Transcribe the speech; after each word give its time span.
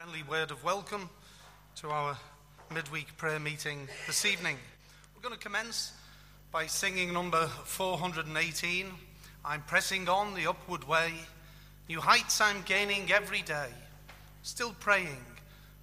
Friendly 0.00 0.22
word 0.22 0.50
of 0.50 0.64
welcome 0.64 1.10
to 1.76 1.90
our 1.90 2.16
midweek 2.72 3.14
prayer 3.18 3.38
meeting 3.38 3.86
this 4.06 4.24
evening. 4.24 4.56
We're 5.14 5.20
going 5.20 5.38
to 5.38 5.38
commence 5.38 5.92
by 6.50 6.68
singing 6.68 7.12
number 7.12 7.46
418 7.66 8.86
I'm 9.44 9.62
pressing 9.64 10.08
on 10.08 10.32
the 10.32 10.46
upward 10.46 10.88
way, 10.88 11.12
new 11.86 12.00
heights 12.00 12.40
I'm 12.40 12.62
gaining 12.62 13.12
every 13.12 13.42
day. 13.42 13.68
Still 14.42 14.74
praying 14.80 15.22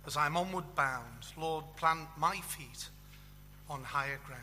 as 0.07 0.17
I'm 0.17 0.35
onward 0.35 0.73
bound, 0.73 1.27
Lord, 1.39 1.65
plant 1.75 2.07
my 2.17 2.37
feet 2.37 2.89
on 3.69 3.83
higher 3.83 4.19
ground. 4.25 4.41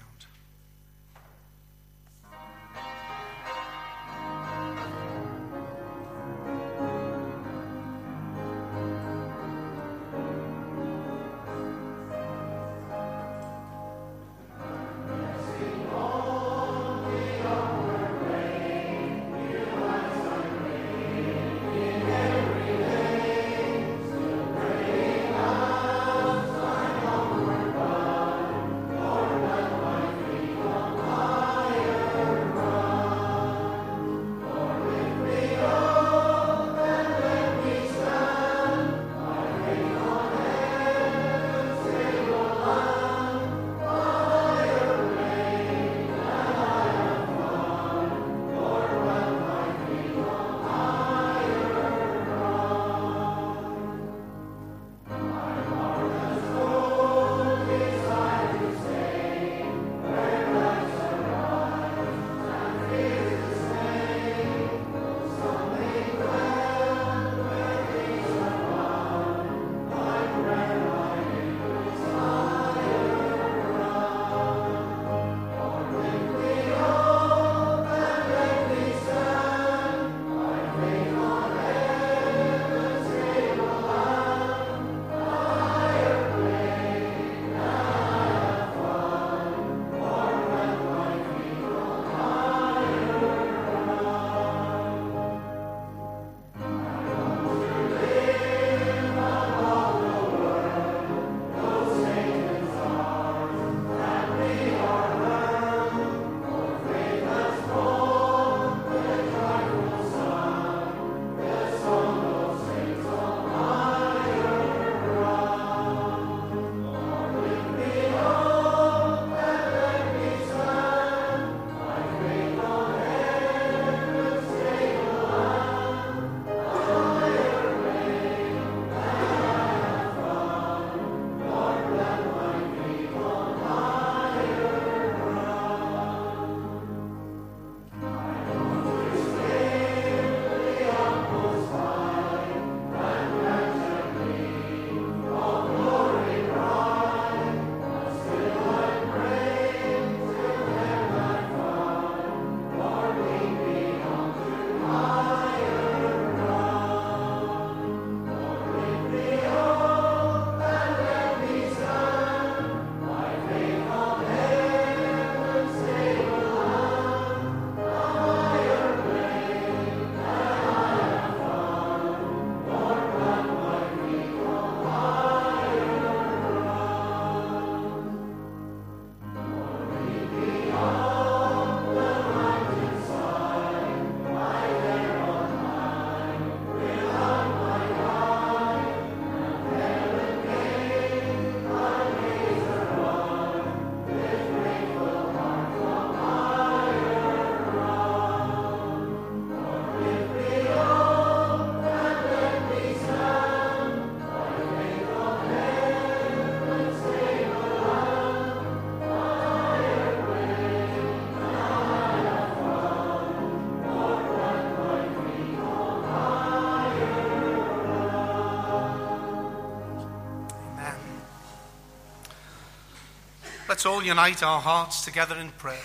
Let's 223.85 223.97
all 223.97 224.03
unite 224.03 224.43
our 224.43 224.63
hearts 224.63 225.05
together 225.05 225.37
in 225.37 225.51
prayer. 225.51 225.77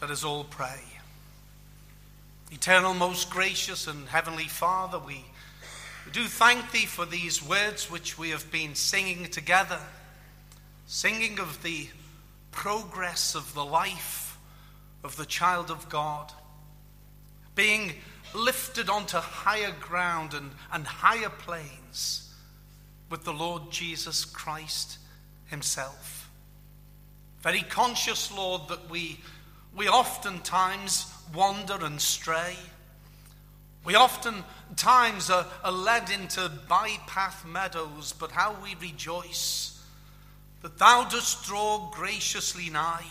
Let 0.00 0.12
us 0.12 0.22
all 0.22 0.44
pray. 0.44 0.78
Eternal, 2.52 2.94
most 2.94 3.28
gracious, 3.28 3.88
and 3.88 4.06
heavenly 4.06 4.44
Father, 4.44 5.00
we 5.00 5.24
do 6.12 6.26
thank 6.26 6.70
Thee 6.70 6.86
for 6.86 7.04
these 7.04 7.42
words 7.42 7.90
which 7.90 8.18
we 8.18 8.30
have 8.30 8.52
been 8.52 8.76
singing 8.76 9.24
together, 9.24 9.80
singing 10.86 11.40
of 11.40 11.64
the 11.64 11.88
progress 12.52 13.34
of 13.34 13.52
the 13.52 13.64
life 13.64 14.38
of 15.02 15.16
the 15.16 15.26
child 15.26 15.72
of 15.72 15.88
God, 15.88 16.32
being 17.56 17.94
lifted 18.32 18.88
onto 18.88 19.16
higher 19.16 19.74
ground 19.80 20.34
and, 20.34 20.52
and 20.72 20.86
higher 20.86 21.30
planes 21.30 22.32
with 23.10 23.24
the 23.24 23.32
Lord 23.32 23.72
Jesus 23.72 24.24
Christ 24.24 24.98
Himself. 25.46 26.21
Very 27.42 27.62
conscious, 27.62 28.34
Lord, 28.34 28.68
that 28.68 28.88
we, 28.88 29.18
we 29.76 29.88
oftentimes 29.88 31.12
wander 31.34 31.84
and 31.84 32.00
stray. 32.00 32.56
We 33.84 33.96
oftentimes 33.96 35.28
are, 35.28 35.46
are 35.64 35.72
led 35.72 36.10
into 36.10 36.50
bypath 36.68 37.44
meadows, 37.44 38.14
but 38.18 38.30
how 38.30 38.56
we 38.62 38.76
rejoice 38.80 39.72
that 40.62 40.78
Thou 40.78 41.08
dost 41.08 41.44
draw 41.44 41.90
graciously 41.92 42.70
nigh, 42.70 43.04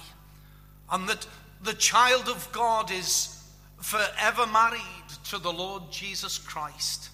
and 0.89 1.07
that 1.09 1.27
the 1.61 1.73
child 1.73 2.29
of 2.29 2.49
God 2.53 2.89
is 2.89 3.43
forever 3.81 4.47
married 4.47 4.81
to 5.25 5.37
the 5.37 5.51
Lord 5.51 5.91
Jesus 5.91 6.37
Christ. 6.37 7.09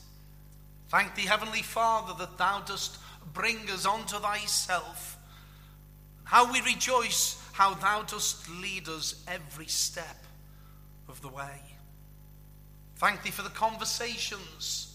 Thank 0.90 1.16
thee, 1.16 1.24
Heavenly 1.24 1.64
Father, 1.64 2.14
that 2.20 2.38
thou 2.38 2.62
dost 2.62 3.00
bring 3.34 3.70
us 3.72 3.86
unto 3.86 4.18
thyself. 4.18 5.17
How 6.28 6.52
we 6.52 6.60
rejoice, 6.60 7.42
how 7.54 7.74
thou 7.76 8.02
dost 8.04 8.50
lead 8.62 8.90
us 8.90 9.24
every 9.30 9.68
step 9.68 10.26
of 11.08 11.22
the 11.22 11.30
way. 11.30 11.62
Thank 12.98 13.24
thee 13.24 13.32
for 13.32 13.44
the 13.44 13.50
conversations, 13.50 14.94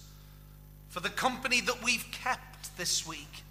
for 0.89 1.01
the 1.01 1.09
company 1.09 1.63
that 1.63 1.83
we've 1.83 2.07
kept 2.13 2.77
this 2.77 3.07
week. 3.07 3.45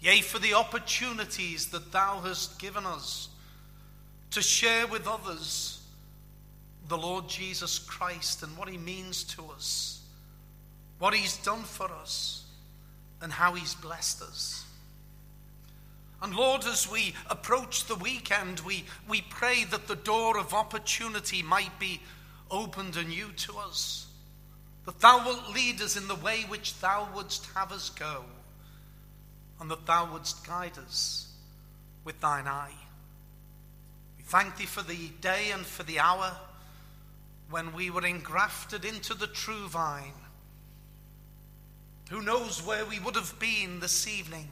Yea, 0.00 0.20
for 0.20 0.38
the 0.38 0.54
opportunities 0.54 1.66
that 1.70 1.90
thou 1.90 2.20
hast 2.20 2.60
given 2.60 2.86
us 2.86 3.28
to 4.30 4.40
share 4.40 4.86
with 4.86 5.08
others 5.08 5.82
the 6.86 6.96
Lord 6.96 7.28
Jesus 7.28 7.80
Christ 7.80 8.44
and 8.44 8.56
what 8.56 8.68
he 8.68 8.78
means 8.78 9.24
to 9.24 9.42
us, 9.56 10.02
what 11.00 11.14
he's 11.14 11.36
done 11.38 11.62
for 11.64 11.90
us, 11.90 12.44
and 13.20 13.32
how 13.32 13.54
he's 13.54 13.74
blessed 13.74 14.22
us. 14.22 14.61
And 16.22 16.36
Lord, 16.36 16.64
as 16.64 16.88
we 16.88 17.14
approach 17.28 17.86
the 17.86 17.96
weekend, 17.96 18.60
we, 18.60 18.84
we 19.08 19.22
pray 19.22 19.64
that 19.64 19.88
the 19.88 19.96
door 19.96 20.38
of 20.38 20.54
opportunity 20.54 21.42
might 21.42 21.76
be 21.80 22.00
opened 22.48 22.96
anew 22.96 23.32
to 23.38 23.58
us, 23.58 24.06
that 24.86 25.00
thou 25.00 25.26
wilt 25.26 25.52
lead 25.52 25.80
us 25.80 25.96
in 25.96 26.06
the 26.06 26.14
way 26.14 26.42
which 26.42 26.78
thou 26.78 27.08
wouldst 27.12 27.48
have 27.56 27.72
us 27.72 27.90
go, 27.90 28.24
and 29.60 29.68
that 29.68 29.84
thou 29.84 30.12
wouldst 30.12 30.46
guide 30.46 30.78
us 30.78 31.26
with 32.04 32.20
thine 32.20 32.46
eye. 32.46 32.74
We 34.16 34.22
thank 34.22 34.56
thee 34.56 34.66
for 34.66 34.82
the 34.82 35.08
day 35.20 35.50
and 35.52 35.66
for 35.66 35.82
the 35.82 35.98
hour 35.98 36.36
when 37.50 37.74
we 37.74 37.90
were 37.90 38.06
engrafted 38.06 38.84
into 38.84 39.14
the 39.14 39.26
true 39.26 39.66
vine. 39.66 40.12
Who 42.10 42.22
knows 42.22 42.64
where 42.64 42.86
we 42.86 43.00
would 43.00 43.16
have 43.16 43.36
been 43.40 43.80
this 43.80 44.06
evening 44.06 44.48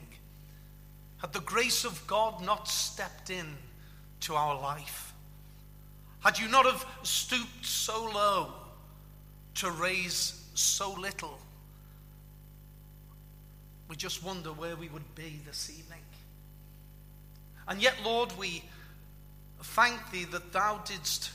had 1.20 1.32
the 1.32 1.40
grace 1.40 1.84
of 1.84 2.06
God 2.06 2.42
not 2.42 2.68
stepped 2.68 3.30
in 3.30 3.46
to 4.20 4.34
our 4.34 4.60
life? 4.60 5.12
Had 6.20 6.38
you 6.38 6.48
not 6.48 6.66
have 6.66 6.84
stooped 7.02 7.64
so 7.64 8.04
low 8.04 8.52
to 9.56 9.70
raise 9.70 10.44
so 10.54 10.92
little? 10.92 11.38
We 13.88 13.96
just 13.96 14.22
wonder 14.22 14.50
where 14.50 14.76
we 14.76 14.88
would 14.88 15.14
be 15.14 15.40
this 15.46 15.70
evening. 15.70 16.02
And 17.66 17.82
yet, 17.82 17.94
Lord, 18.04 18.36
we 18.38 18.62
thank 19.62 20.10
thee 20.10 20.24
that 20.24 20.52
thou 20.52 20.78
didst 20.84 21.30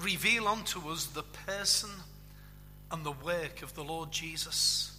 reveal 0.00 0.48
unto 0.48 0.88
us 0.88 1.06
the 1.06 1.22
person 1.22 1.90
and 2.90 3.04
the 3.04 3.12
work 3.12 3.62
of 3.62 3.74
the 3.74 3.82
Lord 3.82 4.10
Jesus. 4.12 4.96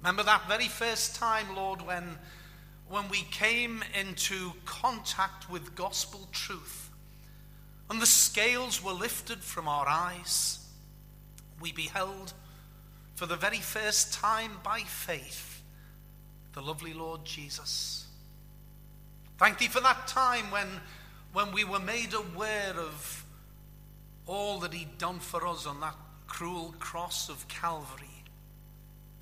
Remember 0.00 0.22
that 0.22 0.48
very 0.48 0.68
first 0.68 1.16
time, 1.16 1.54
Lord, 1.54 1.82
when, 1.82 2.18
when 2.92 3.08
we 3.08 3.22
came 3.30 3.82
into 3.98 4.52
contact 4.66 5.48
with 5.48 5.74
gospel 5.74 6.28
truth 6.30 6.90
and 7.88 8.02
the 8.02 8.06
scales 8.06 8.84
were 8.84 8.92
lifted 8.92 9.38
from 9.38 9.66
our 9.66 9.88
eyes. 9.88 10.58
We 11.58 11.72
beheld 11.72 12.34
for 13.14 13.24
the 13.24 13.36
very 13.36 13.60
first 13.60 14.12
time 14.12 14.58
by 14.62 14.80
faith 14.80 15.62
the 16.52 16.60
lovely 16.60 16.92
Lord 16.92 17.24
Jesus. 17.24 18.04
Thank 19.38 19.56
thee 19.56 19.68
for 19.68 19.80
that 19.80 20.06
time 20.06 20.50
when, 20.50 20.68
when 21.32 21.50
we 21.50 21.64
were 21.64 21.80
made 21.80 22.12
aware 22.12 22.74
of 22.76 23.24
all 24.26 24.60
that 24.60 24.74
he'd 24.74 24.98
done 24.98 25.18
for 25.18 25.46
us 25.46 25.66
on 25.66 25.80
that 25.80 25.96
cruel 26.26 26.74
cross 26.78 27.30
of 27.30 27.48
Calvary, 27.48 28.22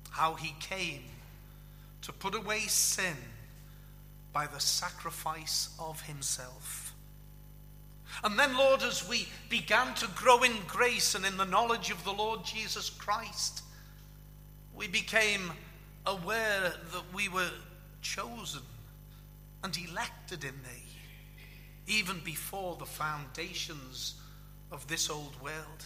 how 0.09 0.33
he 0.33 0.55
came 0.59 1.03
to 2.01 2.11
put 2.11 2.35
away 2.35 2.59
sin 2.67 3.15
by 4.33 4.47
the 4.47 4.59
sacrifice 4.59 5.69
of 5.79 6.01
himself. 6.01 6.93
And 8.23 8.37
then, 8.37 8.57
Lord, 8.57 8.83
as 8.83 9.07
we 9.07 9.27
began 9.49 9.93
to 9.95 10.07
grow 10.15 10.43
in 10.43 10.53
grace 10.67 11.15
and 11.15 11.25
in 11.25 11.37
the 11.37 11.45
knowledge 11.45 11.91
of 11.91 12.03
the 12.03 12.11
Lord 12.11 12.43
Jesus 12.43 12.89
Christ, 12.89 13.63
we 14.75 14.87
became 14.87 15.51
aware 16.05 16.73
that 16.91 17.13
we 17.13 17.29
were 17.29 17.51
chosen 18.01 18.61
and 19.63 19.77
elected 19.77 20.43
in 20.43 20.53
thee, 20.63 20.83
even 21.87 22.19
before 22.23 22.75
the 22.75 22.85
foundations 22.85 24.15
of 24.71 24.87
this 24.87 25.09
old 25.09 25.39
world. 25.41 25.85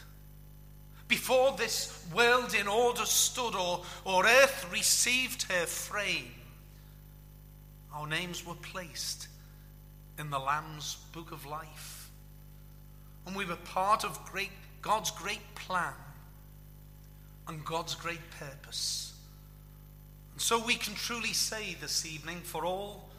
Before 1.07 1.55
this 1.57 2.03
world 2.13 2.55
in 2.55 2.67
order 2.67 3.05
stood, 3.05 3.55
or, 3.55 3.83
or 4.03 4.25
earth 4.25 4.67
received 4.71 5.43
her 5.51 5.65
frame, 5.65 6.31
our 7.95 8.05
names 8.05 8.45
were 8.45 8.55
placed 8.55 9.27
in 10.19 10.29
the 10.29 10.39
Lamb's 10.39 10.97
book 11.13 11.31
of 11.31 11.45
life. 11.45 12.09
And 13.25 13.35
we 13.35 13.45
were 13.45 13.55
part 13.55 14.03
of 14.03 14.23
great, 14.25 14.51
God's 14.81 15.11
great 15.11 15.55
plan 15.55 15.93
and 17.47 17.63
God's 17.63 17.95
great 17.95 18.29
purpose. 18.39 19.13
And 20.33 20.41
so 20.41 20.63
we 20.63 20.75
can 20.75 20.93
truly 20.93 21.33
say 21.33 21.75
this 21.79 22.05
evening, 22.05 22.41
for 22.43 22.65
all 22.65 23.09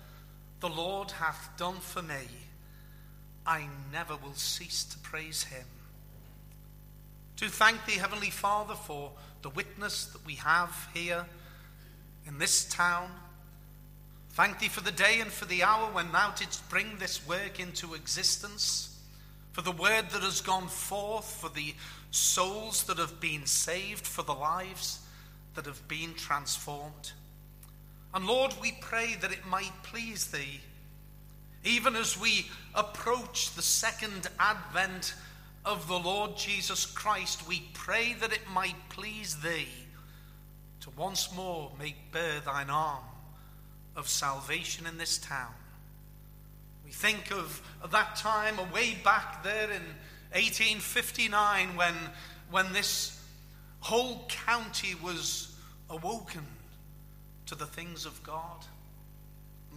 the 0.60 0.68
Lord 0.68 1.10
hath 1.10 1.50
done 1.56 1.76
for 1.76 2.02
me, 2.02 2.26
I 3.46 3.66
never 3.92 4.16
will 4.16 4.34
cease 4.34 4.84
to 4.84 4.98
praise 4.98 5.44
him. 5.44 5.64
To 7.36 7.48
thank 7.48 7.84
thee, 7.86 7.92
Heavenly 7.92 8.30
Father, 8.30 8.74
for 8.74 9.12
the 9.42 9.50
witness 9.50 10.06
that 10.06 10.24
we 10.26 10.34
have 10.34 10.88
here 10.92 11.26
in 12.26 12.38
this 12.38 12.64
town. 12.64 13.10
Thank 14.36 14.58
thee 14.58 14.68
for 14.68 14.82
the 14.82 14.92
day 14.92 15.20
and 15.20 15.32
for 15.32 15.46
the 15.46 15.62
hour 15.62 15.90
when 15.90 16.12
thou 16.12 16.30
didst 16.32 16.68
bring 16.68 16.98
this 16.98 17.26
work 17.26 17.58
into 17.58 17.94
existence, 17.94 19.00
for 19.52 19.62
the 19.62 19.72
word 19.72 20.10
that 20.10 20.20
has 20.20 20.42
gone 20.42 20.68
forth, 20.68 21.24
for 21.24 21.48
the 21.48 21.74
souls 22.10 22.82
that 22.82 22.98
have 22.98 23.18
been 23.18 23.46
saved, 23.46 24.06
for 24.06 24.22
the 24.22 24.34
lives 24.34 25.00
that 25.54 25.64
have 25.64 25.88
been 25.88 26.12
transformed. 26.12 27.12
And 28.12 28.26
Lord, 28.26 28.52
we 28.60 28.72
pray 28.78 29.16
that 29.22 29.32
it 29.32 29.46
might 29.46 29.72
please 29.82 30.26
thee 30.26 30.60
even 31.64 31.96
as 31.96 32.20
we 32.20 32.46
approach 32.74 33.54
the 33.54 33.62
second 33.62 34.28
advent 34.38 35.14
of 35.64 35.88
the 35.88 35.98
Lord 35.98 36.36
Jesus 36.36 36.84
Christ, 36.84 37.48
we 37.48 37.62
pray 37.72 38.12
that 38.20 38.34
it 38.34 38.48
might 38.52 38.76
please 38.90 39.36
thee 39.36 39.68
to 40.82 40.90
once 40.90 41.34
more 41.34 41.72
make 41.78 42.12
bare 42.12 42.40
thine 42.40 42.68
arm 42.68 43.02
of 43.96 44.08
salvation 44.08 44.86
in 44.86 44.98
this 44.98 45.18
town. 45.18 45.52
We 46.84 46.92
think 46.92 47.32
of, 47.32 47.62
that 47.90 48.16
time 48.16 48.58
away 48.58 48.96
back 49.02 49.42
there 49.42 49.70
in 49.70 49.82
1859 50.32 51.76
when, 51.76 51.94
when 52.50 52.72
this 52.72 53.20
whole 53.80 54.24
county 54.28 54.94
was 55.02 55.56
awoken 55.90 56.44
to 57.46 57.54
the 57.54 57.66
things 57.66 58.06
of 58.06 58.22
God. 58.22 58.64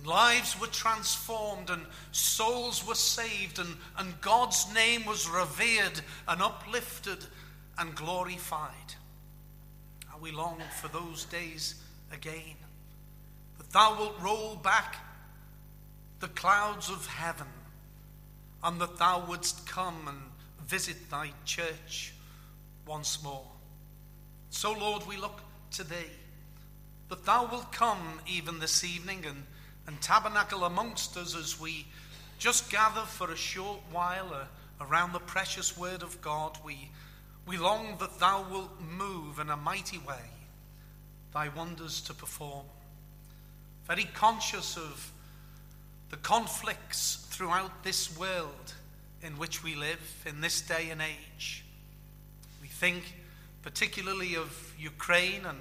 Lives 0.05 0.59
were 0.59 0.67
transformed 0.67 1.69
and 1.69 1.85
souls 2.11 2.85
were 2.87 2.95
saved, 2.95 3.59
and, 3.59 3.75
and 3.97 4.19
God's 4.21 4.71
name 4.73 5.05
was 5.05 5.29
revered 5.29 6.01
and 6.27 6.41
uplifted 6.41 7.25
and 7.77 7.95
glorified. 7.95 8.95
How 10.07 10.17
we 10.19 10.31
long 10.31 10.61
for 10.81 10.87
those 10.87 11.25
days 11.25 11.75
again. 12.11 12.55
Thou 13.71 13.97
wilt 13.97 14.19
roll 14.21 14.55
back 14.55 14.97
the 16.19 16.27
clouds 16.27 16.89
of 16.89 17.05
heaven, 17.07 17.47
and 18.63 18.79
that 18.81 18.97
thou 18.97 19.25
wouldst 19.25 19.67
come 19.67 20.07
and 20.07 20.67
visit 20.67 21.09
thy 21.09 21.31
church 21.45 22.13
once 22.85 23.23
more. 23.23 23.45
So, 24.49 24.71
Lord, 24.71 25.07
we 25.07 25.17
look 25.17 25.41
to 25.71 25.83
thee, 25.83 26.11
that 27.09 27.25
thou 27.25 27.47
wilt 27.49 27.71
come 27.71 28.19
even 28.27 28.59
this 28.59 28.83
evening 28.83 29.25
and 29.27 29.43
and 29.89 29.99
tabernacle 30.01 30.65
amongst 30.65 31.17
us 31.17 31.35
as 31.35 31.59
we 31.59 31.83
just 32.37 32.69
gather 32.69 33.01
for 33.01 33.31
a 33.31 33.35
short 33.35 33.79
while 33.91 34.31
uh, 34.31 34.45
around 34.85 35.13
the 35.13 35.19
precious 35.19 35.75
word 35.75 36.03
of 36.03 36.21
God. 36.21 36.59
We, 36.63 36.91
we 37.47 37.57
long 37.57 37.95
that 37.99 38.19
thou 38.19 38.45
wilt 38.51 38.69
move 38.79 39.39
in 39.39 39.49
a 39.49 39.57
mighty 39.57 39.97
way, 39.97 40.29
thy 41.33 41.49
wonders 41.49 42.01
to 42.01 42.13
perform. 42.13 42.67
Very 43.89 44.03
conscious 44.03 44.77
of 44.77 45.11
the 46.11 46.17
conflicts 46.17 47.25
throughout 47.31 47.83
this 47.83 48.15
world 48.19 48.75
in 49.23 49.39
which 49.39 49.63
we 49.63 49.73
live, 49.73 50.23
in 50.27 50.41
this 50.41 50.61
day 50.61 50.91
and 50.91 51.01
age. 51.01 51.65
We 52.61 52.67
think 52.67 53.15
particularly 53.63 54.35
of 54.35 54.75
Ukraine 54.77 55.43
and 55.43 55.57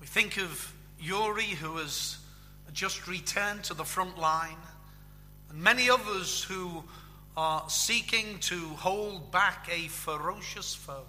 we 0.00 0.06
think 0.06 0.36
of 0.36 0.72
Yuri, 1.00 1.46
who 1.46 1.78
has 1.78 2.18
just 2.72 3.08
returned 3.08 3.64
to 3.64 3.74
the 3.74 3.84
front 3.84 4.16
line, 4.16 4.62
and 5.50 5.60
many 5.60 5.90
others 5.90 6.44
who 6.44 6.84
are 7.36 7.68
seeking 7.68 8.38
to 8.38 8.56
hold 8.76 9.32
back 9.32 9.68
a 9.68 9.88
ferocious 9.88 10.76
foe. 10.76 11.06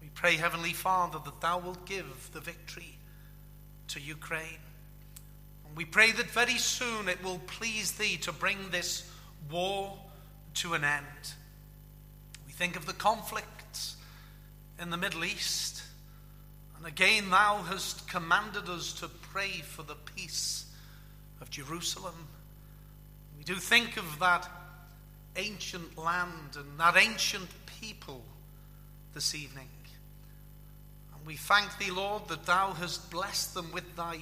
We 0.00 0.08
pray, 0.14 0.36
Heavenly 0.36 0.72
Father, 0.72 1.18
that 1.26 1.42
Thou 1.42 1.58
wilt 1.58 1.84
give 1.84 2.30
the 2.32 2.40
victory 2.40 2.96
to 3.88 4.00
Ukraine. 4.00 4.60
We 5.78 5.84
pray 5.84 6.10
that 6.10 6.26
very 6.26 6.58
soon 6.58 7.08
it 7.08 7.22
will 7.22 7.38
please 7.46 7.92
Thee 7.92 8.16
to 8.22 8.32
bring 8.32 8.70
this 8.70 9.08
war 9.48 9.96
to 10.54 10.74
an 10.74 10.82
end. 10.82 11.04
We 12.48 12.52
think 12.52 12.74
of 12.74 12.84
the 12.84 12.92
conflicts 12.92 13.94
in 14.82 14.90
the 14.90 14.96
Middle 14.96 15.24
East. 15.24 15.84
And 16.76 16.84
again, 16.84 17.30
Thou 17.30 17.58
hast 17.58 18.08
commanded 18.08 18.68
us 18.68 18.92
to 18.94 19.06
pray 19.06 19.50
for 19.60 19.84
the 19.84 19.94
peace 20.16 20.66
of 21.40 21.48
Jerusalem. 21.48 22.26
We 23.38 23.44
do 23.44 23.54
think 23.54 23.98
of 23.98 24.18
that 24.18 24.50
ancient 25.36 25.96
land 25.96 26.56
and 26.56 26.80
that 26.80 26.96
ancient 26.96 27.50
people 27.80 28.24
this 29.14 29.32
evening. 29.32 29.68
And 31.14 31.24
we 31.24 31.36
thank 31.36 31.78
Thee, 31.78 31.92
Lord, 31.92 32.26
that 32.26 32.46
Thou 32.46 32.72
hast 32.72 33.12
blessed 33.12 33.54
them 33.54 33.70
with 33.72 33.94
Thy 33.94 34.18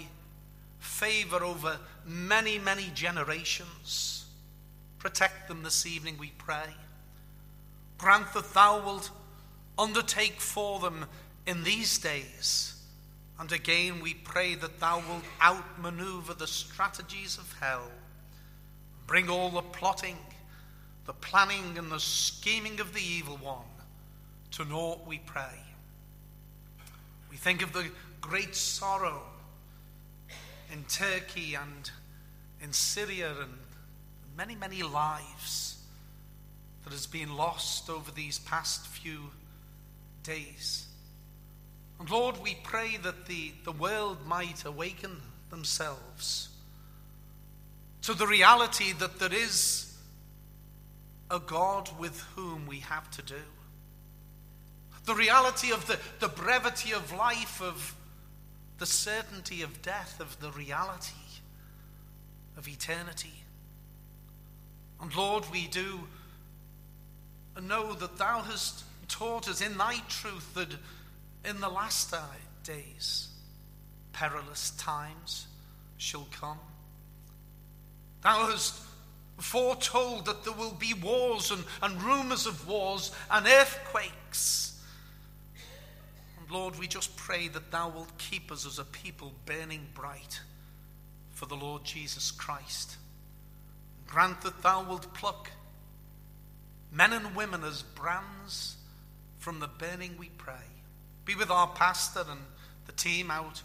favor 0.78 1.42
over 1.42 1.78
many, 2.04 2.59
many 2.59 2.90
generations. 2.95 4.26
Protect 4.99 5.49
them 5.49 5.62
this 5.62 5.87
evening, 5.87 6.16
we 6.18 6.33
pray. 6.38 6.75
Grant 7.99 8.33
that 8.35 8.52
Thou 8.52 8.85
wilt 8.85 9.11
undertake 9.78 10.40
for 10.40 10.80
them 10.80 11.06
in 11.47 11.62
these 11.64 11.99
days. 11.99 12.83
And 13.38 13.52
again, 13.52 14.00
we 14.00 14.14
pray 14.14 14.54
that 14.54 14.80
Thou 14.80 15.02
wilt 15.09 15.25
outmaneuver 15.42 16.35
the 16.35 16.47
strategies 16.47 17.38
of 17.38 17.54
hell, 17.61 17.90
bring 19.06 19.28
all 19.28 19.50
the 19.50 19.62
plotting, 19.62 20.18
the 21.04 21.12
planning, 21.12 21.76
and 21.76 21.90
the 21.90 22.00
scheming 22.00 22.80
of 22.80 22.95
the 22.95 23.02
evil 23.02 23.37
one 23.37 23.64
to 24.52 24.64
naught, 24.64 25.06
we 25.06 25.18
pray. 25.18 25.61
We 27.30 27.37
think 27.37 27.62
of 27.62 27.73
the 27.73 27.90
great 28.21 28.54
sorrow 28.54 29.23
in 30.73 30.85
Turkey 30.85 31.54
and 31.54 31.90
in 32.61 32.73
Syria 32.73 33.32
and 33.40 33.52
many, 34.37 34.54
many 34.54 34.82
lives 34.82 35.78
that 36.85 36.92
has 36.92 37.06
been 37.06 37.37
lost 37.37 37.90
over 37.90 38.11
these 38.11 38.38
past 38.38 38.87
few 38.87 39.30
days. 40.23 40.87
And 41.99 42.11
Lord, 42.11 42.37
we 42.42 42.56
pray 42.62 42.96
that 43.02 43.26
the, 43.26 43.52
the 43.64 43.73
world 43.73 44.18
might 44.26 44.64
awaken 44.64 45.20
themselves 45.50 46.50
to 48.02 48.14
the 48.14 48.26
reality 48.26 48.92
that 48.92 49.18
there 49.18 49.32
is 49.32 49.92
a 51.30 51.40
God 51.40 51.90
with 51.99 52.20
whom 52.37 52.66
we 52.66 52.80
have 52.80 53.11
to 53.12 53.23
do. 53.23 53.35
The 55.06 55.14
reality 55.14 55.73
of 55.73 55.87
the, 55.87 55.99
the 56.20 56.28
brevity 56.28 56.92
of 56.92 57.12
life, 57.12 57.61
of 57.61 57.94
the 58.78 58.87
certainty 58.87 59.62
of 59.62 59.83
death, 59.83 60.21
of 60.21 60.38
the 60.40 60.50
reality 60.50 61.14
of 62.56 62.68
eternity. 62.68 63.45
And 65.00 65.14
Lord, 65.14 65.45
we 65.50 65.66
do 65.66 66.00
know 67.62 67.95
that 67.95 68.16
Thou 68.16 68.40
hast 68.40 68.85
taught 69.09 69.49
us 69.49 69.61
in 69.61 69.76
Thy 69.76 69.97
truth 70.09 70.54
that 70.54 70.68
in 71.45 71.61
the 71.61 71.68
last 71.68 72.14
days 72.64 73.28
perilous 74.12 74.71
times 74.73 75.47
shall 75.99 76.26
come. 76.30 76.59
Thou 78.23 78.47
hast 78.50 78.75
foretold 79.38 80.25
that 80.26 80.45
there 80.45 80.54
will 80.54 80.73
be 80.73 80.95
wars 80.95 81.50
and, 81.50 81.62
and 81.83 82.02
rumors 82.02 82.47
of 82.47 82.66
wars 82.66 83.12
and 83.30 83.47
earthquakes. 83.47 84.75
Lord, 86.50 86.79
we 86.79 86.87
just 86.87 87.17
pray 87.17 87.49
that 87.49 87.71
Thou 87.71 87.88
wilt 87.88 88.19
keep 88.19 88.53
us 88.53 88.67
as 88.67 88.79
a 88.79 88.85
people 88.85 89.33
burning 89.47 89.87
bright 89.95 90.41
for 91.33 91.47
the 91.47 91.57
Lord 91.57 91.85
Jesus 91.85 92.31
Christ. 92.31 92.97
Grant 94.07 94.41
that 94.43 94.62
Thou 94.62 94.85
wilt 94.85 95.12
pluck 95.12 95.50
men 96.93 97.12
and 97.12 97.35
women 97.35 97.65
as 97.65 97.83
brands 97.83 98.76
from 99.38 99.59
the 99.61 99.67
burning, 99.67 100.17
we 100.19 100.31
pray. 100.38 100.55
Be 101.25 101.35
with 101.35 101.50
our 101.50 101.69
pastor 101.69 102.25
and 102.29 102.41
the 102.87 102.93
team 102.93 103.31
out 103.31 103.62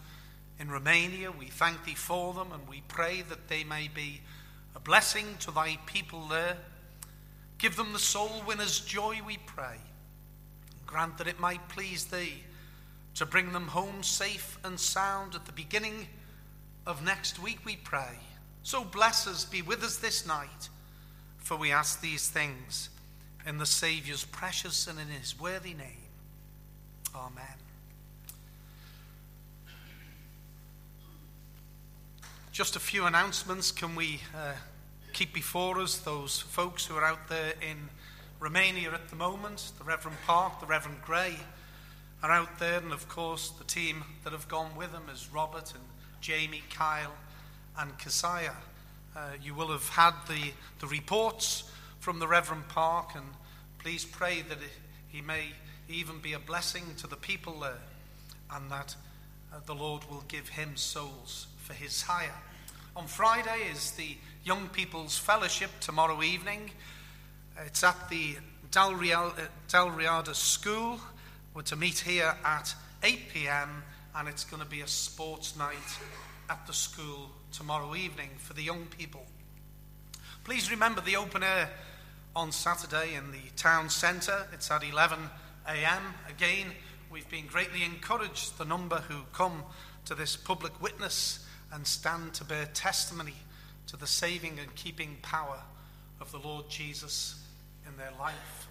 in 0.58 0.70
Romania. 0.70 1.30
We 1.30 1.46
thank 1.46 1.84
thee 1.84 1.94
for 1.94 2.34
them 2.34 2.52
and 2.52 2.68
we 2.68 2.82
pray 2.88 3.22
that 3.28 3.48
they 3.48 3.64
may 3.64 3.88
be 3.94 4.20
a 4.74 4.80
blessing 4.80 5.36
to 5.40 5.50
thy 5.50 5.78
people 5.86 6.26
there. 6.26 6.56
Give 7.58 7.76
them 7.76 7.92
the 7.92 7.98
soul 8.00 8.42
winner's 8.46 8.80
joy, 8.80 9.20
we 9.24 9.38
pray. 9.46 9.76
Grant 10.84 11.18
that 11.18 11.28
it 11.28 11.38
might 11.38 11.68
please 11.68 12.06
thee 12.06 12.42
to 13.14 13.26
bring 13.26 13.52
them 13.52 13.68
home 13.68 14.02
safe 14.02 14.58
and 14.64 14.78
sound 14.78 15.34
at 15.34 15.44
the 15.44 15.52
beginning 15.52 16.06
of 16.86 17.04
next 17.04 17.38
week, 17.38 17.58
we 17.64 17.76
pray. 17.76 18.18
So 18.62 18.84
bless 18.84 19.26
us, 19.26 19.44
be 19.44 19.62
with 19.62 19.82
us 19.82 19.96
this 19.96 20.26
night, 20.26 20.68
for 21.36 21.56
we 21.56 21.72
ask 21.72 22.00
these 22.00 22.28
things 22.28 22.88
in 23.46 23.58
the 23.58 23.66
Saviour's 23.66 24.24
precious 24.24 24.86
and 24.86 24.98
in 24.98 25.08
his 25.08 25.38
worthy 25.38 25.74
name. 25.74 26.08
Amen. 27.14 27.44
Just 32.52 32.76
a 32.76 32.80
few 32.80 33.04
announcements. 33.04 33.72
Can 33.72 33.94
we 33.94 34.20
uh, 34.34 34.52
keep 35.12 35.32
before 35.32 35.78
us 35.80 35.98
those 35.98 36.40
folks 36.40 36.86
who 36.86 36.94
are 36.94 37.04
out 37.04 37.28
there 37.28 37.54
in 37.60 37.88
Romania 38.40 38.92
at 38.92 39.08
the 39.08 39.16
moment? 39.16 39.72
The 39.78 39.84
Reverend 39.84 40.18
Park, 40.26 40.60
the 40.60 40.66
Reverend 40.66 41.02
Gray 41.02 41.36
are 42.22 42.30
out 42.30 42.58
there, 42.58 42.78
and 42.78 42.92
of 42.92 43.08
course, 43.08 43.50
the 43.50 43.64
team 43.64 44.04
that 44.22 44.32
have 44.32 44.46
gone 44.48 44.76
with 44.76 44.92
them 44.92 45.04
is 45.12 45.28
Robert 45.32 45.72
and 45.74 45.82
Jamie, 46.20 46.62
Kyle, 46.72 47.14
and 47.78 47.98
Keziah. 47.98 48.56
Uh, 49.16 49.30
you 49.42 49.54
will 49.54 49.68
have 49.68 49.88
had 49.88 50.14
the, 50.28 50.52
the 50.78 50.86
reports 50.86 51.64
from 51.98 52.20
the 52.20 52.28
Reverend 52.28 52.68
Park, 52.68 53.10
and 53.16 53.24
please 53.78 54.04
pray 54.04 54.42
that 54.48 54.58
he 55.08 55.20
may 55.20 55.46
even 55.88 56.20
be 56.20 56.32
a 56.32 56.38
blessing 56.38 56.84
to 56.98 57.06
the 57.06 57.16
people 57.16 57.60
there, 57.60 57.78
and 58.52 58.70
that 58.70 58.94
uh, 59.52 59.56
the 59.66 59.74
Lord 59.74 60.04
will 60.08 60.24
give 60.28 60.48
him 60.48 60.76
souls 60.76 61.48
for 61.58 61.74
his 61.74 62.02
hire. 62.02 62.38
On 62.94 63.06
Friday 63.06 63.68
is 63.72 63.92
the 63.92 64.16
Young 64.44 64.68
People's 64.68 65.18
Fellowship 65.18 65.70
tomorrow 65.80 66.22
evening. 66.22 66.70
It's 67.66 67.82
at 67.82 68.08
the 68.08 68.36
Dalriada 68.70 70.28
uh, 70.28 70.32
School. 70.32 71.00
We're 71.54 71.60
to 71.62 71.76
meet 71.76 71.98
here 71.98 72.34
at 72.46 72.74
8 73.02 73.28
p.m., 73.28 73.82
and 74.16 74.26
it's 74.26 74.44
going 74.44 74.62
to 74.62 74.68
be 74.68 74.80
a 74.80 74.86
sports 74.86 75.54
night 75.54 75.76
at 76.48 76.66
the 76.66 76.72
school 76.72 77.30
tomorrow 77.52 77.94
evening 77.94 78.30
for 78.38 78.54
the 78.54 78.62
young 78.62 78.86
people. 78.86 79.26
Please 80.44 80.70
remember 80.70 81.02
the 81.02 81.16
open 81.16 81.42
air 81.42 81.68
on 82.34 82.52
Saturday 82.52 83.14
in 83.14 83.32
the 83.32 83.50
town 83.54 83.90
centre. 83.90 84.46
It's 84.54 84.70
at 84.70 84.82
11 84.82 85.18
a.m. 85.68 86.02
Again, 86.26 86.68
we've 87.10 87.28
been 87.28 87.46
greatly 87.46 87.84
encouraged, 87.84 88.56
the 88.56 88.64
number 88.64 89.00
who 89.08 89.24
come 89.34 89.62
to 90.06 90.14
this 90.14 90.36
public 90.36 90.80
witness 90.80 91.46
and 91.70 91.86
stand 91.86 92.32
to 92.34 92.44
bear 92.44 92.64
testimony 92.72 93.36
to 93.88 93.98
the 93.98 94.06
saving 94.06 94.58
and 94.58 94.74
keeping 94.74 95.18
power 95.20 95.60
of 96.18 96.32
the 96.32 96.38
Lord 96.38 96.70
Jesus 96.70 97.42
in 97.86 97.94
their 97.98 98.12
life. 98.18 98.68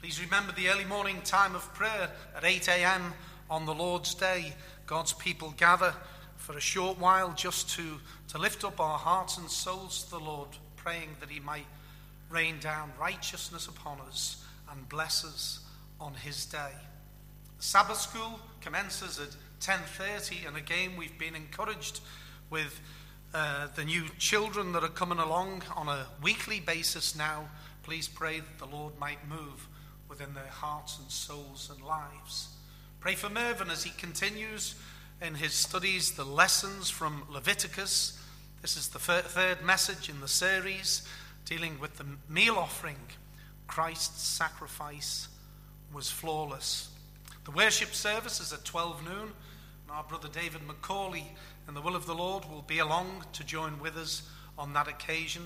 Please 0.00 0.18
remember 0.18 0.50
the 0.52 0.70
early 0.70 0.86
morning 0.86 1.20
time 1.24 1.54
of 1.54 1.74
prayer 1.74 2.10
at 2.34 2.42
8 2.42 2.68
a.m. 2.68 3.12
on 3.50 3.66
the 3.66 3.74
Lord's 3.74 4.14
Day. 4.14 4.54
God's 4.86 5.12
people 5.12 5.52
gather 5.58 5.92
for 6.38 6.56
a 6.56 6.60
short 6.60 6.98
while 6.98 7.34
just 7.34 7.68
to, 7.76 8.00
to 8.28 8.38
lift 8.38 8.64
up 8.64 8.80
our 8.80 8.96
hearts 8.96 9.36
and 9.36 9.50
souls 9.50 10.04
to 10.04 10.12
the 10.12 10.18
Lord, 10.18 10.48
praying 10.76 11.10
that 11.20 11.28
He 11.28 11.38
might 11.38 11.66
rain 12.30 12.58
down 12.60 12.94
righteousness 12.98 13.66
upon 13.66 14.00
us 14.00 14.42
and 14.70 14.88
bless 14.88 15.22
us 15.22 15.60
on 16.00 16.14
his 16.14 16.46
day. 16.46 16.72
Sabbath 17.58 17.98
school 17.98 18.40
commences 18.62 19.20
at 19.20 19.36
10:30 19.60 20.46
and 20.46 20.56
again 20.56 20.96
we've 20.96 21.18
been 21.18 21.34
encouraged 21.34 22.00
with 22.48 22.80
uh, 23.34 23.66
the 23.76 23.84
new 23.84 24.04
children 24.18 24.72
that 24.72 24.82
are 24.82 24.88
coming 24.88 25.18
along 25.18 25.62
on 25.76 25.88
a 25.88 26.06
weekly 26.22 26.58
basis 26.58 27.14
now. 27.14 27.50
Please 27.82 28.08
pray 28.08 28.40
that 28.40 28.58
the 28.58 28.74
Lord 28.74 28.98
might 28.98 29.28
move 29.28 29.68
within 30.10 30.34
their 30.34 30.44
hearts 30.44 30.98
and 30.98 31.10
souls 31.10 31.70
and 31.74 31.82
lives. 31.86 32.48
Pray 32.98 33.14
for 33.14 33.30
Mervyn 33.30 33.70
as 33.70 33.84
he 33.84 33.90
continues 33.90 34.74
in 35.22 35.36
his 35.36 35.54
studies 35.54 36.10
the 36.12 36.24
lessons 36.24 36.90
from 36.90 37.22
Leviticus. 37.30 38.20
This 38.60 38.76
is 38.76 38.88
the 38.88 38.98
third 38.98 39.64
message 39.64 40.10
in 40.10 40.20
the 40.20 40.28
series 40.28 41.06
dealing 41.50 41.78
with 41.80 41.96
the 41.96 42.06
meal 42.28 42.56
offering, 42.56 42.96
Christ's 43.66 44.22
sacrifice 44.22 45.28
was 45.92 46.10
flawless. 46.10 46.90
The 47.44 47.50
worship 47.50 47.94
service 47.94 48.40
is 48.40 48.52
at 48.52 48.64
12 48.64 49.04
noon, 49.04 49.32
and 49.32 49.90
our 49.90 50.04
brother 50.04 50.28
David 50.28 50.60
McCauley, 50.68 51.24
in 51.66 51.74
the 51.74 51.80
will 51.80 51.96
of 51.96 52.06
the 52.06 52.14
Lord, 52.14 52.44
will 52.44 52.62
be 52.62 52.78
along 52.78 53.24
to 53.32 53.44
join 53.44 53.80
with 53.80 53.96
us 53.96 54.22
on 54.58 54.72
that 54.74 54.86
occasion. 54.86 55.42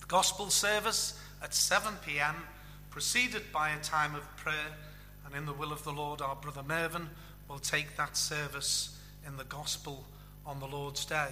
The 0.00 0.06
gospel 0.06 0.50
service 0.50 1.18
at 1.42 1.54
7 1.54 1.94
p.m., 2.06 2.36
preceded 2.98 3.52
by 3.52 3.70
a 3.70 3.78
time 3.78 4.16
of 4.16 4.36
prayer, 4.36 4.74
And 5.24 5.32
in 5.32 5.46
the 5.46 5.52
will 5.52 5.70
of 5.70 5.84
the 5.84 5.92
Lord, 5.92 6.20
our 6.20 6.34
brother 6.34 6.64
Mervyn 6.64 7.08
will 7.48 7.60
take 7.60 7.96
that 7.96 8.16
service 8.16 8.98
in 9.24 9.36
the 9.36 9.44
gospel 9.44 10.04
on 10.44 10.58
the 10.58 10.66
Lord's 10.66 11.04
day. 11.04 11.28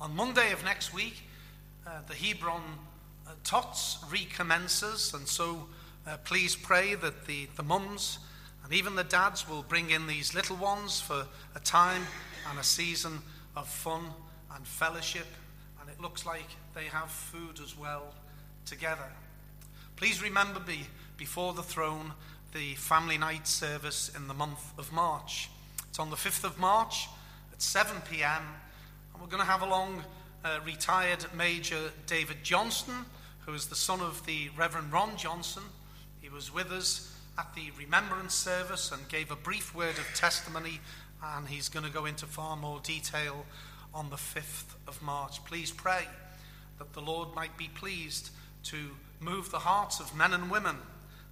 On 0.00 0.16
Monday 0.16 0.50
of 0.50 0.64
next 0.64 0.92
week, 0.92 1.22
uh, 1.86 2.00
the 2.08 2.14
Hebron 2.14 2.60
uh, 3.24 3.34
Tots 3.44 3.98
recommences, 4.10 5.14
and 5.14 5.28
so 5.28 5.68
uh, 6.08 6.16
please 6.24 6.56
pray 6.56 6.96
that 6.96 7.28
the, 7.28 7.46
the 7.54 7.62
mums 7.62 8.18
and 8.64 8.72
even 8.72 8.96
the 8.96 9.04
dads 9.04 9.48
will 9.48 9.62
bring 9.62 9.90
in 9.90 10.08
these 10.08 10.34
little 10.34 10.56
ones 10.56 11.00
for 11.00 11.24
a 11.54 11.60
time 11.60 12.02
and 12.50 12.58
a 12.58 12.64
season 12.64 13.20
of 13.54 13.68
fun 13.68 14.02
and 14.56 14.66
fellowship. 14.66 15.28
And 15.80 15.88
it 15.88 16.00
looks 16.00 16.26
like 16.26 16.48
they 16.74 16.86
have 16.86 17.12
food 17.12 17.60
as 17.62 17.78
well 17.78 18.12
together. 18.64 19.08
Please 19.96 20.22
remember 20.22 20.60
be, 20.60 20.86
before 21.16 21.54
the 21.54 21.62
throne 21.62 22.12
the 22.52 22.74
family 22.74 23.16
night 23.16 23.48
service 23.48 24.10
in 24.14 24.28
the 24.28 24.34
month 24.34 24.78
of 24.78 24.92
March. 24.92 25.48
It's 25.88 25.98
on 25.98 26.10
the 26.10 26.16
5th 26.16 26.44
of 26.44 26.58
March 26.58 27.08
at 27.50 27.62
7 27.62 28.02
p.m. 28.10 28.42
And 29.12 29.22
we're 29.22 29.28
going 29.28 29.42
to 29.42 29.50
have 29.50 29.62
along 29.62 30.04
uh, 30.44 30.58
retired 30.66 31.24
Major 31.34 31.92
David 32.06 32.36
Johnston, 32.42 33.06
who 33.46 33.54
is 33.54 33.68
the 33.68 33.74
son 33.74 34.00
of 34.00 34.26
the 34.26 34.50
Reverend 34.54 34.92
Ron 34.92 35.16
Johnston. 35.16 35.62
He 36.20 36.28
was 36.28 36.52
with 36.52 36.70
us 36.72 37.16
at 37.38 37.54
the 37.54 37.70
remembrance 37.78 38.34
service 38.34 38.92
and 38.92 39.08
gave 39.08 39.30
a 39.30 39.36
brief 39.36 39.74
word 39.74 39.96
of 39.96 40.06
testimony, 40.14 40.80
and 41.24 41.48
he's 41.48 41.70
going 41.70 41.86
to 41.86 41.92
go 41.92 42.04
into 42.04 42.26
far 42.26 42.54
more 42.54 42.80
detail 42.80 43.46
on 43.94 44.10
the 44.10 44.16
5th 44.16 44.74
of 44.86 45.00
March. 45.00 45.42
Please 45.46 45.70
pray 45.70 46.04
that 46.78 46.92
the 46.92 47.00
Lord 47.00 47.34
might 47.34 47.56
be 47.56 47.68
pleased 47.68 48.28
to 48.64 48.90
move 49.20 49.50
the 49.50 49.58
hearts 49.58 50.00
of 50.00 50.14
men 50.14 50.32
and 50.32 50.50
women 50.50 50.76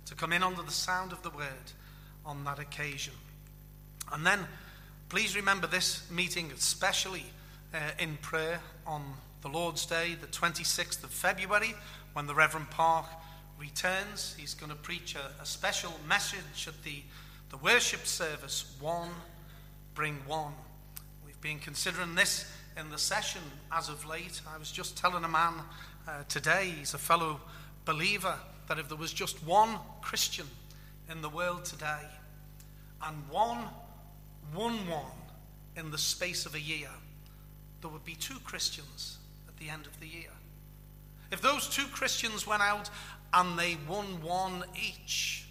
to 0.06 0.14
come 0.14 0.32
in 0.32 0.42
under 0.42 0.62
the 0.62 0.70
sound 0.70 1.12
of 1.12 1.22
the 1.22 1.30
word 1.30 1.72
on 2.24 2.44
that 2.44 2.58
occasion. 2.58 3.14
And 4.12 4.24
then 4.26 4.40
please 5.08 5.36
remember 5.36 5.66
this 5.66 6.08
meeting, 6.10 6.50
especially 6.52 7.24
uh, 7.72 7.78
in 7.98 8.16
prayer 8.18 8.60
on 8.86 9.02
the 9.42 9.48
Lord's 9.48 9.86
Day, 9.86 10.16
the 10.20 10.26
26th 10.26 11.04
of 11.04 11.10
February, 11.10 11.74
when 12.12 12.26
the 12.26 12.34
Reverend 12.34 12.70
Park 12.70 13.06
returns. 13.58 14.34
He's 14.38 14.54
going 14.54 14.70
to 14.70 14.76
preach 14.76 15.14
a, 15.14 15.42
a 15.42 15.46
special 15.46 15.92
message 16.08 16.66
at 16.66 16.82
the, 16.82 17.02
the 17.50 17.56
worship 17.58 18.06
service 18.06 18.74
One, 18.80 19.10
Bring 19.94 20.16
One. 20.26 20.52
We've 21.26 21.40
been 21.40 21.58
considering 21.58 22.14
this 22.14 22.50
in 22.78 22.90
the 22.90 22.98
session 22.98 23.42
as 23.70 23.88
of 23.88 24.06
late. 24.06 24.40
I 24.52 24.58
was 24.58 24.72
just 24.72 24.96
telling 24.96 25.24
a 25.24 25.28
man 25.28 25.54
uh, 26.06 26.22
today, 26.28 26.72
he's 26.78 26.94
a 26.94 26.98
fellow 26.98 27.40
believer, 27.84 28.34
that 28.68 28.78
if 28.78 28.88
there 28.88 28.96
was 28.96 29.12
just 29.12 29.44
one 29.44 29.76
Christian 30.00 30.46
in 31.10 31.22
the 31.22 31.28
world 31.28 31.64
today 31.64 32.06
and 33.02 33.16
one, 33.28 33.64
one, 34.52 34.88
one 34.88 35.12
in 35.76 35.90
the 35.90 35.98
space 35.98 36.46
of 36.46 36.54
a 36.54 36.60
year, 36.60 36.88
there 37.80 37.90
would 37.90 38.04
be 38.04 38.14
two 38.14 38.38
Christians 38.44 39.18
at 39.48 39.56
the 39.58 39.68
end 39.68 39.86
of 39.86 39.98
the 40.00 40.06
year. 40.06 40.30
If 41.30 41.42
those 41.42 41.68
two 41.68 41.86
Christians 41.86 42.46
went 42.46 42.62
out 42.62 42.88
and 43.32 43.58
they 43.58 43.76
won 43.88 44.22
one 44.22 44.64
each, 44.74 45.46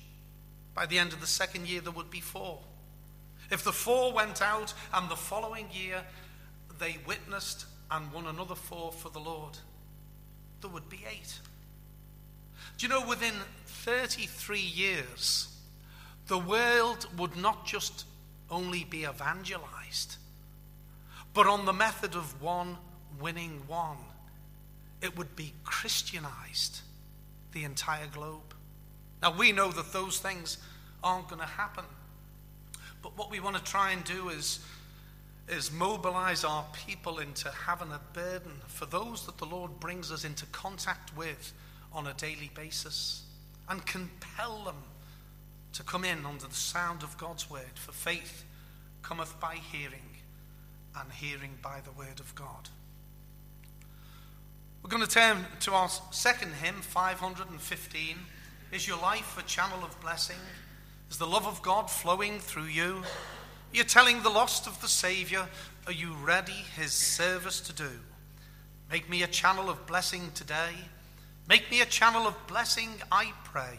by 0.74 0.86
the 0.86 0.98
end 0.98 1.14
of 1.14 1.22
the 1.22 1.28
second 1.28 1.68
year, 1.68 1.82
there 1.82 1.92
would 1.92 2.10
be 2.10 2.22
four. 2.22 2.60
If 3.52 3.64
the 3.64 3.72
four 3.72 4.14
went 4.14 4.42
out 4.42 4.74
and 4.94 5.10
the 5.10 5.16
following 5.16 5.68
year 5.72 6.04
they 6.80 6.98
witnessed 7.06 7.66
and 7.92 8.12
won 8.12 8.26
another 8.26 8.56
four 8.56 8.92
for 8.92 9.10
the 9.10 9.20
Lord, 9.20 9.58
there 10.62 10.72
would 10.72 10.90
be 10.90 11.02
eight. 11.08 11.40
You 12.84 12.90
know, 12.90 13.08
within 13.08 13.36
33 13.66 14.60
years, 14.60 15.48
the 16.28 16.38
world 16.38 17.08
would 17.18 17.38
not 17.38 17.66
just 17.66 18.04
only 18.52 18.84
be 18.84 19.06
evangelized, 19.06 20.18
but 21.34 21.48
on 21.48 21.64
the 21.64 21.72
method 21.72 22.14
of 22.14 22.42
one 22.42 22.76
winning 23.22 23.62
one, 23.68 24.00
it 25.02 25.18
would 25.18 25.34
be 25.34 25.54
Christianized 25.64 26.82
the 27.54 27.64
entire 27.64 28.08
globe. 28.08 28.54
Now, 29.22 29.34
we 29.34 29.54
know 29.54 29.72
that 29.72 29.94
those 29.94 30.20
things 30.20 30.58
aren't 31.02 31.30
going 31.30 31.40
to 31.40 31.48
happen. 31.48 31.86
But 33.02 33.18
what 33.18 33.32
we 33.32 33.40
want 33.40 33.56
to 33.56 33.64
try 33.64 33.92
and 33.92 34.04
do 34.04 34.28
is, 34.28 34.60
is 35.48 35.72
mobilize 35.72 36.44
our 36.44 36.66
people 36.86 37.20
into 37.20 37.50
having 37.50 37.94
a 37.94 38.02
burden 38.12 38.60
for 38.68 38.86
those 38.86 39.26
that 39.26 39.38
the 39.38 39.46
Lord 39.46 39.80
brings 39.80 40.12
us 40.12 40.26
into 40.26 40.46
contact 40.48 41.16
with 41.16 41.54
on 41.94 42.08
a 42.08 42.14
daily 42.14 42.50
basis 42.54 43.24
and 43.70 43.86
compel 43.86 44.64
them 44.66 44.84
to 45.74 45.84
come 45.84 46.06
in 46.06 46.26
under 46.26 46.48
the 46.48 46.54
sound 46.54 47.04
of 47.04 47.18
God's 47.18 47.50
word. 47.50 47.76
For 47.76 47.92
faith 47.92 48.46
cometh 49.02 49.40
by 49.40 49.56
hearing, 49.56 50.18
and 50.96 51.12
hearing 51.12 51.58
by 51.62 51.80
the 51.84 51.92
word 51.92 52.20
of 52.20 52.34
God. 52.36 52.70
We're 54.84 54.90
going 54.90 55.04
to 55.04 55.10
turn 55.10 55.46
to 55.62 55.74
our 55.74 55.90
second 56.12 56.54
hymn, 56.54 56.82
515. 56.82 58.18
Is 58.72 58.88
your 58.88 59.00
life 59.00 59.38
a 59.38 59.44
channel 59.44 59.84
of 59.84 60.00
blessing? 60.02 60.36
Is 61.10 61.18
the 61.18 61.28
love 61.28 61.48
of 61.48 61.62
God 61.62 61.90
flowing 61.90 62.40
through 62.40 62.66
you? 62.66 62.98
Are 63.04 63.76
you 63.76 63.84
telling 63.84 64.24
the 64.24 64.30
lost 64.30 64.68
of 64.68 64.82
the 64.82 64.88
Saviour? 64.88 65.48
Are 65.88 65.94
you 65.94 66.14
ready 66.24 66.66
his 66.76 66.92
service 66.92 67.62
to 67.62 67.74
do? 67.74 67.90
Make 68.92 69.10
me 69.10 69.24
a 69.24 69.28
channel 69.28 69.70
of 69.70 69.86
blessing 69.88 70.32
today. 70.36 70.74
Make 71.48 71.70
me 71.70 71.82
a 71.82 71.86
channel 71.86 72.26
of 72.26 72.36
blessing, 72.48 72.90
I 73.12 73.34
pray. 73.44 73.78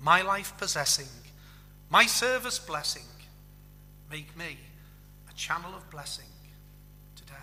My 0.00 0.22
life 0.22 0.56
possessing, 0.58 1.08
my 1.90 2.06
service 2.06 2.58
blessing. 2.58 3.02
Make 4.10 4.36
me 4.36 4.58
a 5.28 5.34
channel 5.34 5.74
of 5.74 5.90
blessing 5.90 6.24
today. 7.16 7.34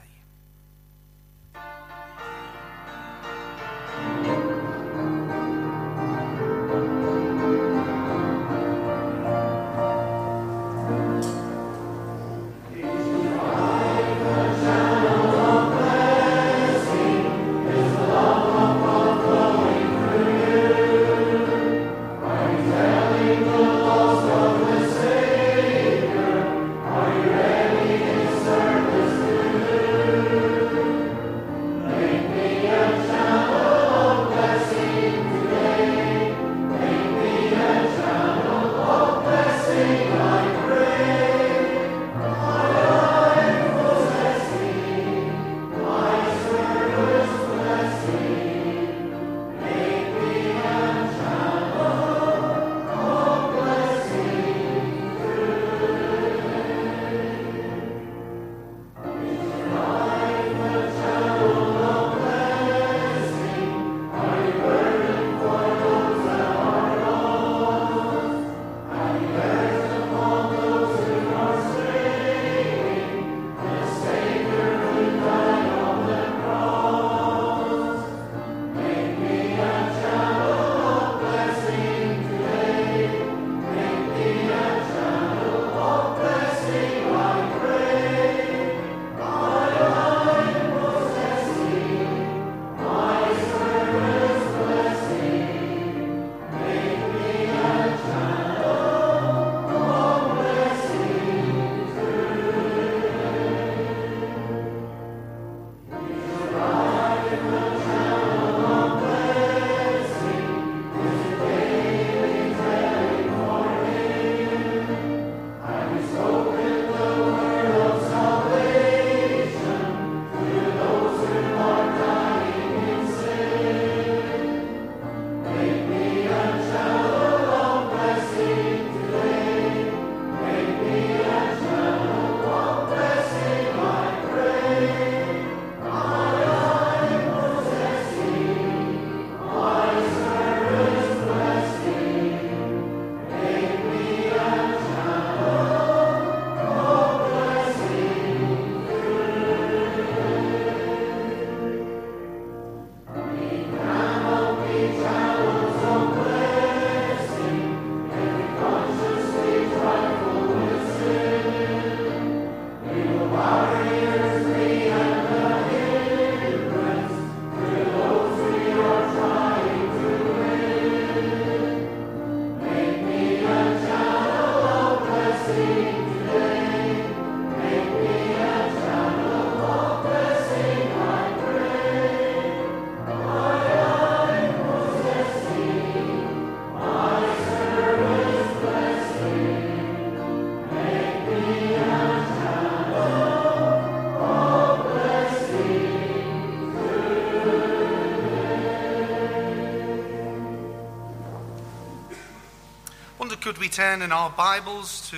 Could 203.46 203.60
we 203.60 203.70
turn 203.70 204.02
in 204.02 204.12
our 204.12 204.32
Bibles 204.32 205.08
to 205.12 205.18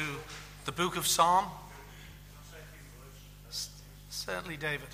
the 0.66 0.72
book 0.74 0.98
of 0.98 1.08
Psalm? 1.08 1.46
Certainly, 4.10 4.58
David. 4.58 4.90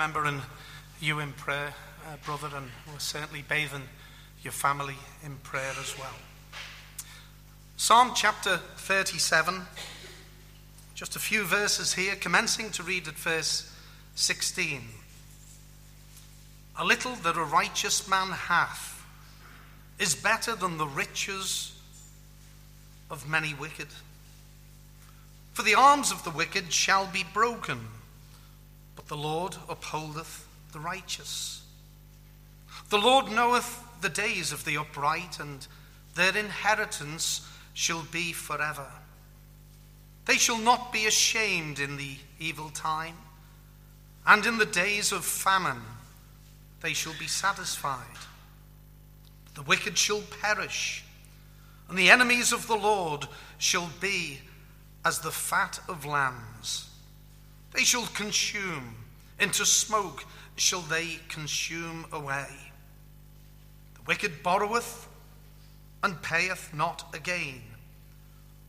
remembering 0.00 0.40
you 1.02 1.19
in 1.30 1.36
prayer, 1.36 1.72
uh, 2.08 2.16
brother, 2.24 2.50
and 2.56 2.66
we're 2.92 2.98
certainly 2.98 3.44
bathing 3.48 3.82
your 4.42 4.52
family 4.52 4.96
in 5.24 5.36
prayer 5.44 5.72
as 5.80 5.96
well. 5.96 6.14
Psalm 7.76 8.10
chapter 8.16 8.56
37, 8.78 9.62
just 10.96 11.14
a 11.14 11.20
few 11.20 11.44
verses 11.44 11.94
here, 11.94 12.16
commencing 12.16 12.70
to 12.70 12.82
read 12.82 13.06
at 13.06 13.14
verse 13.14 13.72
16. 14.16 14.82
A 16.80 16.84
little 16.84 17.14
that 17.16 17.36
a 17.36 17.44
righteous 17.44 18.08
man 18.08 18.30
hath 18.30 19.06
is 20.00 20.16
better 20.16 20.56
than 20.56 20.78
the 20.78 20.88
riches 20.88 21.78
of 23.08 23.28
many 23.28 23.54
wicked. 23.54 23.88
For 25.52 25.62
the 25.62 25.76
arms 25.76 26.10
of 26.10 26.24
the 26.24 26.30
wicked 26.30 26.72
shall 26.72 27.06
be 27.06 27.24
broken 27.32 27.86
but 28.96 29.06
the 29.06 29.16
Lord 29.16 29.56
upholdeth 29.68 30.46
the 30.72 30.80
righteous. 30.80 31.62
The 32.88 32.98
Lord 32.98 33.30
knoweth 33.30 33.84
the 34.00 34.08
days 34.08 34.52
of 34.52 34.64
the 34.64 34.76
upright, 34.76 35.38
and 35.38 35.66
their 36.14 36.36
inheritance 36.36 37.46
shall 37.74 38.02
be 38.10 38.32
forever. 38.32 38.86
They 40.26 40.36
shall 40.36 40.58
not 40.58 40.92
be 40.92 41.06
ashamed 41.06 41.78
in 41.78 41.96
the 41.96 42.16
evil 42.38 42.70
time, 42.70 43.16
and 44.26 44.44
in 44.46 44.58
the 44.58 44.66
days 44.66 45.12
of 45.12 45.24
famine 45.24 45.82
they 46.80 46.92
shall 46.92 47.14
be 47.18 47.26
satisfied. 47.26 48.04
The 49.54 49.62
wicked 49.62 49.98
shall 49.98 50.22
perish, 50.40 51.04
and 51.88 51.98
the 51.98 52.10
enemies 52.10 52.52
of 52.52 52.66
the 52.66 52.76
Lord 52.76 53.26
shall 53.58 53.90
be 54.00 54.40
as 55.04 55.18
the 55.18 55.30
fat 55.30 55.80
of 55.88 56.04
lambs. 56.04 56.88
They 57.72 57.84
shall 57.84 58.06
consume, 58.06 58.94
into 59.38 59.64
smoke 59.64 60.24
shall 60.60 60.82
they 60.82 61.18
consume 61.28 62.04
away. 62.12 62.46
The 63.94 64.02
wicked 64.06 64.42
borroweth 64.42 65.08
and 66.02 66.20
payeth 66.20 66.74
not 66.74 67.14
again, 67.14 67.62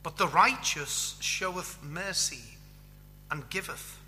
but 0.01 0.15
the 0.15 0.27
righteous 0.27 1.17
showeth 1.19 1.84
mercy 1.84 2.58
and 3.30 3.49
giveth. 3.49 3.99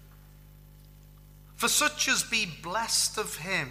For 1.55 1.67
such 1.67 2.07
as 2.07 2.23
be 2.23 2.45
blessed 2.45 3.17
of 3.17 3.37
him 3.37 3.69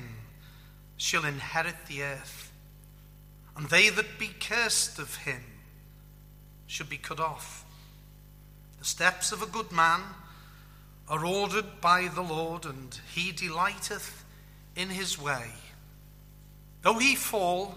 shall 0.99 1.25
inherit 1.25 1.87
the 1.87 2.03
earth, 2.03 2.53
and 3.57 3.71
they 3.71 3.89
that 3.89 4.19
be 4.19 4.29
cursed 4.29 4.99
of 4.99 5.17
him 5.17 5.43
shall 6.67 6.87
be 6.87 6.99
cut 6.99 7.19
off. 7.19 7.65
The 8.79 8.85
steps 8.85 9.33
of 9.33 9.43
a 9.43 9.47
good 9.47 9.73
man 9.73 10.03
are 11.13 11.27
ordered 11.27 11.79
by 11.83 12.09
the 12.09 12.23
Lord, 12.23 12.65
and 12.65 12.99
he 13.15 13.33
delighteth 13.33 14.25
in 14.75 14.89
his 14.89 15.21
way. 15.21 15.51
Though 16.81 16.99
he 16.99 17.15
fall, 17.17 17.75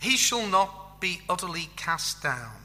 he 0.00 0.16
shall 0.16 0.48
not 0.48 1.00
be 1.00 1.20
utterly 1.28 1.68
cast 1.76 2.20
down, 2.20 2.56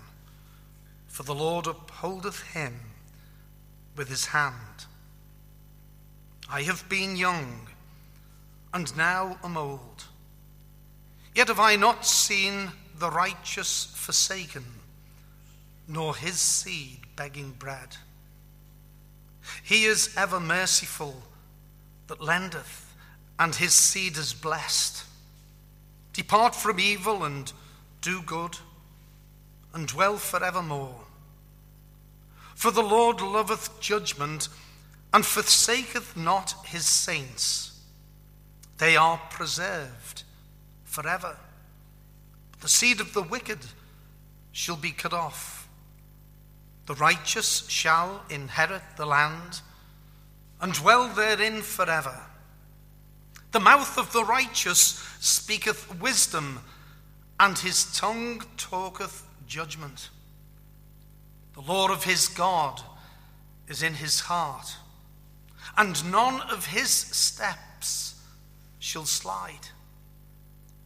for 1.08 1.22
the 1.22 1.36
Lord 1.36 1.68
upholdeth 1.68 2.42
him 2.54 2.80
with 3.96 4.10
his 4.10 4.26
hand. 4.26 4.88
I 6.50 6.63
have 6.63 6.89
been 6.89 7.16
young, 7.16 7.68
and 8.74 8.98
now 8.98 9.38
am 9.44 9.56
old. 9.56 10.06
Yet 11.36 11.50
have 11.50 11.60
I 11.60 11.76
not 11.76 12.08
seen 12.08 12.72
the 12.98 13.12
righteous 13.12 13.86
forsaken, 13.94 14.66
nor 15.88 16.16
his 16.16 16.39
seed 16.39 17.02
begging 17.16 17.52
bread. 17.52 17.98
He 19.64 19.86
is 19.86 20.14
ever 20.18 20.40
merciful 20.40 21.24
that 22.08 22.22
lendeth, 22.22 22.94
and 23.40 23.56
his 23.56 23.74
seed 23.74 24.18
is 24.18 24.34
blessed. 24.34 25.04
Depart 26.14 26.56
from 26.56 26.80
evil 26.80 27.24
and 27.24 27.52
do 28.02 28.22
good, 28.22 28.58
and 29.74 29.88
dwell 29.88 30.18
forevermore. 30.18 31.00
For 32.56 32.72
the 32.72 32.84
Lord 32.84 33.22
loveth 33.22 33.80
judgment, 33.80 34.50
and 35.14 35.26
forsaketh 35.26 36.16
not 36.16 36.56
his 36.66 36.86
saints. 36.86 37.80
They 38.78 38.96
are 38.96 39.20
preserved 39.30 40.24
forever. 40.84 41.38
The 42.62 42.70
seed 42.70 43.02
of 43.02 43.14
the 43.14 43.22
wicked 43.22 43.60
shall 44.52 44.78
be 44.78 44.92
cut 44.92 45.14
off. 45.14 45.62
The 46.86 46.96
righteous 46.96 47.67
shall 47.69 48.24
inherit 48.30 48.84
the 48.98 49.06
land 49.06 49.62
and 50.60 50.74
dwell 50.74 51.08
therein 51.08 51.62
forever. 51.62 52.19
The 53.52 53.60
mouth 53.60 53.98
of 53.98 54.12
the 54.12 54.24
righteous 54.24 55.06
speaketh 55.19 56.00
wisdom, 56.02 56.60
and 57.39 57.58
his 57.58 57.96
tongue 57.98 58.43
talketh 58.58 59.26
judgment. 59.48 60.10
The 61.54 61.62
law 61.62 61.91
of 61.91 62.04
his 62.04 62.28
God 62.28 62.82
is 63.67 63.84
in 63.84 63.93
his 63.93 64.22
heart, 64.22 64.76
and 65.78 66.12
none 66.12 66.41
of 66.50 66.65
his 66.65 66.89
steps 66.89 68.22
shall 68.80 69.06
slide. 69.06 69.67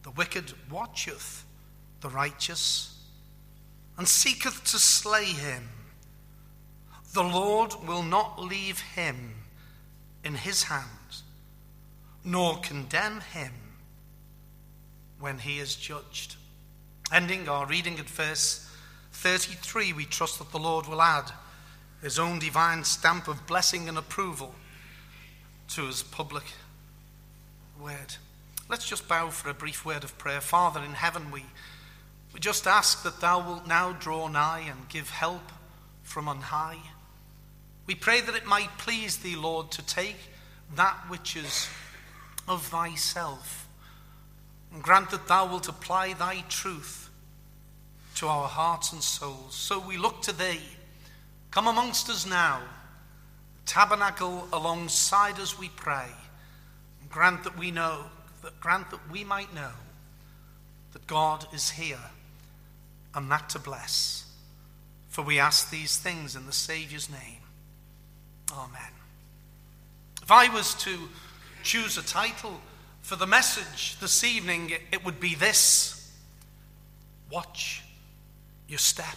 The 0.02 0.10
wicked 0.10 0.52
watcheth 0.70 1.44
the 2.00 2.10
righteous, 2.10 2.96
and 3.96 4.06
seeketh 4.06 4.64
to 4.64 4.78
slay 4.78 5.24
him. 5.24 5.68
The 7.12 7.22
Lord 7.22 7.74
will 7.86 8.02
not 8.02 8.40
leave 8.40 8.80
him 8.80 9.34
in 10.24 10.34
his 10.34 10.64
hands, 10.64 11.22
nor 12.24 12.58
condemn 12.58 13.20
him 13.20 13.52
when 15.18 15.38
he 15.38 15.58
is 15.58 15.74
judged. 15.74 16.36
Ending 17.12 17.48
our 17.48 17.66
reading 17.66 17.98
at 17.98 18.08
verse 18.08 18.70
33, 19.12 19.94
we 19.94 20.04
trust 20.04 20.38
that 20.38 20.52
the 20.52 20.58
Lord 20.58 20.86
will 20.86 21.00
add 21.00 21.32
his 22.02 22.18
own 22.18 22.38
divine 22.38 22.84
stamp 22.84 23.26
of 23.26 23.46
blessing 23.46 23.88
and 23.88 23.98
approval 23.98 24.54
to 25.68 25.86
his 25.86 26.02
public 26.02 26.44
word. 27.80 28.16
Let's 28.68 28.88
just 28.88 29.08
bow 29.08 29.30
for 29.30 29.48
a 29.48 29.54
brief 29.54 29.84
word 29.84 30.04
of 30.04 30.16
prayer. 30.18 30.40
Father 30.40 30.80
in 30.84 30.92
heaven, 30.92 31.30
we, 31.30 31.44
we 32.34 32.40
just 32.40 32.66
ask 32.66 33.02
that 33.02 33.20
thou 33.20 33.44
wilt 33.44 33.66
now 33.66 33.92
draw 33.92 34.28
nigh 34.28 34.64
and 34.68 34.88
give 34.88 35.10
help 35.10 35.50
from 36.02 36.28
on 36.28 36.40
high. 36.40 36.78
We 37.88 37.94
pray 37.94 38.20
that 38.20 38.34
it 38.34 38.44
might 38.44 38.68
please 38.76 39.16
thee, 39.16 39.34
Lord, 39.34 39.70
to 39.72 39.82
take 39.86 40.18
that 40.76 40.94
which 41.08 41.36
is 41.36 41.66
of 42.46 42.62
thyself 42.66 43.66
and 44.70 44.82
grant 44.82 45.08
that 45.10 45.26
thou 45.26 45.46
wilt 45.46 45.68
apply 45.68 46.12
thy 46.12 46.44
truth 46.50 47.08
to 48.16 48.28
our 48.28 48.46
hearts 48.46 48.92
and 48.92 49.02
souls. 49.02 49.54
So 49.54 49.80
we 49.80 49.96
look 49.96 50.20
to 50.22 50.32
thee. 50.32 50.60
Come 51.50 51.66
amongst 51.66 52.10
us 52.10 52.26
now, 52.26 52.60
tabernacle 53.64 54.46
alongside 54.52 55.40
us, 55.40 55.58
we 55.58 55.70
pray. 55.70 56.10
And 57.00 57.08
grant 57.08 57.42
that 57.44 57.58
we 57.58 57.70
know, 57.70 58.04
that 58.42 58.60
grant 58.60 58.90
that 58.90 59.10
we 59.10 59.24
might 59.24 59.54
know 59.54 59.72
that 60.92 61.06
God 61.06 61.46
is 61.54 61.70
here 61.70 62.10
and 63.14 63.30
that 63.30 63.48
to 63.48 63.58
bless. 63.58 64.26
For 65.08 65.22
we 65.22 65.38
ask 65.38 65.70
these 65.70 65.96
things 65.96 66.36
in 66.36 66.44
the 66.44 66.52
Saviour's 66.52 67.08
name. 67.08 67.37
Amen. 68.52 68.92
If 70.22 70.30
I 70.30 70.52
was 70.52 70.74
to 70.84 70.98
choose 71.62 71.98
a 71.98 72.02
title 72.02 72.60
for 73.02 73.16
the 73.16 73.26
message 73.26 73.98
this 74.00 74.24
evening, 74.24 74.72
it 74.92 75.04
would 75.04 75.20
be 75.20 75.34
this 75.34 76.12
Watch 77.30 77.82
Your 78.68 78.78
Step. 78.78 79.16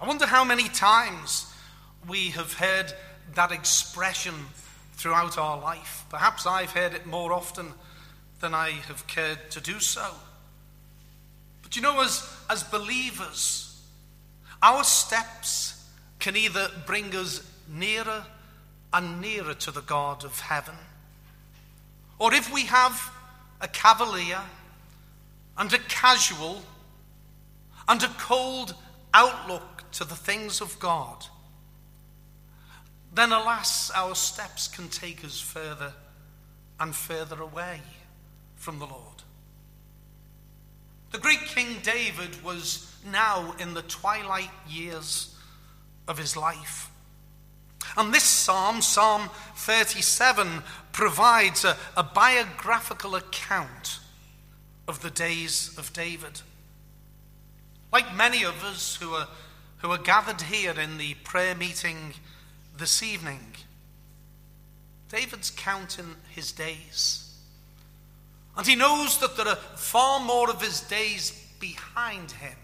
I 0.00 0.06
wonder 0.06 0.26
how 0.26 0.44
many 0.44 0.68
times 0.68 1.52
we 2.06 2.30
have 2.30 2.52
heard 2.54 2.92
that 3.34 3.52
expression 3.52 4.34
throughout 4.94 5.38
our 5.38 5.60
life. 5.60 6.04
Perhaps 6.10 6.46
I've 6.46 6.72
heard 6.72 6.94
it 6.94 7.06
more 7.06 7.32
often 7.32 7.72
than 8.40 8.54
I 8.54 8.70
have 8.70 9.06
cared 9.06 9.50
to 9.52 9.60
do 9.60 9.80
so. 9.80 10.06
But 11.62 11.76
you 11.76 11.82
know, 11.82 12.02
as, 12.02 12.28
as 12.50 12.62
believers, 12.64 13.80
our 14.62 14.84
steps 14.84 15.73
can 16.24 16.36
either 16.38 16.70
bring 16.86 17.14
us 17.14 17.46
nearer 17.68 18.24
and 18.94 19.20
nearer 19.20 19.52
to 19.52 19.70
the 19.70 19.82
God 19.82 20.24
of 20.24 20.40
heaven, 20.40 20.74
or 22.18 22.32
if 22.32 22.50
we 22.50 22.62
have 22.62 23.12
a 23.60 23.68
cavalier 23.68 24.40
and 25.58 25.70
a 25.70 25.78
casual 25.80 26.62
and 27.86 28.02
a 28.02 28.08
cold 28.18 28.74
outlook 29.12 29.84
to 29.92 30.04
the 30.04 30.14
things 30.14 30.62
of 30.62 30.78
God, 30.78 31.26
then 33.12 33.30
alas, 33.30 33.90
our 33.94 34.14
steps 34.14 34.66
can 34.66 34.88
take 34.88 35.26
us 35.26 35.38
further 35.38 35.92
and 36.80 36.94
further 36.94 37.42
away 37.42 37.82
from 38.56 38.78
the 38.78 38.86
Lord. 38.86 39.22
The 41.12 41.18
great 41.18 41.42
King 41.42 41.76
David 41.82 42.42
was 42.42 42.90
now 43.12 43.54
in 43.58 43.74
the 43.74 43.82
twilight 43.82 44.50
years 44.66 45.33
of 46.06 46.18
his 46.18 46.36
life. 46.36 46.90
And 47.96 48.12
this 48.12 48.24
psalm, 48.24 48.82
Psalm 48.82 49.30
37, 49.56 50.62
provides 50.92 51.64
a, 51.64 51.76
a, 51.96 52.02
biographical 52.02 53.14
account 53.14 54.00
of 54.88 55.00
the 55.02 55.10
days 55.10 55.76
of 55.78 55.92
David. 55.92 56.40
Like 57.92 58.14
many 58.16 58.44
of 58.44 58.64
us 58.64 58.96
who 58.96 59.10
are, 59.10 59.28
who 59.78 59.90
are 59.90 59.98
gathered 59.98 60.42
here 60.42 60.78
in 60.78 60.98
the 60.98 61.14
prayer 61.22 61.54
meeting 61.54 62.14
this 62.76 63.02
evening, 63.02 63.54
David's 65.08 65.50
counting 65.50 66.16
his 66.30 66.50
days. 66.50 67.32
And 68.56 68.66
he 68.66 68.74
knows 68.74 69.18
that 69.18 69.36
there 69.36 69.48
are 69.48 69.56
far 69.56 70.20
more 70.20 70.50
of 70.50 70.62
his 70.62 70.80
days 70.80 71.30
behind 71.60 72.32
him 72.32 72.56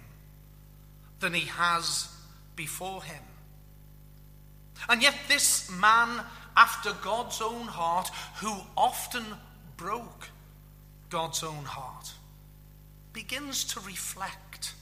than 1.21 1.35
he 1.35 1.47
has 1.47 2.09
before 2.57 3.03
him. 3.03 3.23
And 4.89 5.03
yet, 5.03 5.15
this 5.29 5.71
man 5.71 6.25
after 6.57 6.93
God's 7.03 7.41
own 7.41 7.67
heart, 7.67 8.11
who 8.37 8.55
often 8.77 9.25
broke 9.77 10.29
God's 11.09 11.43
own 11.43 11.65
heart, 11.65 12.13
begins 13.13 13.65
to 13.65 13.81
reflect. 13.81 14.75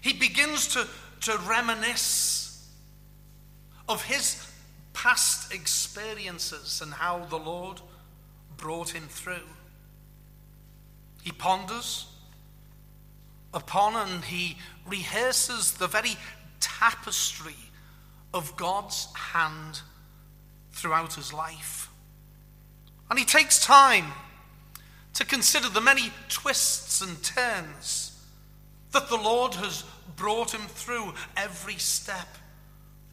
He 0.00 0.12
begins 0.12 0.68
to, 0.68 0.86
to 1.22 1.38
reminisce 1.48 2.70
of 3.88 4.04
his 4.04 4.50
past 4.92 5.52
experiences 5.52 6.80
and 6.80 6.92
how 6.92 7.24
the 7.26 7.36
Lord 7.36 7.80
brought 8.56 8.90
him 8.90 9.04
through. 9.08 9.48
He 11.22 11.32
ponders 11.32 12.06
upon 13.52 13.96
and 13.96 14.24
he 14.24 14.56
rehearses 14.86 15.72
the 15.72 15.86
very 15.86 16.16
tapestry 16.60 17.56
of 18.36 18.54
God's 18.56 19.08
hand 19.14 19.80
throughout 20.72 21.14
his 21.14 21.32
life. 21.32 21.88
And 23.08 23.18
he 23.18 23.24
takes 23.24 23.64
time 23.64 24.12
to 25.14 25.24
consider 25.24 25.68
the 25.68 25.80
many 25.80 26.12
twists 26.28 27.00
and 27.00 27.22
turns 27.22 28.12
that 28.92 29.08
the 29.08 29.16
Lord 29.16 29.54
has 29.54 29.84
brought 30.16 30.52
him 30.52 30.66
through 30.68 31.14
every 31.36 31.76
step 31.76 32.28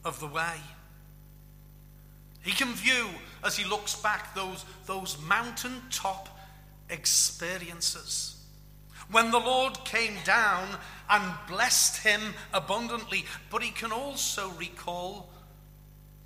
of 0.03 0.19
the 0.19 0.27
way. 0.27 0.57
He 2.41 2.51
can 2.51 2.73
view, 2.73 3.07
as 3.43 3.55
he 3.55 3.63
looks 3.63 3.95
back, 3.95 4.36
those, 4.36 4.65
those 4.86 5.17
mountaintop 5.21 6.27
experiences. 6.89 8.42
When 9.13 9.30
the 9.30 9.39
Lord 9.39 9.86
came 9.86 10.15
down 10.26 10.67
and 11.08 11.34
blessed 11.47 12.02
him 12.02 12.34
abundantly, 12.52 13.26
but 13.52 13.62
he 13.62 13.69
can 13.69 13.91
also 13.91 14.49
recall 14.58 15.30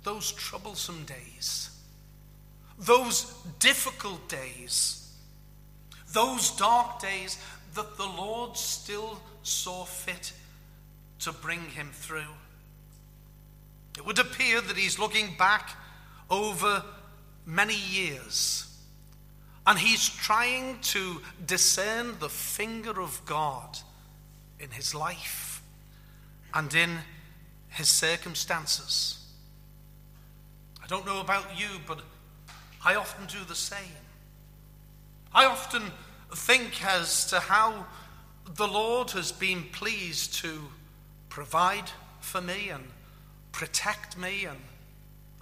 those 0.04 0.32
troublesome 0.32 1.04
days, 1.04 1.68
those 2.78 3.30
difficult 3.58 4.26
days, 4.30 5.12
those 6.14 6.50
dark 6.52 6.98
days 6.98 7.36
that 7.74 7.98
the 7.98 8.06
Lord 8.06 8.56
still 8.56 9.20
saw 9.42 9.84
fit 9.84 10.32
to 11.18 11.32
bring 11.32 11.60
him 11.60 11.90
through. 11.92 12.32
It 13.98 14.06
would 14.06 14.18
appear 14.18 14.62
that 14.62 14.78
he's 14.78 14.98
looking 14.98 15.36
back 15.36 15.76
over 16.30 16.82
many 17.44 17.76
years 17.76 18.67
and 19.68 19.78
he's 19.78 20.08
trying 20.08 20.78
to 20.80 21.20
discern 21.44 22.18
the 22.20 22.28
finger 22.30 23.02
of 23.02 23.20
God 23.26 23.78
in 24.58 24.70
his 24.70 24.94
life 24.94 25.62
and 26.54 26.72
in 26.72 26.96
his 27.68 27.90
circumstances. 27.90 29.26
I 30.82 30.86
don't 30.86 31.04
know 31.04 31.20
about 31.20 31.60
you, 31.60 31.66
but 31.86 32.00
I 32.82 32.94
often 32.94 33.26
do 33.26 33.44
the 33.46 33.54
same. 33.54 34.00
I 35.34 35.44
often 35.44 35.82
think 36.34 36.82
as 36.86 37.26
to 37.26 37.38
how 37.38 37.84
the 38.54 38.66
Lord 38.66 39.10
has 39.10 39.32
been 39.32 39.64
pleased 39.64 40.32
to 40.36 40.62
provide 41.28 41.90
for 42.20 42.40
me 42.40 42.70
and 42.70 42.84
protect 43.52 44.16
me 44.16 44.46
and, 44.46 44.60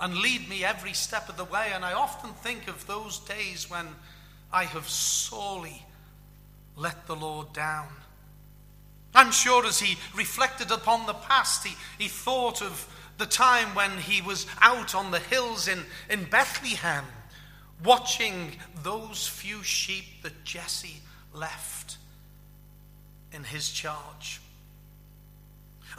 and 0.01 0.17
lead 0.17 0.49
me 0.49 0.65
every 0.65 0.95
step 0.95 1.29
of 1.29 1.37
the 1.37 1.45
way. 1.45 1.71
And 1.73 1.85
I 1.85 1.93
often 1.93 2.31
think 2.33 2.67
of 2.67 2.89
those 2.89 3.21
days 3.21 3.71
when 3.71 3.87
I 4.57 4.65
have 4.65 4.89
sorely 4.89 5.83
let 6.77 7.07
the 7.07 7.15
Lord 7.15 7.53
down. 7.53 7.89
I'm 9.15 9.31
sure 9.31 9.67
as 9.67 9.81
he 9.81 9.99
reflected 10.17 10.71
upon 10.71 11.05
the 11.05 11.13
past, 11.13 11.67
he, 11.67 11.75
he 12.03 12.09
thought 12.09 12.63
of 12.63 12.89
the 13.19 13.27
time 13.27 13.75
when 13.75 13.91
he 13.99 14.23
was 14.23 14.47
out 14.63 14.95
on 14.95 15.11
the 15.11 15.19
hills 15.19 15.69
in, 15.69 15.81
in 16.09 16.25
Bethlehem, 16.25 17.05
watching 17.85 18.53
those 18.83 19.29
few 19.29 19.63
sheep 19.63 20.23
that 20.23 20.43
Jesse 20.45 21.03
left 21.35 21.99
in 23.33 23.45
his 23.45 23.69
charge. 23.69 24.41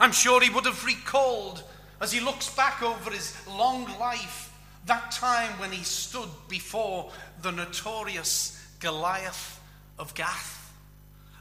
I'm 0.00 0.10
sure 0.10 0.40
he 0.40 0.50
would 0.50 0.66
have 0.66 0.84
recalled, 0.84 1.62
as 2.00 2.10
he 2.10 2.18
looks 2.18 2.52
back 2.56 2.82
over 2.82 3.12
his 3.12 3.36
long 3.46 3.84
life, 4.00 4.47
that 4.88 5.10
time 5.12 5.58
when 5.58 5.70
he 5.70 5.84
stood 5.84 6.28
before 6.48 7.10
the 7.42 7.52
notorious 7.52 8.60
Goliath 8.80 9.60
of 9.98 10.14
Gath 10.14 10.72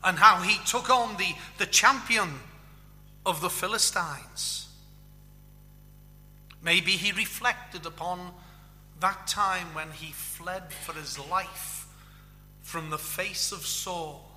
and 0.03 0.17
how 0.17 0.41
he 0.41 0.57
took 0.65 0.89
on 0.89 1.17
the, 1.17 1.33
the 1.57 1.65
champion 1.65 2.29
of 3.25 3.41
the 3.41 3.49
Philistines. 3.49 4.67
Maybe 6.61 6.91
he 6.91 7.11
reflected 7.11 7.85
upon 7.85 8.31
that 8.99 9.27
time 9.27 9.73
when 9.73 9.91
he 9.91 10.11
fled 10.11 10.71
for 10.71 10.93
his 10.93 11.19
life 11.19 11.87
from 12.61 12.89
the 12.89 12.97
face 12.97 13.51
of 13.51 13.65
Saul 13.65 14.29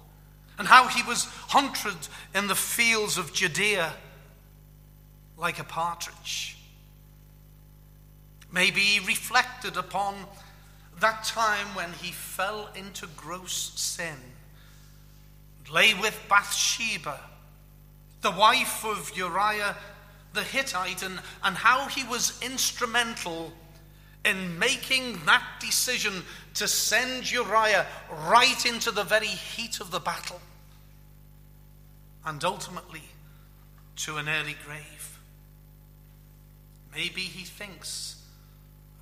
and 0.59 0.69
how 0.69 0.89
he 0.89 1.03
was 1.03 1.25
hunted 1.49 2.09
in 2.35 2.47
the 2.47 2.55
fields 2.55 3.17
of 3.17 3.33
Judea 3.33 3.93
like 5.37 5.59
a 5.59 5.65
partridge. 5.65 6.57
Maybe 8.53 8.81
he 8.81 9.07
reflected 9.07 9.77
upon 9.77 10.15
that 10.99 11.25
time 11.25 11.69
when 11.75 11.93
he 11.95 12.13
fell 12.13 12.71
into 12.75 13.07
gross 13.17 13.73
sin, 13.75 14.17
lay 15.71 15.95
with 15.95 16.19
Bathsheba, 16.29 17.21
the 18.21 18.31
wife 18.31 18.85
of 18.85 19.17
Uriah 19.17 19.77
the 20.33 20.43
Hittite, 20.43 21.03
and, 21.03 21.21
and 21.43 21.57
how 21.57 21.89
he 21.89 22.05
was 22.05 22.41
instrumental 22.43 23.53
in 24.25 24.59
making 24.59 25.19
that 25.25 25.45
decision 25.61 26.23
to 26.55 26.69
send 26.69 27.31
Uriah 27.31 27.87
right 28.29 28.67
into 28.67 28.91
the 28.91 29.03
very 29.03 29.27
heat 29.27 29.81
of 29.81 29.91
the 29.91 30.01
battle 30.01 30.41
and 32.25 32.45
ultimately 32.45 33.03
to 33.97 34.19
an 34.19 34.29
early 34.29 34.57
grave. 34.65 35.19
Maybe 36.95 37.23
he 37.23 37.45
thinks 37.45 38.20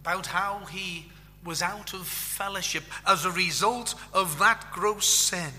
about 0.09 0.27
how 0.27 0.65
he 0.71 1.05
was 1.45 1.61
out 1.61 1.93
of 1.93 2.07
fellowship 2.07 2.83
as 3.07 3.27
a 3.27 3.31
result 3.31 3.95
of 4.15 4.39
that 4.39 4.65
gross 4.73 5.07
sin. 5.07 5.53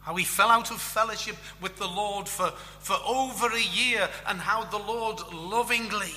How 0.00 0.16
he 0.16 0.24
fell 0.24 0.50
out 0.50 0.70
of 0.70 0.82
fellowship 0.82 1.36
with 1.62 1.76
the 1.76 1.86
Lord 1.86 2.28
for, 2.28 2.50
for 2.78 2.96
over 3.06 3.46
a 3.46 3.74
year, 3.74 4.06
and 4.26 4.38
how 4.38 4.64
the 4.64 4.76
Lord 4.76 5.18
lovingly 5.32 6.12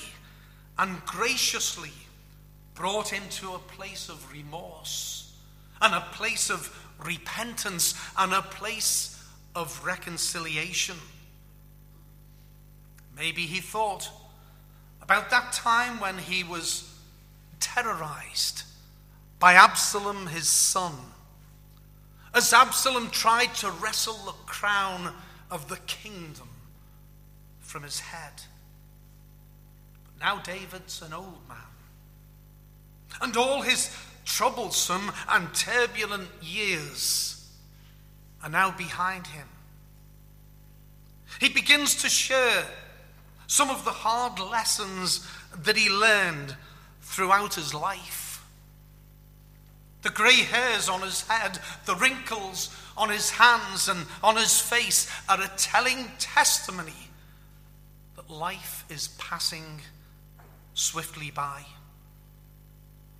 and 0.78 1.02
graciously 1.06 1.94
brought 2.76 3.08
him 3.08 3.24
to 3.30 3.54
a 3.54 3.60
place 3.60 4.10
of 4.10 4.30
remorse, 4.34 5.34
and 5.82 5.96
a 5.96 6.06
place 6.12 6.50
of 6.50 6.86
repentance, 7.06 7.96
and 8.18 8.34
a 8.34 8.42
place 8.42 9.24
of 9.56 9.86
reconciliation. 9.86 10.98
Maybe 13.16 13.44
he 13.44 13.62
thought, 13.62 14.10
about 15.02 15.30
that 15.30 15.54
time 15.54 16.00
when 16.02 16.18
he 16.18 16.44
was 16.44 16.88
terrorized 17.60 18.63
by 19.39 19.54
Absalom, 19.54 20.28
his 20.28 20.48
son, 20.48 20.93
as 22.34 22.54
Absalom 22.54 23.10
tried 23.10 23.56
to 23.56 23.72
wrestle 23.72 24.17
the 24.26 24.36
crown 24.45 25.13
of 25.50 25.67
the 25.67 25.78
kingdom 25.88 26.50
from 27.60 27.84
his 27.84 28.00
head. 28.00 28.34
But 30.06 30.26
now 30.26 30.41
David's 30.41 31.02
an 31.02 31.13
old 31.13 31.48
man, 31.48 31.58
and 33.22 33.36
all 33.38 33.62
his 33.62 33.95
troublesome 34.26 35.12
and 35.28 35.54
turbulent 35.54 36.30
years 36.41 37.48
are 38.43 38.50
now 38.50 38.72
behind 38.72 39.28
him. 39.28 39.48
He 41.39 41.50
begins 41.50 41.95
to 42.02 42.10
share 42.10 42.65
some 43.48 43.69
of 43.69 43.86
the 43.86 43.91
hard 43.91 44.39
lessons 44.39 45.28
that 45.63 45.78
he 45.78 45.89
learned 45.89 46.56
throughout 47.10 47.56
his 47.56 47.74
life. 47.74 48.45
The 50.04 50.12
grey 50.12 50.43
hairs 50.43 50.88
on 50.88 51.02
his 51.02 51.28
head, 51.28 51.60
the 51.86 51.95
wrinkles 51.95 52.74
on 52.95 53.10
his 53.10 53.32
hands 53.32 53.89
and 53.89 54.06
on 54.24 54.38
his 54.38 54.62
face 54.62 55.12
are 55.28 55.41
a 55.41 55.52
telling 55.58 56.06
testimony 56.19 57.10
that 58.15 58.30
life 58.30 58.86
is 58.89 59.10
passing 59.17 59.82
swiftly 60.76 61.32
by. 61.32 61.65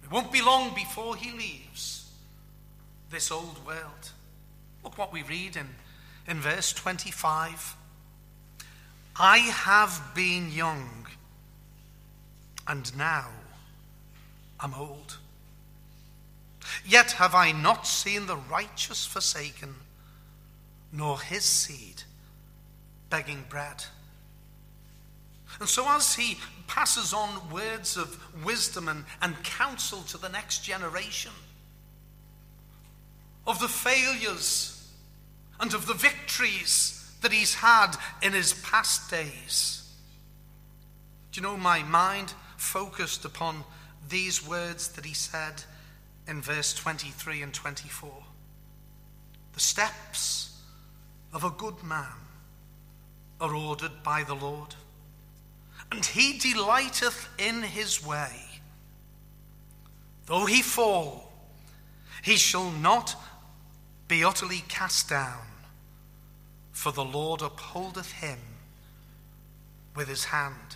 It 0.04 0.12
won't 0.12 0.32
be 0.32 0.42
long 0.42 0.76
before 0.76 1.16
he 1.16 1.32
leaves 1.32 2.12
this 3.10 3.32
old 3.32 3.66
world. 3.66 4.12
Look 4.84 5.00
what 5.00 5.12
we 5.12 5.24
read 5.24 5.56
in, 5.56 5.68
in 6.28 6.38
verse 6.38 6.72
25. 6.74 7.76
I 9.20 9.40
have 9.40 10.12
been 10.14 10.52
young, 10.52 11.08
and 12.68 12.96
now 12.96 13.30
am 14.62 14.74
old. 14.74 15.18
Yet 16.86 17.14
have 17.14 17.36
I 17.36 17.52
not 17.52 17.88
seen 17.88 18.28
the 18.28 18.38
righteous 18.38 19.06
forsaken, 19.06 19.76
nor 20.92 21.20
his 21.20 21.44
seed 21.44 22.04
begging 23.10 23.46
bread. 23.50 23.86
And 25.60 25.68
so, 25.68 25.86
as 25.88 26.16
he 26.16 26.38
passes 26.68 27.14
on 27.14 27.50
words 27.50 27.98
of 27.98 28.20
wisdom 28.46 28.88
and, 28.88 29.06
and 29.22 29.42
counsel 29.44 30.02
to 30.04 30.18
the 30.18 30.30
next 30.30 30.64
generation, 30.64 31.32
of 33.48 33.60
the 33.60 33.68
failures 33.68 34.88
and 35.60 35.74
of 35.74 35.88
the 35.88 35.94
victories 35.94 36.96
that 37.22 37.32
he's 37.32 37.56
had 37.56 37.96
in 38.22 38.34
his 38.34 38.54
past 38.54 39.10
days. 39.10 39.92
Do 41.32 41.42
you 41.42 41.48
know, 41.48 41.58
my 41.58 41.84
mind 41.84 42.34
focused 42.58 43.26
upon 43.26 43.64
these 44.10 44.46
words 44.46 44.90
that 44.90 45.06
he 45.06 45.14
said 45.14 45.64
in 46.28 46.42
verse 46.42 46.74
23 46.74 47.42
and 47.42 47.54
24. 47.54 48.12
The 49.54 49.60
steps 49.60 50.62
of 51.34 51.44
a 51.44 51.50
good 51.50 51.84
man 51.84 52.06
are 53.40 53.56
ordered 53.56 54.04
by 54.04 54.24
the 54.24 54.36
Lord, 54.36 54.76
and 55.92 56.06
he 56.06 56.38
delighteth 56.38 57.30
in 57.38 57.62
his 57.62 58.06
way. 58.06 58.62
Though 60.26 60.46
he 60.46 60.62
fall, 60.62 61.32
he 62.22 62.36
shall 62.36 62.70
not 62.72 63.16
be 64.08 64.24
utterly 64.24 64.64
cast 64.68 65.10
down, 65.10 65.46
for 66.72 66.92
the 66.92 67.06
Lord 67.06 67.42
upholdeth 67.42 68.12
him 68.12 68.40
with 69.96 70.08
his 70.08 70.26
hand. 70.26 70.76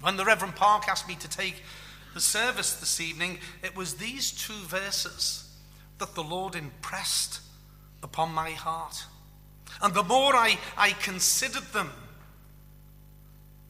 When 0.00 0.16
the 0.16 0.24
Reverend 0.24 0.56
Park 0.56 0.88
asked 0.88 1.08
me 1.08 1.14
to 1.16 1.28
take 1.28 1.62
the 2.14 2.20
service 2.20 2.74
this 2.74 3.00
evening, 3.00 3.38
it 3.62 3.76
was 3.76 3.94
these 3.94 4.30
two 4.30 4.66
verses 4.66 5.52
that 5.98 6.14
the 6.14 6.22
Lord 6.22 6.54
impressed 6.54 7.40
upon 8.02 8.32
my 8.32 8.50
heart. 8.50 9.04
And 9.82 9.92
the 9.92 10.02
more 10.02 10.34
I, 10.34 10.58
I 10.76 10.90
considered 10.90 11.72
them, 11.72 11.90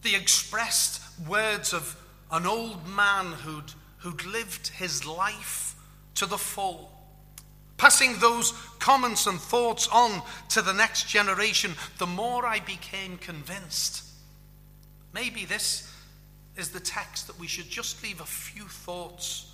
the 0.03 0.15
expressed 0.15 1.01
words 1.27 1.73
of 1.73 1.97
an 2.31 2.47
old 2.47 2.87
man 2.87 3.33
who'd, 3.33 3.73
who'd 3.99 4.25
lived 4.27 4.69
his 4.69 5.07
life 5.07 5.75
to 6.17 6.27
the 6.27 6.39
full, 6.39 6.93
passing 7.79 8.19
those 8.19 8.53
comments 8.79 9.27
and 9.27 9.41
thoughts 9.41 9.89
on 9.89 10.23
to 10.51 10.63
the 10.63 10.75
next 10.75 11.09
generation, 11.09 11.73
the 11.99 12.07
more 12.07 12.47
I 12.47 12.61
became 12.61 13.17
convinced 13.17 14.05
maybe 15.15 15.45
this 15.45 15.91
is 16.57 16.71
the 16.71 16.81
text 16.81 17.27
that 17.27 17.39
we 17.39 17.47
should 17.47 17.69
just 17.69 18.03
leave 18.03 18.21
a 18.21 18.27
few 18.27 18.65
thoughts 18.65 19.53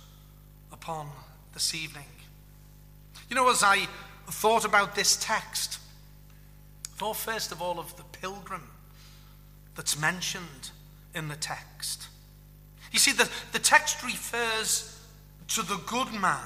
upon 0.71 1.09
this 1.53 1.73
evening. 1.73 2.05
You 3.29 3.35
know, 3.35 3.49
as 3.49 3.63
I 3.63 3.87
thought 4.27 4.65
about 4.65 4.95
this 4.95 5.17
text, 5.17 5.79
thought 6.95 7.17
first 7.17 7.51
of 7.51 7.61
all 7.61 7.79
of 7.79 7.95
the 7.97 8.03
pilgrim 8.03 8.67
that's 9.75 9.99
mentioned 9.99 10.71
in 11.15 11.27
the 11.27 11.35
text. 11.35 12.07
You 12.91 12.99
see, 12.99 13.13
the, 13.13 13.29
the 13.51 13.59
text 13.59 14.03
refers 14.03 14.99
to 15.49 15.61
the 15.63 15.79
good 15.85 16.13
man. 16.13 16.39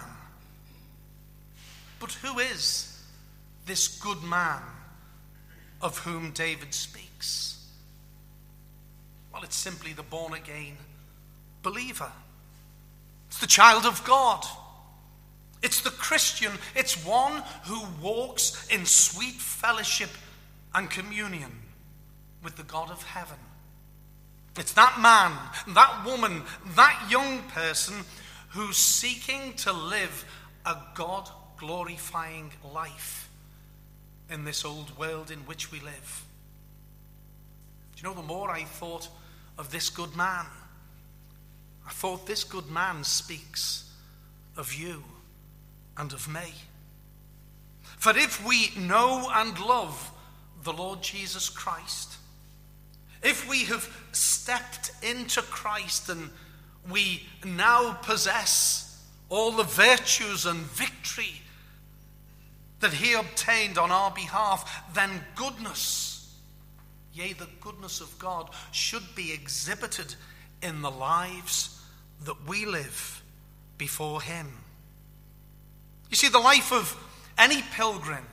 But 2.00 2.12
who 2.14 2.40
is 2.40 3.04
this 3.66 4.00
good 4.00 4.24
man 4.24 4.62
of 5.82 5.98
whom 6.00 6.32
David 6.32 6.74
speaks? 6.74 7.55
Well, 9.36 9.44
it's 9.44 9.58
simply 9.58 9.92
the 9.92 10.02
born 10.02 10.32
again 10.32 10.78
believer. 11.62 12.10
It's 13.28 13.40
the 13.40 13.48
child 13.48 13.86
of 13.86 14.02
God. 14.06 14.46
It's 15.62 15.82
the 15.82 15.90
Christian. 15.90 16.54
It's 16.74 17.06
one 17.06 17.44
who 17.66 17.82
walks 18.02 18.66
in 18.70 18.86
sweet 18.86 19.34
fellowship 19.34 20.10
and 20.74 20.90
communion 20.90 21.52
with 22.44 22.56
the 22.56 22.64
God 22.64 22.90
of 22.90 23.04
heaven. 23.04 23.36
It's 24.58 24.72
that 24.72 25.02
man, 25.02 25.34
that 25.76 26.06
woman, 26.06 26.44
that 26.78 27.08
young 27.10 27.42
person 27.50 28.06
who's 28.52 28.78
seeking 28.78 29.52
to 29.56 29.74
live 29.74 30.24
a 30.66 30.78
God 30.94 31.30
glorifying 31.58 32.52
life 32.74 33.30
in 34.30 34.46
this 34.46 34.64
old 34.64 34.98
world 34.98 35.30
in 35.30 35.40
which 35.40 35.74
we 35.74 35.82
live. 35.82 36.26
Do 37.98 38.02
you 38.02 38.08
know, 38.08 38.22
the 38.22 38.26
more 38.26 38.50
I 38.50 38.64
thought 38.64 39.10
of 39.58 39.72
this 39.72 39.90
good 39.90 40.16
man. 40.16 40.46
I 41.88 41.92
thought 41.92 42.26
this 42.26 42.44
good 42.44 42.70
man 42.70 43.04
speaks 43.04 43.92
of 44.58 44.74
you 44.74 45.04
and 45.98 46.12
of 46.14 46.28
me. 46.28 46.54
For 47.98 48.18
if 48.18 48.46
we 48.46 48.72
know 48.78 49.30
and 49.34 49.58
love 49.60 50.12
the 50.64 50.74
Lord 50.74 51.02
Jesus 51.02 51.50
Christ, 51.50 52.18
if 53.24 53.50
we 53.50 53.66
have 53.66 53.90
stepped 54.12 54.92
into 55.04 55.42
Christ 55.42 56.10
and 56.10 56.30
we 56.90 57.24
now 57.44 57.94
possess 58.04 59.04
all 59.30 59.52
the 59.52 59.64
virtues 59.64 60.46
and 60.46 60.60
victory 60.60 61.42
that 62.80 62.94
he 62.94 63.14
obtained 63.14 63.78
on 63.78 63.92
our 63.92 64.12
behalf, 64.12 64.84
then 64.94 65.10
goodness 65.36 66.15
yea, 67.16 67.34
the 67.34 67.48
goodness 67.62 68.02
of 68.02 68.18
God, 68.20 68.50
should 68.72 69.16
be 69.16 69.32
exhibited 69.32 70.16
in 70.62 70.82
the 70.82 70.92
lives 70.92 71.82
that 72.26 72.48
we 72.48 72.66
live 72.66 73.24
before 73.78 74.22
Him. 74.22 74.48
You 76.10 76.18
see, 76.18 76.30
the 76.30 76.40
life 76.40 76.72
of 76.72 76.96
any 77.38 77.62
pilgrim, 77.74 78.26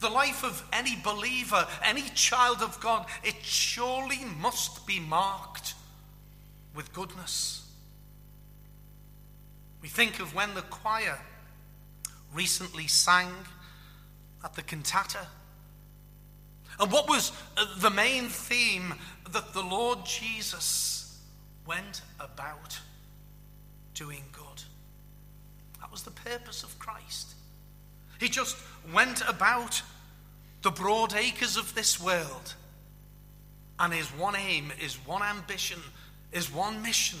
the 0.00 0.08
life 0.08 0.44
of 0.44 0.64
any 0.72 0.96
believer, 1.02 1.66
any 1.84 2.02
child 2.14 2.62
of 2.62 2.80
God, 2.80 3.06
it 3.22 3.36
surely 3.42 4.24
must 4.40 4.86
be 4.86 4.98
marked 4.98 5.74
with 6.74 6.92
goodness. 6.92 7.68
We 9.80 9.88
think 9.88 10.20
of 10.20 10.34
when 10.34 10.54
the 10.54 10.62
choir 10.62 11.18
recently 12.32 12.86
sang 12.86 13.30
at 14.44 14.54
the 14.54 14.62
cantata 14.62 15.26
and 16.80 16.90
what 16.90 17.08
was 17.08 17.32
uh, 17.56 17.66
the 17.78 17.90
main 17.90 18.28
theme 18.28 18.94
that 19.30 19.52
the 19.52 19.62
Lord 19.62 20.04
Jesus 20.04 21.18
went 21.66 22.02
about 22.18 22.78
doing 23.94 24.24
good? 24.32 24.62
That 25.80 25.90
was 25.90 26.02
the 26.02 26.10
purpose 26.10 26.62
of 26.62 26.78
Christ. 26.78 27.34
He 28.18 28.28
just 28.28 28.56
went 28.94 29.22
about 29.28 29.82
the 30.62 30.70
broad 30.70 31.14
acres 31.14 31.56
of 31.56 31.74
this 31.74 32.00
world. 32.00 32.54
And 33.78 33.92
his 33.92 34.06
one 34.08 34.36
aim, 34.36 34.72
his 34.78 34.94
one 35.06 35.22
ambition, 35.22 35.80
his 36.30 36.52
one 36.52 36.82
mission 36.82 37.18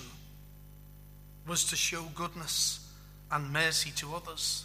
was 1.46 1.64
to 1.70 1.76
show 1.76 2.02
goodness 2.14 2.88
and 3.30 3.52
mercy 3.52 3.90
to 3.96 4.14
others. 4.14 4.64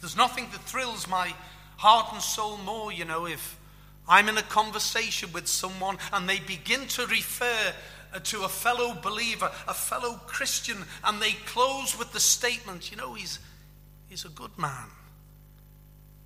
There's 0.00 0.16
nothing 0.16 0.46
that 0.52 0.60
thrills 0.60 1.08
my 1.08 1.32
heart 1.76 2.12
and 2.12 2.20
soul 2.20 2.58
more, 2.58 2.92
you 2.92 3.04
know, 3.04 3.26
if 3.26 3.58
I'm 4.08 4.28
in 4.28 4.38
a 4.38 4.42
conversation 4.42 5.32
with 5.32 5.46
someone 5.46 5.98
and 6.12 6.28
they 6.28 6.40
begin 6.40 6.86
to 6.88 7.06
refer 7.06 7.72
to 8.18 8.42
a 8.42 8.48
fellow 8.48 8.94
believer, 9.00 9.50
a 9.68 9.74
fellow 9.74 10.20
Christian, 10.26 10.78
and 11.04 11.22
they 11.22 11.32
close 11.46 11.98
with 11.98 12.12
the 12.12 12.20
statement, 12.20 12.90
you 12.90 12.96
know, 12.96 13.14
he's, 13.14 13.38
he's 14.08 14.24
a 14.24 14.30
good 14.30 14.56
man. 14.58 14.88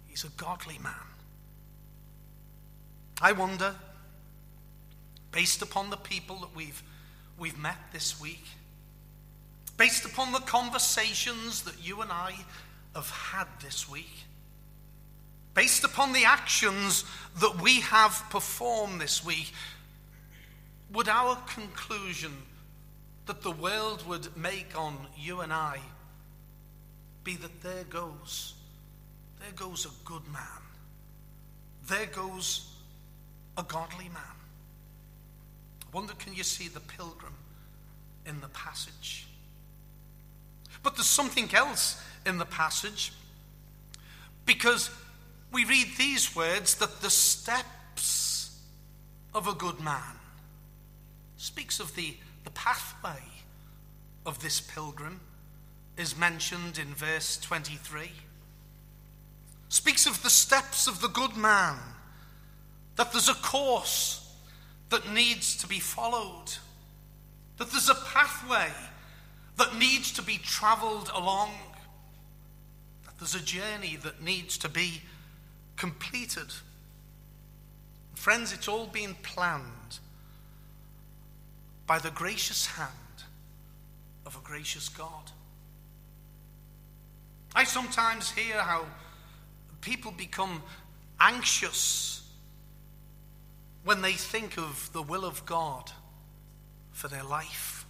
He's 0.07 0.25
a 0.25 0.31
godly 0.31 0.79
man. 0.83 0.95
I 3.20 3.33
wonder, 3.33 3.75
based 5.31 5.62
upon 5.62 5.91
the 5.91 5.97
people 5.97 6.37
that 6.37 6.55
we've, 6.55 6.83
we've 7.39 7.59
met 7.59 7.79
this 7.93 8.20
week, 8.20 8.45
based 9.77 10.05
upon 10.05 10.33
the 10.33 10.41
conversations 10.41 11.62
that 11.62 11.85
you 11.85 12.01
and 12.01 12.11
I 12.11 12.35
have 12.95 13.11
had 13.11 13.47
this 13.61 13.89
week, 13.91 14.25
based 15.55 15.85
upon 15.85 16.13
the 16.13 16.25
actions 16.25 17.05
that 17.41 17.63
we 17.63 17.81
have 17.81 18.25
performed 18.31 19.01
this 19.01 19.25
week, 19.25 19.53
would 20.93 21.09
our 21.09 21.37
conclusion 21.47 22.33
that 23.27 23.43
the 23.43 23.51
world 23.51 24.07
would 24.07 24.37
make 24.37 24.79
on 24.79 25.07
you 25.17 25.41
and 25.41 25.53
I 25.53 25.79
be 27.23 27.37
that 27.37 27.63
there 27.63 27.85
goes, 27.85 28.55
there 29.41 29.53
goes 29.57 29.87
a 29.87 29.91
good 30.05 30.27
man, 30.33 30.43
there 31.89 32.07
goes 32.07 32.69
a 33.57 33.63
godly 33.63 34.09
man? 34.09 34.23
I 35.83 35.97
wonder, 35.97 36.15
can 36.15 36.35
you 36.35 36.43
see 36.43 36.69
the 36.69 36.81
pilgrim 36.81 37.35
in 38.27 38.41
the 38.41 38.49
passage? 38.49 39.27
But 40.83 40.97
there's 40.97 41.07
something 41.07 41.53
else 41.55 42.03
in 42.27 42.39
the 42.39 42.45
passage 42.45 43.13
because 44.45 44.91
we 45.55 45.65
read 45.65 45.87
these 45.97 46.35
words 46.35 46.75
that 46.75 47.01
the 47.01 47.09
steps 47.09 48.61
of 49.33 49.47
a 49.47 49.55
good 49.55 49.79
man 49.79 50.19
speaks 51.37 51.79
of 51.79 51.95
the, 51.95 52.17
the 52.43 52.51
pathway 52.51 53.23
of 54.27 54.43
this 54.43 54.61
pilgrim 54.61 55.21
is 55.97 56.19
mentioned 56.19 56.77
in 56.77 56.89
verse 56.89 57.37
23 57.37 58.11
speaks 59.69 60.07
of 60.07 60.21
the 60.25 60.31
steps 60.31 60.89
of 60.89 61.01
the 61.01 61.09
good 61.09 61.37
man 61.37 61.77
that 62.97 63.13
there's 63.13 63.29
a 63.29 63.35
course 63.35 64.35
that 64.91 65.13
needs 65.13 65.57
to 65.57 65.69
be 65.69 65.79
followed 65.79 66.53
that 67.59 67.71
there's 67.71 67.89
a 67.89 67.95
pathway 67.95 68.73
that 69.57 69.77
needs 69.77 70.11
to 70.11 70.23
be 70.23 70.37
traveled 70.39 71.13
along 71.15 71.53
that 73.05 73.17
there's 73.21 73.37
a 73.37 73.45
journey 73.45 73.97
that 74.03 74.21
needs 74.21 74.59
to 74.59 74.69
be 74.69 75.01
completed. 75.77 76.53
Friends, 78.14 78.53
it's 78.53 78.68
all 78.68 78.87
been 78.87 79.14
planned 79.22 79.99
by 81.87 81.99
the 81.99 82.11
gracious 82.11 82.66
hand 82.66 82.91
of 84.25 84.37
a 84.37 84.41
gracious 84.41 84.89
God. 84.89 85.31
I 87.55 87.64
sometimes 87.64 88.31
hear 88.31 88.57
how 88.57 88.87
people 89.81 90.12
become 90.12 90.62
anxious 91.20 92.27
when 93.85 94.01
they 94.01 94.12
think 94.12 94.59
of 94.59 94.91
the 94.93 95.03
will 95.03 95.25
of 95.25 95.45
God 95.45 95.93
for 96.93 97.09
their 97.09 97.22
life. 97.22 97.87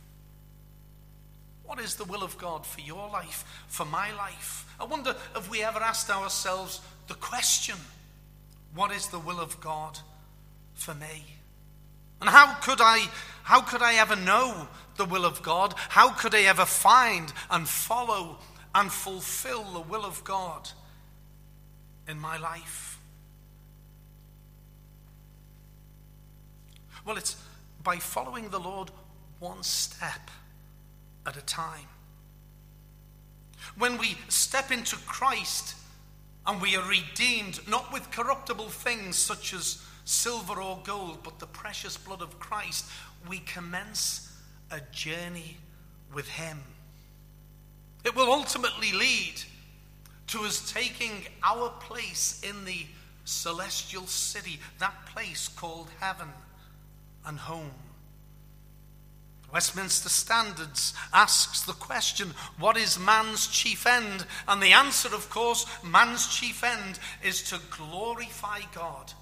What 1.64 1.78
is 1.78 1.94
the 1.94 2.04
will 2.04 2.22
of 2.22 2.36
God 2.36 2.66
for 2.66 2.80
your 2.80 3.08
life, 3.08 3.44
for 3.68 3.86
my 3.86 4.12
life? 4.12 4.66
I 4.78 4.84
wonder 4.84 5.14
if 5.34 5.50
we 5.50 5.62
ever 5.62 5.78
asked 5.78 6.10
ourselves 6.10 6.80
the 7.06 7.14
question 7.14 7.76
what 8.74 8.90
is 8.90 9.08
the 9.08 9.18
will 9.18 9.40
of 9.40 9.60
God 9.60 9.98
for 10.74 10.94
me? 10.94 11.24
And 12.20 12.28
how 12.28 12.54
could 12.54 12.80
I 12.80 13.08
how 13.42 13.60
could 13.60 13.82
I 13.82 13.94
ever 13.96 14.16
know 14.16 14.68
the 14.96 15.04
will 15.04 15.24
of 15.24 15.42
God? 15.42 15.74
How 15.76 16.10
could 16.10 16.34
I 16.34 16.42
ever 16.42 16.64
find 16.64 17.32
and 17.50 17.68
follow 17.68 18.38
and 18.74 18.90
fulfill 18.90 19.64
the 19.64 19.80
will 19.80 20.04
of 20.04 20.24
God 20.24 20.70
in 22.08 22.18
my 22.18 22.38
life? 22.38 22.98
Well, 27.04 27.18
it's 27.18 27.36
by 27.82 27.96
following 27.96 28.48
the 28.48 28.58
Lord 28.58 28.90
one 29.38 29.62
step 29.62 30.30
at 31.26 31.36
a 31.36 31.42
time. 31.42 31.86
When 33.76 33.98
we 33.98 34.16
step 34.28 34.70
into 34.70 34.96
Christ 35.06 35.76
and 36.46 36.60
we 36.60 36.76
are 36.76 36.88
redeemed 36.88 37.60
not 37.68 37.92
with 37.92 38.10
corruptible 38.10 38.68
things 38.68 39.16
such 39.16 39.54
as 39.54 39.82
silver 40.04 40.60
or 40.60 40.80
gold, 40.84 41.18
but 41.22 41.38
the 41.38 41.46
precious 41.46 41.96
blood 41.96 42.20
of 42.20 42.38
Christ, 42.38 42.86
we 43.28 43.38
commence 43.38 44.30
a 44.70 44.80
journey 44.92 45.56
with 46.12 46.28
Him. 46.28 46.62
It 48.04 48.14
will 48.14 48.30
ultimately 48.30 48.92
lead 48.92 49.40
to 50.28 50.40
us 50.40 50.72
taking 50.72 51.26
our 51.42 51.70
place 51.80 52.42
in 52.42 52.64
the 52.64 52.86
celestial 53.24 54.06
city, 54.06 54.60
that 54.78 55.06
place 55.06 55.48
called 55.48 55.88
heaven 56.00 56.28
and 57.26 57.38
home. 57.38 57.70
Westminster 59.54 60.08
Standards 60.08 60.94
asks 61.12 61.62
the 61.62 61.74
question, 61.74 62.30
What 62.58 62.76
is 62.76 62.98
man's 62.98 63.46
chief 63.46 63.86
end? 63.86 64.26
And 64.48 64.60
the 64.60 64.72
answer, 64.72 65.14
of 65.14 65.30
course, 65.30 65.64
man's 65.84 66.26
chief 66.26 66.64
end 66.64 66.98
is 67.22 67.40
to 67.50 67.60
glorify 67.70 68.62
God 68.74 69.12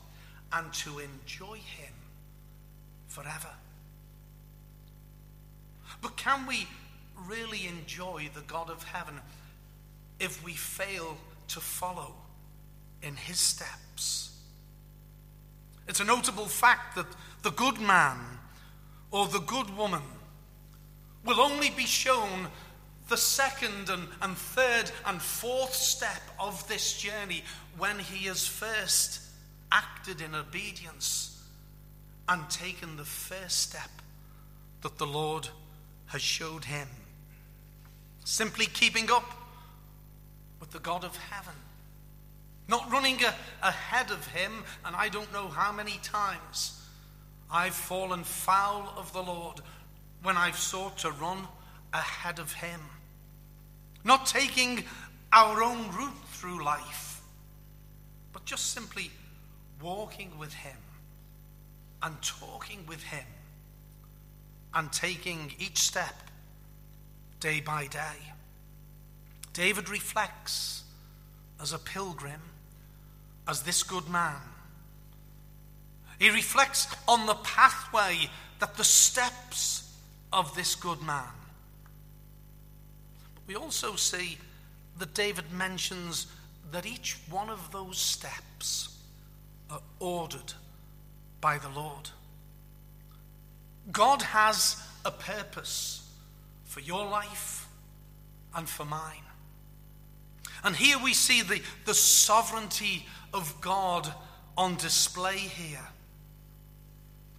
and 0.50 0.72
to 0.72 1.00
enjoy 1.00 1.56
Him 1.56 1.92
forever. 3.08 3.50
But 6.00 6.16
can 6.16 6.46
we 6.46 6.66
really 7.28 7.66
enjoy 7.66 8.30
the 8.34 8.40
God 8.40 8.70
of 8.70 8.84
heaven 8.84 9.20
if 10.18 10.42
we 10.42 10.54
fail 10.54 11.18
to 11.48 11.60
follow 11.60 12.14
in 13.02 13.16
His 13.16 13.38
steps? 13.38 14.34
It's 15.86 16.00
a 16.00 16.04
notable 16.04 16.46
fact 16.46 16.96
that 16.96 17.06
the 17.42 17.50
good 17.50 17.78
man 17.78 18.16
or 19.10 19.26
the 19.26 19.40
good 19.40 19.76
woman 19.76 20.00
will 21.24 21.40
only 21.40 21.70
be 21.70 21.86
shown 21.86 22.48
the 23.08 23.16
second 23.16 23.90
and, 23.90 24.08
and 24.22 24.36
third 24.36 24.90
and 25.06 25.20
fourth 25.20 25.74
step 25.74 26.22
of 26.38 26.66
this 26.68 26.96
journey 26.98 27.42
when 27.78 27.98
he 27.98 28.26
has 28.26 28.46
first 28.46 29.20
acted 29.70 30.20
in 30.20 30.34
obedience 30.34 31.42
and 32.28 32.48
taken 32.48 32.96
the 32.96 33.04
first 33.04 33.60
step 33.60 33.90
that 34.82 34.98
the 34.98 35.06
Lord 35.06 35.48
has 36.06 36.22
showed 36.22 36.64
him. 36.64 36.88
Simply 38.24 38.66
keeping 38.66 39.10
up 39.10 39.30
with 40.60 40.70
the 40.70 40.78
God 40.78 41.04
of 41.04 41.16
heaven. 41.16 41.54
Not 42.68 42.90
running 42.90 43.18
a, 43.24 43.34
ahead 43.66 44.10
of 44.10 44.26
him, 44.28 44.52
and 44.84 44.94
I 44.94 45.08
don't 45.08 45.32
know 45.32 45.48
how 45.48 45.72
many 45.72 45.98
times 46.02 46.80
I've 47.50 47.74
fallen 47.74 48.24
foul 48.24 48.92
of 48.96 49.12
the 49.12 49.22
Lord 49.22 49.60
when 50.22 50.36
I've 50.36 50.58
sought 50.58 50.98
to 50.98 51.10
run 51.10 51.46
ahead 51.92 52.38
of 52.38 52.52
Him. 52.52 52.80
Not 54.04 54.26
taking 54.26 54.84
our 55.32 55.62
own 55.62 55.90
route 55.92 56.26
through 56.28 56.64
life, 56.64 57.22
but 58.32 58.44
just 58.44 58.72
simply 58.72 59.10
walking 59.80 60.30
with 60.38 60.52
Him 60.52 60.76
and 62.02 62.20
talking 62.22 62.84
with 62.86 63.02
Him 63.02 63.24
and 64.74 64.92
taking 64.92 65.52
each 65.58 65.78
step 65.78 66.14
day 67.40 67.60
by 67.60 67.86
day. 67.86 68.32
David 69.52 69.88
reflects 69.88 70.84
as 71.60 71.72
a 71.72 71.78
pilgrim, 71.78 72.40
as 73.46 73.62
this 73.62 73.82
good 73.82 74.08
man. 74.08 74.40
He 76.18 76.30
reflects 76.30 76.86
on 77.06 77.26
the 77.26 77.34
pathway 77.34 78.30
that 78.60 78.76
the 78.76 78.84
steps 78.84 79.81
of 80.32 80.54
this 80.54 80.74
good 80.74 81.02
man. 81.02 81.32
But 83.34 83.42
we 83.46 83.54
also 83.54 83.96
see 83.96 84.38
that 84.98 85.14
David 85.14 85.52
mentions 85.52 86.26
that 86.70 86.86
each 86.86 87.18
one 87.30 87.50
of 87.50 87.70
those 87.70 87.98
steps 87.98 88.98
are 89.70 89.82
ordered 90.00 90.54
by 91.40 91.58
the 91.58 91.68
Lord. 91.68 92.10
God 93.90 94.22
has 94.22 94.82
a 95.04 95.10
purpose 95.10 96.08
for 96.64 96.80
your 96.80 97.04
life 97.04 97.66
and 98.54 98.68
for 98.68 98.84
mine. 98.84 99.24
And 100.64 100.76
here 100.76 100.98
we 101.02 101.12
see 101.12 101.42
the, 101.42 101.60
the 101.84 101.94
sovereignty 101.94 103.06
of 103.34 103.60
God 103.60 104.12
on 104.56 104.76
display 104.76 105.38
here. 105.38 105.88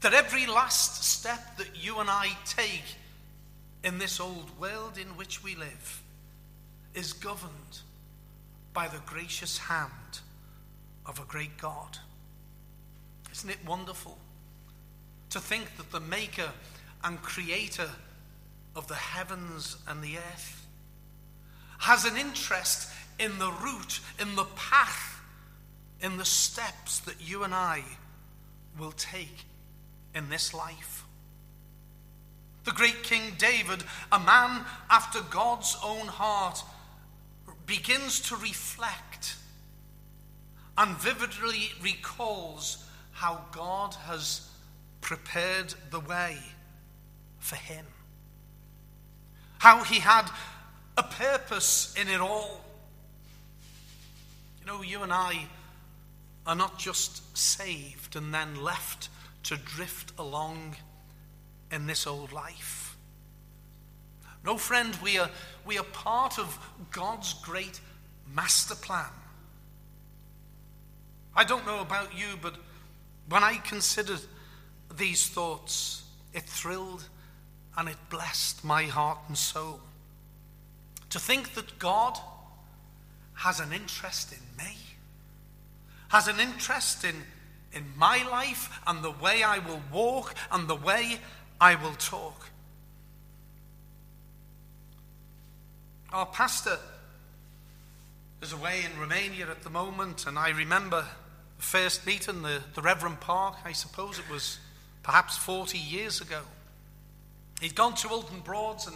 That 0.04 0.14
every 0.14 0.46
last 0.46 1.02
step 1.06 1.56
that 1.56 1.82
you 1.82 2.00
and 2.00 2.10
I 2.10 2.32
take 2.46 2.98
in 3.86 4.00
this 4.00 4.20
old 4.20 4.50
world 4.60 4.98
in 4.98 5.08
which 5.16 5.42
we 5.42 5.56
live 5.56 6.04
is 6.94 7.14
governed 7.14 7.80
by 8.74 8.90
the 8.90 9.00
gracious 9.06 9.58
hand 9.58 10.20
of 11.06 11.22
a 11.22 11.26
great 11.26 11.58
God. 11.58 11.98
Isn't 13.32 13.50
it 13.50 13.66
wonderful 13.66 14.18
to 15.30 15.40
think 15.40 15.78
that 15.78 15.90
the 15.94 16.02
maker 16.02 16.52
and 17.06 17.22
creator 17.22 17.90
of 18.76 18.90
the 18.90 18.96
heavens 18.96 19.78
and 19.88 20.04
the 20.04 20.18
earth 20.18 20.68
has 21.78 22.04
an 22.04 22.18
interest 22.18 22.90
in 23.20 23.40
the 23.40 23.52
route, 23.52 24.02
in 24.20 24.36
the 24.36 24.48
path 24.58 25.22
in 26.02 26.18
the 26.18 26.26
steps 26.26 27.00
that 27.00 27.22
you 27.22 27.44
and 27.44 27.54
I 27.54 27.84
will 28.78 28.92
take 28.92 29.46
in 30.16 30.30
this 30.30 30.54
life. 30.54 31.04
The 32.64 32.72
great 32.72 33.04
King 33.04 33.34
David, 33.38 33.84
a 34.12 34.20
man 34.20 34.66
after 34.90 35.22
God's 35.22 35.78
own 35.84 36.08
heart, 36.08 36.64
begins 37.66 38.20
to 38.30 38.36
reflect 38.36 39.36
and 40.78 40.98
vividly 40.98 41.72
recalls 41.82 42.86
how 43.12 43.42
God 43.52 43.94
has 44.06 44.50
prepared 45.02 45.74
the 45.92 46.00
way 46.00 46.38
for 47.40 47.56
him. 47.56 47.86
How 49.60 49.84
he 49.84 50.00
had 50.00 50.30
a 50.98 51.04
purpose 51.04 51.94
in 52.00 52.08
it 52.08 52.20
all. 52.20 52.62
You 54.62 54.68
know, 54.68 54.82
you 54.82 55.04
and 55.04 55.12
I 55.12 55.48
are 56.48 56.56
not 56.56 56.80
just 56.80 57.38
saved 57.38 58.16
and 58.16 58.34
then 58.34 58.62
left 58.62 59.10
to 59.44 59.58
drift 59.58 60.14
along 60.18 60.76
in 61.72 61.88
this 61.88 62.08
old 62.08 62.32
life. 62.32 62.96
No, 64.46 64.58
friend, 64.58 64.98
we 65.02 65.18
are, 65.18 65.30
we 65.66 65.78
are 65.78 65.86
part 65.86 66.38
of 66.38 66.58
God's 66.92 67.34
great 67.36 67.80
master 68.34 68.76
plan. 68.76 69.12
I 71.36 71.44
don't 71.44 71.66
know 71.66 71.80
about 71.80 72.18
you, 72.18 72.38
but 72.42 72.56
when 73.30 73.44
I 73.44 73.56
considered 73.56 74.22
these 74.98 75.28
thoughts, 75.28 76.04
it 76.34 76.44
thrilled 76.44 77.08
and 77.78 77.90
it 77.90 77.98
blessed 78.10 78.64
my 78.64 78.84
heart 78.84 79.20
and 79.28 79.38
soul. 79.38 79.80
To 81.10 81.20
think 81.20 81.54
that 81.54 81.80
God 81.80 82.18
has 83.36 83.60
an 83.60 83.72
interest 83.72 84.34
in 84.34 84.64
me, 84.64 84.76
has 86.10 86.28
an 86.28 86.40
interest 86.40 87.04
in, 87.04 87.16
in 87.74 87.84
my 87.98 88.28
life 88.30 88.80
and 88.88 89.04
the 89.04 89.12
way 89.12 89.44
I 89.44 89.60
will 89.60 89.82
walk 89.92 90.36
and 90.52 90.68
the 90.68 90.76
way 90.76 91.20
I 91.60 91.76
will 91.76 91.96
talk. 91.96 92.50
Our 96.12 96.28
pastor 96.28 96.78
is 98.42 98.54
away 98.54 98.82
in 98.86 99.00
Romania 99.00 99.50
at 99.50 99.64
the 99.64 99.70
moment, 99.70 100.28
and 100.28 100.38
I 100.38 100.50
remember 100.50 101.06
the 101.58 101.64
first 101.64 102.06
meeting, 102.06 102.44
the, 102.44 102.62
the 102.76 102.82
Reverend 102.82 103.20
Park, 103.20 103.56
I 103.66 103.72
suppose 103.72 104.20
it 104.20 104.30
was 104.30 104.60
perhaps 105.02 105.38
40 105.38 105.78
years 105.78 106.22
ago. 106.22 106.42
He'd 107.62 107.74
gone 107.74 107.96
to 107.96 108.10
Alton 108.10 108.42
Broads, 108.42 108.86
and, 108.86 108.96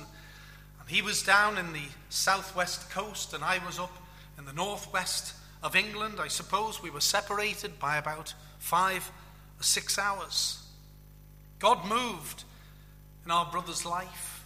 and 0.80 0.89
he 0.89 1.01
was 1.01 1.23
down 1.23 1.57
in 1.57 1.73
the 1.73 1.88
southwest 2.09 2.91
coast, 2.91 3.34
and 3.34 3.43
I 3.43 3.65
was 3.65 3.80
up 3.80 3.95
in 4.38 4.45
the 4.45 4.53
northwest 4.53 5.34
of 5.64 5.76
England. 5.76 6.20
I 6.20 6.28
suppose 6.28 6.82
we 6.82 6.89
were 6.89 7.01
separated 7.01 7.80
by 7.80 7.97
about 7.97 8.34
five 8.60 9.12
or 9.60 9.64
six 9.64 9.97
hours. 9.97 10.64
God 11.60 11.88
moved 11.88 12.43
in 13.26 13.32
our 13.32 13.49
brother's 13.51 13.86
life, 13.86 14.45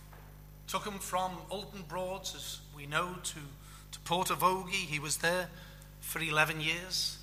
took 0.68 0.86
him 0.86 0.99
from 0.99 1.32
Alton 1.49 1.84
Broads, 1.88 2.34
as 2.36 2.59
we 2.76 2.86
know, 2.86 3.16
to, 3.24 3.39
to 3.91 3.99
Portavogie. 3.99 4.72
He 4.72 4.99
was 4.99 5.18
there 5.18 5.49
for 5.99 6.20
11 6.20 6.62
years. 6.62 7.18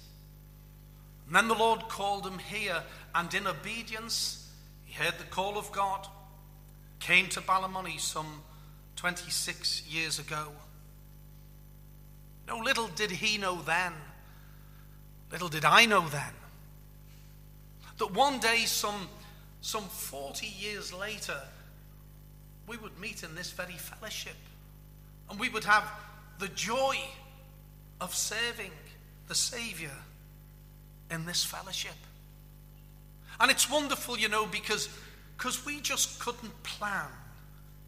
And 1.26 1.34
then 1.34 1.48
the 1.48 1.54
Lord 1.54 1.88
called 1.88 2.26
him 2.26 2.38
here, 2.38 2.82
and 3.14 3.32
in 3.34 3.46
obedience, 3.46 4.50
he 4.84 4.94
heard 4.94 5.18
the 5.18 5.24
call 5.24 5.58
of 5.58 5.72
God, 5.72 6.06
came 7.00 7.28
to 7.28 7.40
Ballymoney 7.40 8.00
some 8.00 8.42
26 8.96 9.86
years 9.86 10.18
ago. 10.18 10.48
No, 12.48 12.58
little 12.58 12.88
did 12.88 13.10
he 13.10 13.38
know 13.38 13.60
then, 13.62 13.92
little 15.30 15.48
did 15.48 15.64
I 15.64 15.84
know 15.84 16.08
then, 16.08 16.32
that 17.98 18.12
one 18.12 18.40
day, 18.40 18.64
some, 18.64 19.08
some 19.60 19.84
40 19.84 20.46
years 20.46 20.92
later, 20.92 21.38
we 22.66 22.76
would 22.78 22.98
meet 22.98 23.22
in 23.22 23.34
this 23.34 23.50
very 23.50 23.74
fellowship. 23.74 24.36
And 25.30 25.38
we 25.38 25.48
would 25.48 25.64
have 25.64 25.84
the 26.38 26.48
joy 26.48 26.96
of 28.00 28.14
serving 28.14 28.70
the 29.26 29.34
Saviour 29.34 29.90
in 31.10 31.26
this 31.26 31.44
fellowship. 31.44 31.96
And 33.40 33.50
it's 33.50 33.70
wonderful, 33.70 34.18
you 34.18 34.28
know, 34.28 34.46
because 34.46 34.88
because 35.36 35.64
we 35.64 35.80
just 35.80 36.18
couldn't 36.18 36.62
plan 36.64 37.06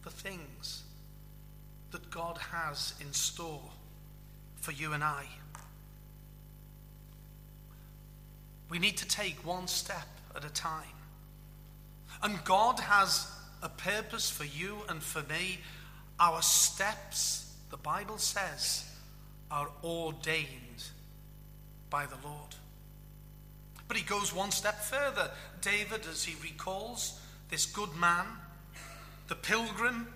the 0.04 0.10
things 0.10 0.84
that 1.90 2.08
God 2.08 2.38
has 2.38 2.94
in 3.00 3.12
store 3.12 3.60
for 4.60 4.72
you 4.72 4.92
and 4.92 5.02
I. 5.02 5.24
We 8.68 8.78
need 8.78 8.96
to 8.98 9.08
take 9.08 9.44
one 9.44 9.66
step 9.66 10.06
at 10.36 10.44
a 10.44 10.50
time. 10.50 10.84
And 12.22 12.42
God 12.44 12.78
has 12.80 13.26
a 13.62 13.68
purpose 13.68 14.30
for 14.30 14.44
you 14.44 14.78
and 14.88 15.02
for 15.02 15.22
me. 15.22 15.58
Our 16.18 16.42
steps, 16.42 17.52
the 17.70 17.76
Bible 17.76 18.18
says, 18.18 18.84
are 19.50 19.68
ordained 19.82 20.84
by 21.88 22.06
the 22.06 22.16
Lord. 22.24 22.54
But 23.88 23.96
he 23.96 24.04
goes 24.04 24.32
one 24.32 24.52
step 24.52 24.80
further. 24.80 25.30
David, 25.60 26.06
as 26.08 26.22
he 26.22 26.36
recalls 26.42 27.18
this 27.48 27.66
good 27.66 27.94
man, 27.96 28.24
the 29.26 29.34
pilgrim, 29.34 30.06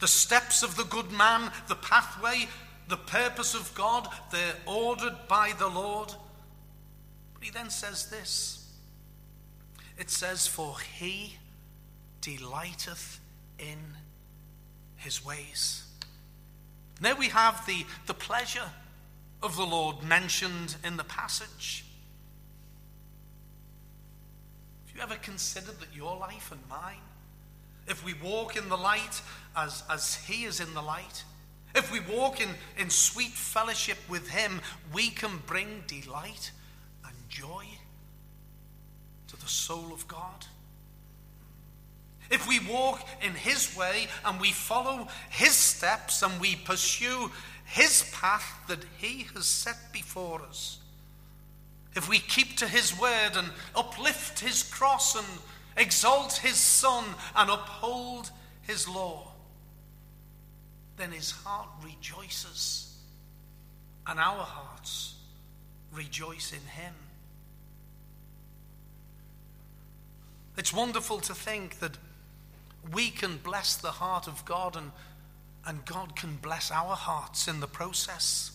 the 0.00 0.08
steps 0.08 0.62
of 0.62 0.76
the 0.76 0.84
good 0.84 1.10
man, 1.10 1.50
the 1.68 1.76
pathway, 1.76 2.46
the 2.88 2.96
purpose 2.96 3.54
of 3.54 3.74
God, 3.74 4.08
they're 4.30 4.56
ordered 4.66 5.16
by 5.28 5.52
the 5.58 5.68
Lord. 5.68 6.14
But 7.34 7.42
he 7.42 7.50
then 7.50 7.70
says 7.70 8.08
this 8.10 8.66
it 9.98 10.10
says, 10.10 10.46
For 10.46 10.76
he 10.98 11.36
delighteth 12.20 13.20
in 13.58 13.78
his 14.96 15.24
ways. 15.24 15.84
Now 17.00 17.16
we 17.16 17.28
have 17.28 17.64
the, 17.66 17.84
the 18.06 18.14
pleasure 18.14 18.70
of 19.42 19.56
the 19.56 19.66
Lord 19.66 20.02
mentioned 20.02 20.76
in 20.84 20.96
the 20.96 21.04
passage. 21.04 21.84
Have 24.86 24.96
you 24.96 25.02
ever 25.02 25.16
considered 25.16 25.78
that 25.80 25.94
your 25.94 26.16
life 26.16 26.50
and 26.50 26.60
mine, 26.68 27.02
if 27.86 28.04
we 28.04 28.14
walk 28.14 28.56
in 28.56 28.68
the 28.68 28.76
light 28.76 29.20
as, 29.54 29.82
as 29.90 30.16
He 30.16 30.44
is 30.44 30.60
in 30.60 30.72
the 30.74 30.82
light, 30.82 31.24
if 31.76 31.92
we 31.92 32.00
walk 32.00 32.40
in, 32.40 32.48
in 32.78 32.90
sweet 32.90 33.32
fellowship 33.32 33.98
with 34.08 34.28
Him, 34.28 34.60
we 34.92 35.10
can 35.10 35.42
bring 35.46 35.84
delight 35.86 36.50
and 37.04 37.14
joy 37.28 37.66
to 39.28 39.36
the 39.36 39.46
soul 39.46 39.92
of 39.92 40.08
God? 40.08 40.46
If 42.30 42.48
we 42.48 42.58
walk 42.58 43.06
in 43.22 43.32
His 43.34 43.76
way 43.76 44.08
and 44.24 44.40
we 44.40 44.50
follow 44.50 45.06
His 45.30 45.52
steps 45.52 46.22
and 46.22 46.40
we 46.40 46.56
pursue 46.56 47.30
His 47.64 48.10
path 48.12 48.64
that 48.68 48.84
He 48.98 49.26
has 49.34 49.46
set 49.46 49.92
before 49.92 50.42
us, 50.42 50.78
if 51.96 52.10
we 52.10 52.18
keep 52.18 52.58
to 52.58 52.68
his 52.68 52.96
word 53.00 53.30
and 53.34 53.48
uplift 53.74 54.40
his 54.40 54.62
cross 54.62 55.16
and 55.16 55.26
exalt 55.78 56.34
his 56.34 56.56
son 56.56 57.04
and 57.34 57.50
uphold 57.50 58.30
his 58.62 58.86
law, 58.86 59.32
then 60.96 61.12
his 61.12 61.30
heart 61.30 61.68
rejoices 61.84 62.96
and 64.06 64.18
our 64.18 64.42
hearts 64.42 65.14
rejoice 65.92 66.52
in 66.52 66.66
him. 66.68 66.94
It's 70.56 70.72
wonderful 70.72 71.20
to 71.20 71.34
think 71.34 71.80
that 71.80 71.98
we 72.92 73.10
can 73.10 73.38
bless 73.38 73.76
the 73.76 73.90
heart 73.90 74.26
of 74.26 74.44
God 74.44 74.76
and, 74.76 74.92
and 75.66 75.84
God 75.84 76.16
can 76.16 76.36
bless 76.36 76.70
our 76.70 76.96
hearts 76.96 77.48
in 77.48 77.60
the 77.60 77.66
process. 77.66 78.52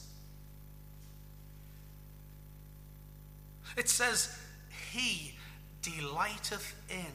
It 3.78 3.90
says, 3.90 4.38
He 4.92 5.36
delighteth 5.82 6.76
in 6.90 7.14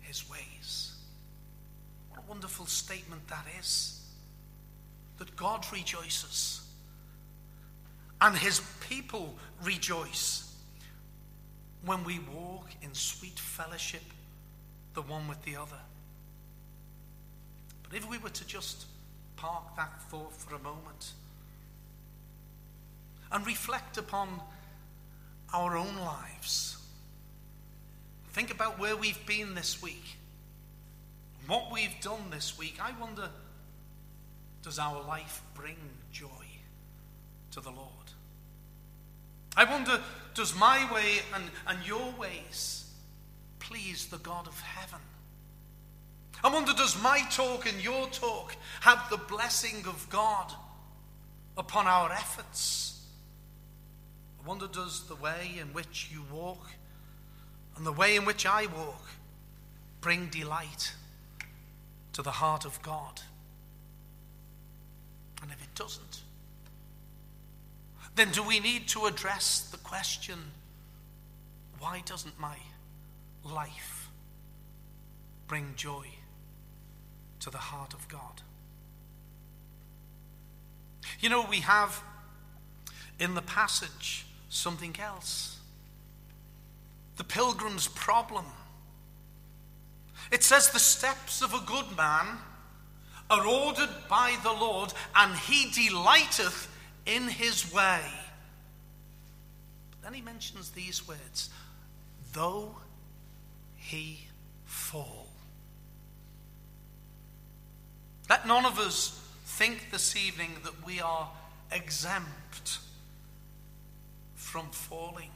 His 0.00 0.28
ways. 0.28 0.55
Wonderful 2.28 2.66
statement 2.66 3.26
that 3.28 3.46
is. 3.58 4.00
That 5.18 5.34
God 5.36 5.64
rejoices 5.72 6.62
and 8.20 8.36
His 8.36 8.60
people 8.88 9.34
rejoice 9.62 10.54
when 11.84 12.02
we 12.04 12.18
walk 12.34 12.68
in 12.82 12.92
sweet 12.94 13.38
fellowship, 13.38 14.02
the 14.94 15.02
one 15.02 15.28
with 15.28 15.42
the 15.44 15.56
other. 15.56 15.80
But 17.82 17.96
if 17.96 18.08
we 18.08 18.18
were 18.18 18.30
to 18.30 18.46
just 18.46 18.86
park 19.36 19.76
that 19.76 20.02
thought 20.10 20.32
for 20.32 20.54
a 20.54 20.58
moment 20.58 21.12
and 23.30 23.46
reflect 23.46 23.98
upon 23.98 24.40
our 25.52 25.76
own 25.76 25.96
lives. 25.98 26.78
Think 28.32 28.50
about 28.50 28.78
where 28.78 28.96
we've 28.96 29.24
been 29.26 29.54
this 29.54 29.82
week, 29.82 30.16
what 31.46 31.72
we've 31.72 32.00
done 32.00 32.30
this 32.30 32.58
week. 32.58 32.78
I 32.80 32.92
wonder 33.00 33.30
does 34.62 34.78
our 34.80 35.00
life 35.06 35.42
bring 35.54 35.76
joy 36.10 36.28
to 37.52 37.60
the 37.60 37.70
Lord? 37.70 38.10
I 39.56 39.64
wonder, 39.64 40.00
does 40.34 40.58
my 40.58 40.92
way 40.92 41.20
and, 41.32 41.44
and 41.68 41.86
your 41.86 42.10
ways 42.18 42.92
please 43.60 44.06
the 44.06 44.18
God 44.18 44.48
of 44.48 44.60
heaven? 44.60 44.98
I 46.42 46.52
wonder, 46.52 46.72
does 46.72 47.00
my 47.00 47.20
talk 47.30 47.72
and 47.72 47.82
your 47.82 48.08
talk 48.08 48.56
have 48.80 49.08
the 49.08 49.16
blessing 49.16 49.84
of 49.86 50.08
God 50.10 50.52
upon 51.56 51.86
our 51.86 52.10
efforts? 52.10 53.06
I 54.42 54.48
wonder, 54.48 54.66
does 54.66 55.06
the 55.06 55.14
way 55.14 55.52
in 55.60 55.68
which 55.68 56.10
you 56.12 56.24
walk 56.32 56.66
and 57.76 57.86
the 57.86 57.92
way 57.92 58.16
in 58.16 58.24
which 58.24 58.44
I 58.44 58.66
walk 58.66 59.04
bring 60.00 60.26
delight 60.26 60.92
to 62.16 62.22
the 62.22 62.30
heart 62.30 62.64
of 62.64 62.80
God? 62.80 63.20
And 65.42 65.52
if 65.52 65.62
it 65.62 65.74
doesn't, 65.74 66.22
then 68.14 68.30
do 68.30 68.42
we 68.42 68.58
need 68.58 68.88
to 68.88 69.04
address 69.04 69.68
the 69.70 69.76
question 69.76 70.38
why 71.78 72.02
doesn't 72.06 72.40
my 72.40 72.56
life 73.44 74.08
bring 75.46 75.74
joy 75.76 76.06
to 77.40 77.50
the 77.50 77.58
heart 77.58 77.92
of 77.92 78.08
God? 78.08 78.40
You 81.20 81.28
know, 81.28 81.46
we 81.50 81.58
have 81.58 82.02
in 83.18 83.34
the 83.34 83.42
passage 83.42 84.24
something 84.48 84.96
else 84.98 85.58
the 87.18 87.24
pilgrim's 87.24 87.88
problem. 87.88 88.46
It 90.30 90.42
says, 90.42 90.70
The 90.70 90.78
steps 90.78 91.42
of 91.42 91.54
a 91.54 91.64
good 91.66 91.96
man 91.96 92.38
are 93.30 93.46
ordered 93.46 93.90
by 94.08 94.36
the 94.42 94.52
Lord, 94.52 94.92
and 95.14 95.34
he 95.36 95.70
delighteth 95.70 96.68
in 97.06 97.28
his 97.28 97.72
way. 97.72 98.00
Then 100.02 100.14
he 100.14 100.20
mentions 100.20 100.70
these 100.70 101.06
words 101.06 101.50
though 102.32 102.76
he 103.76 104.28
fall. 104.64 105.28
Let 108.28 108.46
none 108.46 108.66
of 108.66 108.78
us 108.78 109.20
think 109.44 109.90
this 109.90 110.14
evening 110.16 110.50
that 110.64 110.84
we 110.84 111.00
are 111.00 111.30
exempt 111.72 112.78
from 114.34 114.66
falling. 114.70 115.30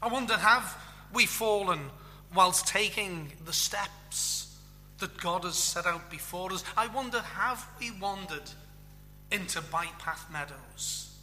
I 0.00 0.08
wonder, 0.08 0.34
have 0.34 0.76
we 1.12 1.26
fallen 1.26 1.90
whilst 2.34 2.66
taking 2.66 3.32
the 3.44 3.52
steps 3.52 4.58
that 4.98 5.16
God 5.18 5.44
has 5.44 5.56
set 5.56 5.86
out 5.86 6.10
before 6.10 6.52
us? 6.52 6.64
I 6.76 6.86
wonder, 6.88 7.20
have 7.20 7.66
we 7.78 7.90
wandered? 7.90 8.50
into 9.30 9.60
bypath 9.60 10.30
meadows. 10.32 11.14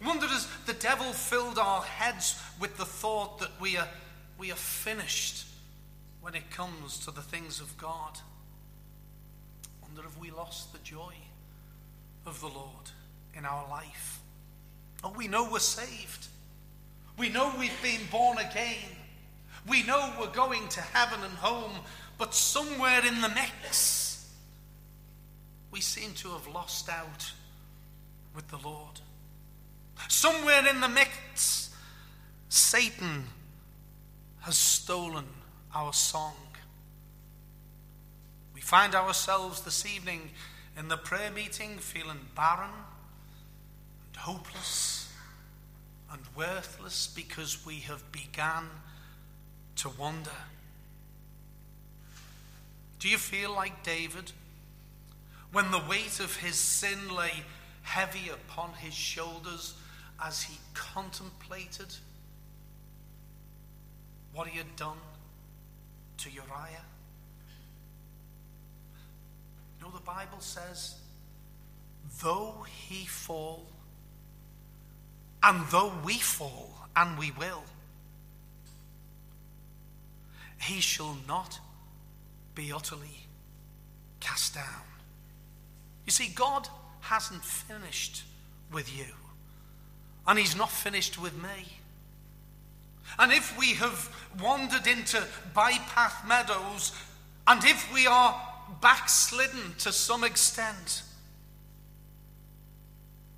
I 0.00 0.06
wonder 0.06 0.26
as 0.26 0.48
the 0.66 0.72
devil 0.72 1.12
filled 1.12 1.58
our 1.58 1.82
heads 1.82 2.40
with 2.60 2.76
the 2.76 2.84
thought 2.84 3.38
that 3.40 3.50
we 3.60 3.76
are, 3.76 3.88
we 4.38 4.50
are 4.50 4.56
finished 4.56 5.46
when 6.20 6.34
it 6.34 6.50
comes 6.50 6.98
to 7.04 7.10
the 7.10 7.22
things 7.22 7.60
of 7.60 7.76
God. 7.76 8.18
I 9.64 9.86
wonder 9.86 10.08
if 10.08 10.18
we 10.18 10.30
lost 10.30 10.72
the 10.72 10.78
joy 10.80 11.14
of 12.26 12.40
the 12.40 12.48
Lord 12.48 12.90
in 13.34 13.44
our 13.44 13.68
life. 13.68 14.20
Oh, 15.04 15.12
we 15.16 15.28
know 15.28 15.48
we're 15.50 15.58
saved. 15.58 16.28
We 17.18 17.28
know 17.28 17.52
we've 17.58 17.82
been 17.82 18.00
born 18.10 18.38
again. 18.38 18.78
We 19.68 19.82
know 19.84 20.12
we're 20.18 20.26
going 20.28 20.68
to 20.68 20.80
heaven 20.80 21.20
and 21.22 21.34
home, 21.34 21.72
but 22.18 22.34
somewhere 22.34 23.04
in 23.06 23.20
the 23.20 23.28
mix, 23.28 24.28
we 25.70 25.80
seem 25.80 26.12
to 26.14 26.28
have 26.30 26.48
lost 26.48 26.88
out 26.88 27.32
with 28.34 28.48
the 28.48 28.58
Lord. 28.58 29.00
Somewhere 30.08 30.66
in 30.66 30.80
the 30.80 30.88
mix, 30.88 31.74
Satan 32.48 33.24
has 34.40 34.56
stolen 34.56 35.24
our 35.74 35.92
song. 35.92 36.34
We 38.54 38.60
find 38.60 38.94
ourselves 38.94 39.62
this 39.62 39.86
evening 39.86 40.30
in 40.76 40.88
the 40.88 40.96
prayer 40.96 41.30
meeting 41.30 41.78
feeling 41.78 42.20
barren 42.34 42.70
and 44.08 44.16
hopeless 44.16 45.12
and 46.10 46.20
worthless 46.36 47.06
because 47.14 47.64
we 47.64 47.76
have 47.80 48.10
begun 48.12 48.68
to 49.76 49.88
wander. 49.90 50.30
Do 52.98 53.08
you 53.08 53.18
feel 53.18 53.52
like 53.52 53.82
David? 53.82 54.32
when 55.52 55.70
the 55.70 55.82
weight 55.88 56.18
of 56.18 56.34
his 56.36 56.56
sin 56.56 57.14
lay 57.14 57.30
heavy 57.82 58.30
upon 58.30 58.72
his 58.72 58.94
shoulders 58.94 59.74
as 60.24 60.42
he 60.42 60.58
contemplated 60.72 61.94
what 64.32 64.48
he 64.48 64.56
had 64.56 64.74
done 64.76 64.96
to 66.16 66.30
Uriah. 66.30 66.86
You 69.78 69.86
know, 69.86 69.90
the 69.92 70.00
Bible 70.00 70.40
says, 70.40 70.94
though 72.22 72.64
he 72.88 73.04
fall, 73.04 73.66
and 75.42 75.66
though 75.66 75.92
we 76.02 76.14
fall, 76.14 76.70
and 76.96 77.18
we 77.18 77.30
will, 77.32 77.64
he 80.62 80.80
shall 80.80 81.16
not 81.26 81.58
be 82.54 82.72
utterly 82.72 83.26
cast 84.20 84.54
down. 84.54 84.84
You 86.06 86.12
see, 86.12 86.28
God 86.28 86.68
hasn't 87.00 87.44
finished 87.44 88.22
with 88.72 88.96
you, 88.96 89.06
and 90.26 90.38
He's 90.38 90.56
not 90.56 90.70
finished 90.70 91.20
with 91.20 91.34
me. 91.42 91.78
And 93.18 93.32
if 93.32 93.58
we 93.58 93.74
have 93.74 94.08
wandered 94.40 94.86
into 94.86 95.22
bypath 95.54 96.26
meadows, 96.26 96.92
and 97.46 97.62
if 97.64 97.92
we 97.92 98.06
are 98.06 98.40
backslidden 98.80 99.74
to 99.80 99.92
some 99.92 100.22
extent, 100.22 101.02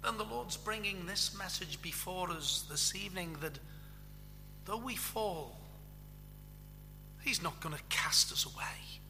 then 0.03 0.19
the 0.19 0.25
Lord's 0.25 0.59
bringing 0.59 1.07
this 1.07 1.37
message 1.37 1.81
before 1.81 2.31
us 2.31 2.67
this 2.71 2.95
evening 2.95 3.37
that 3.41 3.59
though 4.67 4.77
we 4.77 4.95
fall, 4.95 5.57
He's 7.25 7.43
not 7.43 7.61
going 7.61 7.75
to 7.75 7.83
cast 7.89 8.33
us 8.33 8.45
away. 8.45 9.01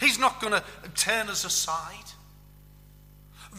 He's 0.00 0.18
not 0.18 0.40
going 0.40 0.52
to 0.52 0.62
turn 0.96 1.28
us 1.28 1.44
aside. 1.44 2.10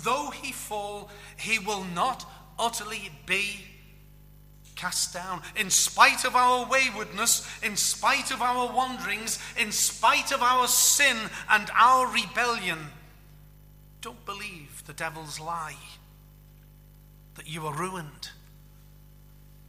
Though 0.03 0.31
he 0.31 0.51
fall, 0.51 1.09
he 1.37 1.57
will 1.57 1.85
not 1.95 2.29
utterly 2.59 3.09
be 3.25 3.63
cast 4.75 5.13
down. 5.13 5.41
In 5.55 5.69
spite 5.69 6.25
of 6.25 6.35
our 6.35 6.67
waywardness, 6.69 7.47
in 7.63 7.77
spite 7.77 8.31
of 8.31 8.41
our 8.41 8.75
wanderings, 8.75 9.39
in 9.57 9.71
spite 9.71 10.33
of 10.33 10.41
our 10.41 10.67
sin 10.67 11.15
and 11.49 11.69
our 11.73 12.11
rebellion, 12.11 12.79
don't 14.01 14.25
believe 14.25 14.83
the 14.85 14.93
devil's 14.93 15.39
lie 15.39 15.77
that 17.35 17.47
you 17.47 17.65
are 17.65 17.73
ruined 17.73 18.31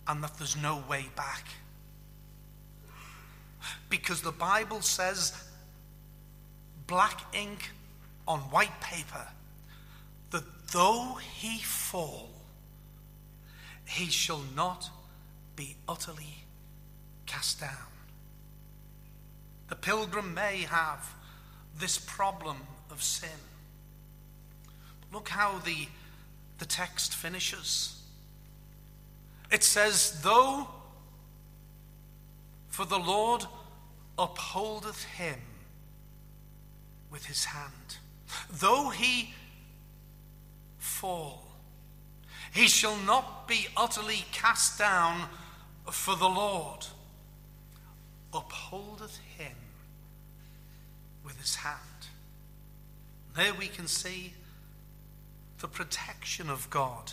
and 0.09 0.23
that 0.25 0.37
there's 0.39 0.57
no 0.57 0.83
way 0.89 1.07
back. 1.15 1.47
Because 3.97 4.21
the 4.21 4.31
Bible 4.31 4.83
says 4.83 5.33
black 6.87 7.35
ink 7.35 7.71
on 8.29 8.41
white 8.41 8.79
paper 8.83 9.27
that 10.33 10.45
though 10.71 11.15
he 11.15 11.61
fall, 11.61 12.29
he 13.87 14.11
shall 14.11 14.43
not 14.55 14.91
be 15.57 15.77
utterly 15.89 16.45
cast 17.25 17.59
down. 17.59 17.89
The 19.69 19.77
pilgrim 19.77 20.35
may 20.35 20.59
have 20.69 21.15
this 21.79 21.97
problem 21.97 22.59
of 22.91 23.03
sin. 23.03 23.41
But 25.01 25.17
look 25.17 25.29
how 25.31 25.59
the, 25.61 25.89
the 26.59 26.67
text 26.67 27.15
finishes. 27.15 27.99
It 29.51 29.65
says, 29.65 30.21
Though 30.23 30.69
for 32.69 32.85
the 32.85 32.99
Lord 32.99 33.47
upholdeth 34.19 35.05
him 35.05 35.41
with 37.11 37.27
his 37.27 37.47
hand. 37.47 37.99
Though 38.51 38.91
he 38.91 39.35
fall, 40.79 41.45
he 42.53 42.69
shall 42.69 42.97
not 42.97 43.47
be 43.47 43.67
utterly 43.77 44.25
cast 44.33 44.79
down, 44.79 45.29
for 45.91 46.17
the 46.17 46.29
Lord 46.29 46.87
upholdeth 48.33 49.19
him 49.39 49.57
with 51.25 51.39
his 51.41 51.57
hand. 51.57 51.81
There 53.35 53.55
we 53.55 53.69
can 53.69 53.87
see 53.87 54.33
the 55.59 55.69
protection 55.69 56.51
of 56.51 56.69
God 56.71 57.13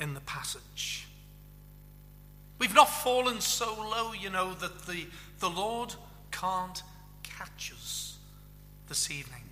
in 0.00 0.14
the 0.14 0.20
passage. 0.20 1.06
We've 2.58 2.74
not 2.74 2.88
fallen 2.88 3.40
so 3.40 3.74
low, 3.74 4.12
you 4.12 4.30
know, 4.30 4.54
that 4.54 4.86
the, 4.86 5.06
the 5.42 5.50
Lord 5.50 5.92
can't 6.30 6.84
catch 7.24 7.72
us 7.72 8.16
this 8.88 9.10
evening. 9.10 9.42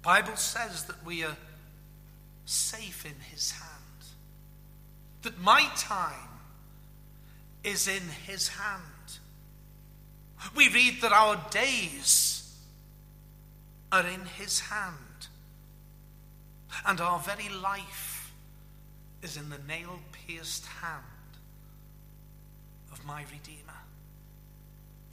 Bible 0.00 0.36
says 0.36 0.84
that 0.84 1.04
we 1.04 1.24
are 1.24 1.36
safe 2.44 3.04
in 3.04 3.20
his 3.32 3.50
hand. 3.50 3.72
That 5.22 5.40
my 5.40 5.68
time 5.76 6.38
is 7.64 7.88
in 7.88 8.02
his 8.26 8.46
hand. 8.46 8.80
We 10.54 10.68
read 10.68 11.02
that 11.02 11.12
our 11.12 11.44
days 11.50 12.56
are 13.90 14.06
in 14.06 14.24
his 14.38 14.60
hand. 14.60 15.26
And 16.86 17.00
our 17.00 17.18
very 17.18 17.48
life 17.48 18.32
is 19.20 19.36
in 19.36 19.50
the 19.50 19.58
nail 19.66 19.98
pierced 20.12 20.66
hand 20.66 21.02
of 22.94 23.04
my 23.04 23.22
Redeemer. 23.32 23.63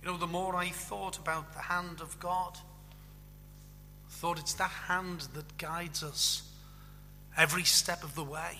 You 0.01 0.11
know, 0.11 0.17
the 0.17 0.27
more 0.27 0.55
I 0.55 0.69
thought 0.69 1.17
about 1.17 1.53
the 1.53 1.59
hand 1.59 2.01
of 2.01 2.19
God, 2.19 2.57
I 4.07 4.11
thought 4.11 4.39
it's 4.39 4.53
that 4.53 4.71
hand 4.71 5.27
that 5.33 5.57
guides 5.57 6.01
us 6.01 6.43
every 7.37 7.63
step 7.63 8.03
of 8.03 8.15
the 8.15 8.23
way. 8.23 8.57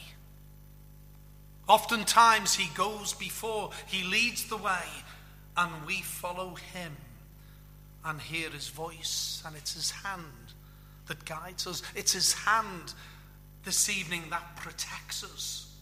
Oftentimes, 1.67 2.55
He 2.55 2.69
goes 2.75 3.13
before, 3.13 3.71
He 3.87 4.03
leads 4.03 4.45
the 4.45 4.57
way, 4.57 4.85
and 5.57 5.71
we 5.87 6.01
follow 6.01 6.55
Him 6.73 6.95
and 8.05 8.21
hear 8.21 8.49
His 8.49 8.67
voice, 8.69 9.41
and 9.45 9.55
it's 9.55 9.73
His 9.73 9.91
hand 9.91 10.53
that 11.07 11.25
guides 11.25 11.65
us. 11.65 11.81
It's 11.95 12.13
His 12.13 12.33
hand 12.33 12.93
this 13.63 13.89
evening 13.89 14.23
that 14.29 14.55
protects 14.57 15.23
us. 15.23 15.73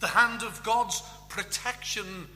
The 0.00 0.08
hand 0.08 0.42
of 0.42 0.62
God's 0.62 1.02
protection 1.28 2.28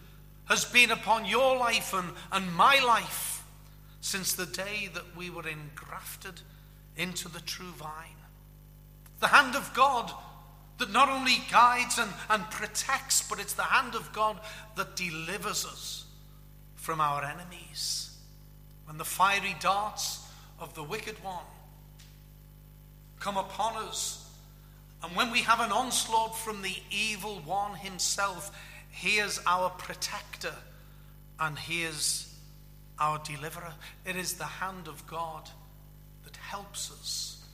has 0.47 0.65
been 0.65 0.91
upon 0.91 1.25
your 1.25 1.57
life 1.57 1.93
and, 1.93 2.11
and 2.33 2.55
my 2.55 2.81
life 2.85 3.45
since 4.01 4.33
the 4.33 4.47
day 4.47 4.89
that 4.95 5.17
we 5.17 5.31
were 5.31 5.47
engrafted 5.47 6.41
into 6.97 7.29
the 7.29 7.41
true 7.41 7.73
vine. 7.77 8.17
The 9.21 9.29
hand 9.29 9.57
of 9.57 9.73
God 9.75 10.13
that 10.79 10.93
not 10.93 11.09
only 11.09 11.39
guides 11.51 11.99
and, 11.99 12.11
and 12.29 12.51
protects, 12.51 13.29
but 13.29 13.41
it's 13.41 13.55
the 13.55 13.63
hand 13.63 13.95
of 13.95 14.13
God 14.13 14.39
that 14.77 14.95
delivers 14.95 15.65
us 15.65 16.05
from 16.75 17.01
our 17.01 17.25
enemies. 17.25 18.17
When 18.85 18.99
the 18.99 19.05
fiery 19.05 19.57
darts 19.61 20.25
of 20.61 20.75
the 20.75 20.85
wicked 20.85 21.23
one 21.25 21.45
come 23.19 23.37
upon 23.37 23.77
us, 23.89 24.23
and 25.03 25.17
when 25.17 25.31
we 25.31 25.41
have 25.41 25.61
an 25.61 25.73
onslaught 25.73 26.39
from 26.39 26.63
the 26.63 26.77
evil 26.91 27.41
one 27.45 27.75
himself, 27.75 28.57
he 28.97 29.19
is 29.19 29.39
our 29.47 29.69
protector 29.69 30.55
and 31.39 31.59
He 31.59 31.83
is 31.83 32.35
our 32.99 33.19
deliverer. 33.19 33.75
It 34.07 34.17
is 34.17 34.35
the 34.35 34.45
hand 34.45 34.89
of 34.89 35.07
God 35.07 35.51
that 36.25 36.35
helps 36.37 36.91
us 36.91 37.45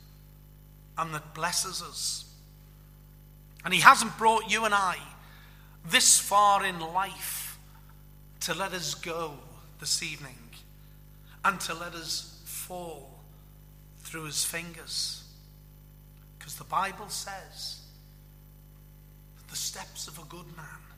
and 0.96 1.12
that 1.12 1.34
blesses 1.34 1.82
us. 1.82 2.26
And 3.64 3.74
He 3.74 3.80
hasn't 3.80 4.16
brought 4.18 4.48
you 4.48 4.64
and 4.64 4.72
I 4.72 4.98
this 5.84 6.16
far 6.16 6.64
in 6.64 6.78
life 6.78 7.58
to 8.42 8.54
let 8.54 8.72
us 8.72 8.94
go 8.94 9.32
this 9.80 10.00
evening 10.00 10.38
and 11.44 11.58
to 11.62 11.74
let 11.74 11.94
us 11.94 12.40
fall 12.44 13.18
through 13.98 14.26
His 14.26 14.44
fingers. 14.44 15.24
Because 16.38 16.54
the 16.54 16.62
Bible 16.62 17.08
says 17.08 17.80
that 19.36 19.48
the 19.48 19.56
steps 19.56 20.06
of 20.06 20.20
a 20.20 20.24
good 20.26 20.46
man 20.56 20.91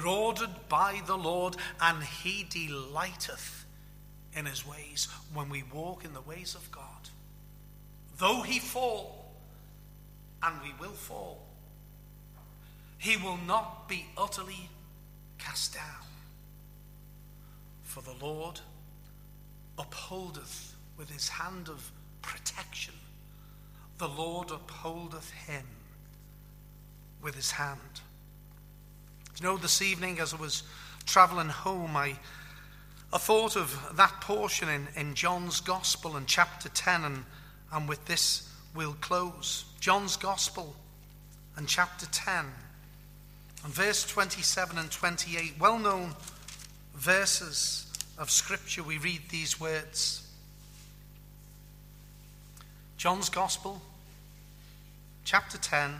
ordered 0.00 0.68
by 0.68 1.02
the 1.06 1.16
Lord, 1.16 1.56
and 1.80 2.02
he 2.02 2.46
delighteth 2.48 3.66
in 4.34 4.46
his 4.46 4.66
ways 4.66 5.08
when 5.34 5.48
we 5.48 5.62
walk 5.72 6.04
in 6.04 6.14
the 6.14 6.20
ways 6.20 6.54
of 6.54 6.70
God. 6.72 7.10
Though 8.18 8.42
he 8.42 8.58
fall, 8.58 9.34
and 10.42 10.56
we 10.62 10.72
will 10.80 10.94
fall, 10.94 11.46
he 12.98 13.16
will 13.16 13.38
not 13.46 13.88
be 13.88 14.06
utterly 14.16 14.68
cast 15.38 15.74
down. 15.74 16.06
For 17.82 18.00
the 18.00 18.14
Lord 18.24 18.60
upholdeth 19.78 20.74
with 20.96 21.10
his 21.10 21.28
hand 21.28 21.68
of 21.68 21.90
protection, 22.22 22.94
the 23.98 24.08
Lord 24.08 24.50
upholdeth 24.50 25.30
him 25.30 25.66
with 27.20 27.34
his 27.34 27.50
hand. 27.50 28.00
You 29.40 29.46
know, 29.46 29.56
this 29.56 29.80
evening 29.80 30.20
as 30.20 30.34
I 30.34 30.36
was 30.36 30.62
traveling 31.06 31.48
home, 31.48 31.96
I, 31.96 32.14
I 33.12 33.18
thought 33.18 33.56
of 33.56 33.76
that 33.96 34.20
portion 34.20 34.68
in, 34.68 34.86
in 34.94 35.14
John's 35.14 35.60
Gospel 35.60 36.16
in 36.16 36.26
chapter 36.26 36.68
10, 36.68 37.04
and, 37.04 37.24
and 37.72 37.88
with 37.88 38.04
this 38.04 38.48
we'll 38.74 38.96
close. 39.00 39.64
John's 39.80 40.16
Gospel 40.16 40.76
and 41.56 41.66
chapter 41.66 42.06
10, 42.06 42.44
and 43.64 43.72
verse 43.72 44.04
27 44.04 44.76
and 44.76 44.90
28, 44.90 45.54
well 45.58 45.78
known 45.78 46.14
verses 46.94 47.86
of 48.18 48.30
Scripture, 48.30 48.82
we 48.82 48.98
read 48.98 49.22
these 49.30 49.58
words. 49.58 50.28
John's 52.98 53.30
Gospel, 53.30 53.80
chapter 55.24 55.56
10 55.56 55.94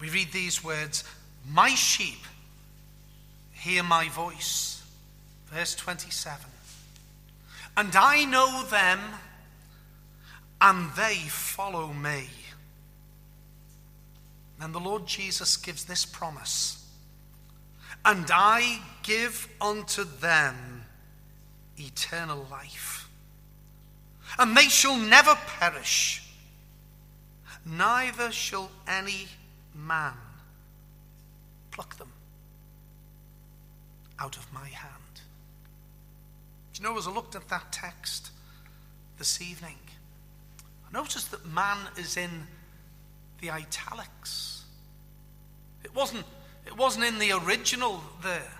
we 0.00 0.10
read 0.10 0.32
these 0.32 0.62
words 0.62 1.04
My 1.48 1.70
sheep 1.70 2.18
hear 3.52 3.82
my 3.82 4.08
voice. 4.08 4.82
Verse 5.46 5.74
27. 5.74 6.50
And 7.76 7.94
I 7.94 8.24
know 8.24 8.64
them, 8.70 9.00
and 10.60 10.90
they 10.96 11.14
follow 11.14 11.92
me. 11.92 12.28
And 14.60 14.74
the 14.74 14.80
Lord 14.80 15.06
Jesus 15.06 15.56
gives 15.56 15.84
this 15.84 16.06
promise 16.06 16.82
And 18.04 18.26
I 18.32 18.80
give 19.02 19.48
unto 19.60 20.04
them 20.04 20.84
eternal 21.78 22.46
life, 22.50 23.08
and 24.38 24.56
they 24.56 24.68
shall 24.68 24.96
never 24.96 25.36
perish, 25.58 26.22
neither 27.66 28.32
shall 28.32 28.70
any 28.86 29.26
man 29.76 30.14
pluck 31.70 31.96
them 31.98 32.12
out 34.18 34.36
of 34.36 34.52
my 34.52 34.68
hand. 34.68 35.20
Do 36.72 36.82
you 36.82 36.88
know, 36.88 36.98
as 36.98 37.06
I 37.06 37.10
looked 37.10 37.34
at 37.34 37.48
that 37.48 37.70
text 37.70 38.30
this 39.18 39.40
evening, 39.42 39.78
I 40.88 40.98
noticed 40.98 41.30
that 41.30 41.46
man 41.46 41.78
is 41.98 42.16
in 42.16 42.30
the 43.40 43.50
italics. 43.50 44.64
It 45.84 45.94
wasn't, 45.94 46.24
it 46.66 46.76
wasn't 46.76 47.04
in 47.04 47.18
the 47.18 47.32
original 47.32 48.02
there. 48.22 48.52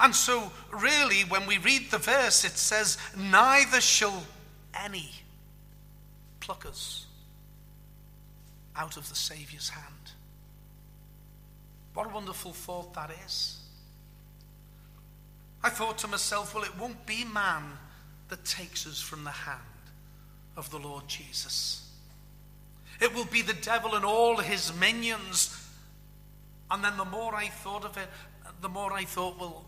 And 0.00 0.14
so, 0.14 0.52
really, 0.70 1.22
when 1.22 1.46
we 1.46 1.58
read 1.58 1.90
the 1.90 1.98
verse, 1.98 2.44
it 2.44 2.52
says, 2.52 2.98
Neither 3.16 3.80
shall 3.80 4.22
any 4.74 5.10
pluck 6.40 6.66
us 6.66 7.07
out 8.78 8.96
of 8.96 9.08
the 9.08 9.14
Saviour's 9.14 9.68
hand. 9.68 10.12
What 11.94 12.06
a 12.06 12.14
wonderful 12.14 12.52
thought 12.52 12.94
that 12.94 13.10
is. 13.26 13.58
I 15.62 15.68
thought 15.70 15.98
to 15.98 16.08
myself, 16.08 16.54
well, 16.54 16.62
it 16.62 16.78
won't 16.78 17.04
be 17.04 17.24
man 17.24 17.64
that 18.28 18.44
takes 18.44 18.86
us 18.86 19.00
from 19.00 19.24
the 19.24 19.30
hand 19.30 19.58
of 20.56 20.70
the 20.70 20.78
Lord 20.78 21.08
Jesus. 21.08 21.90
It 23.00 23.12
will 23.14 23.24
be 23.24 23.42
the 23.42 23.54
devil 23.54 23.94
and 23.94 24.04
all 24.04 24.36
his 24.36 24.72
minions. 24.78 25.56
And 26.70 26.84
then 26.84 26.96
the 26.96 27.04
more 27.04 27.34
I 27.34 27.48
thought 27.48 27.84
of 27.84 27.96
it, 27.96 28.08
the 28.60 28.68
more 28.68 28.92
I 28.92 29.04
thought, 29.04 29.38
well, 29.40 29.64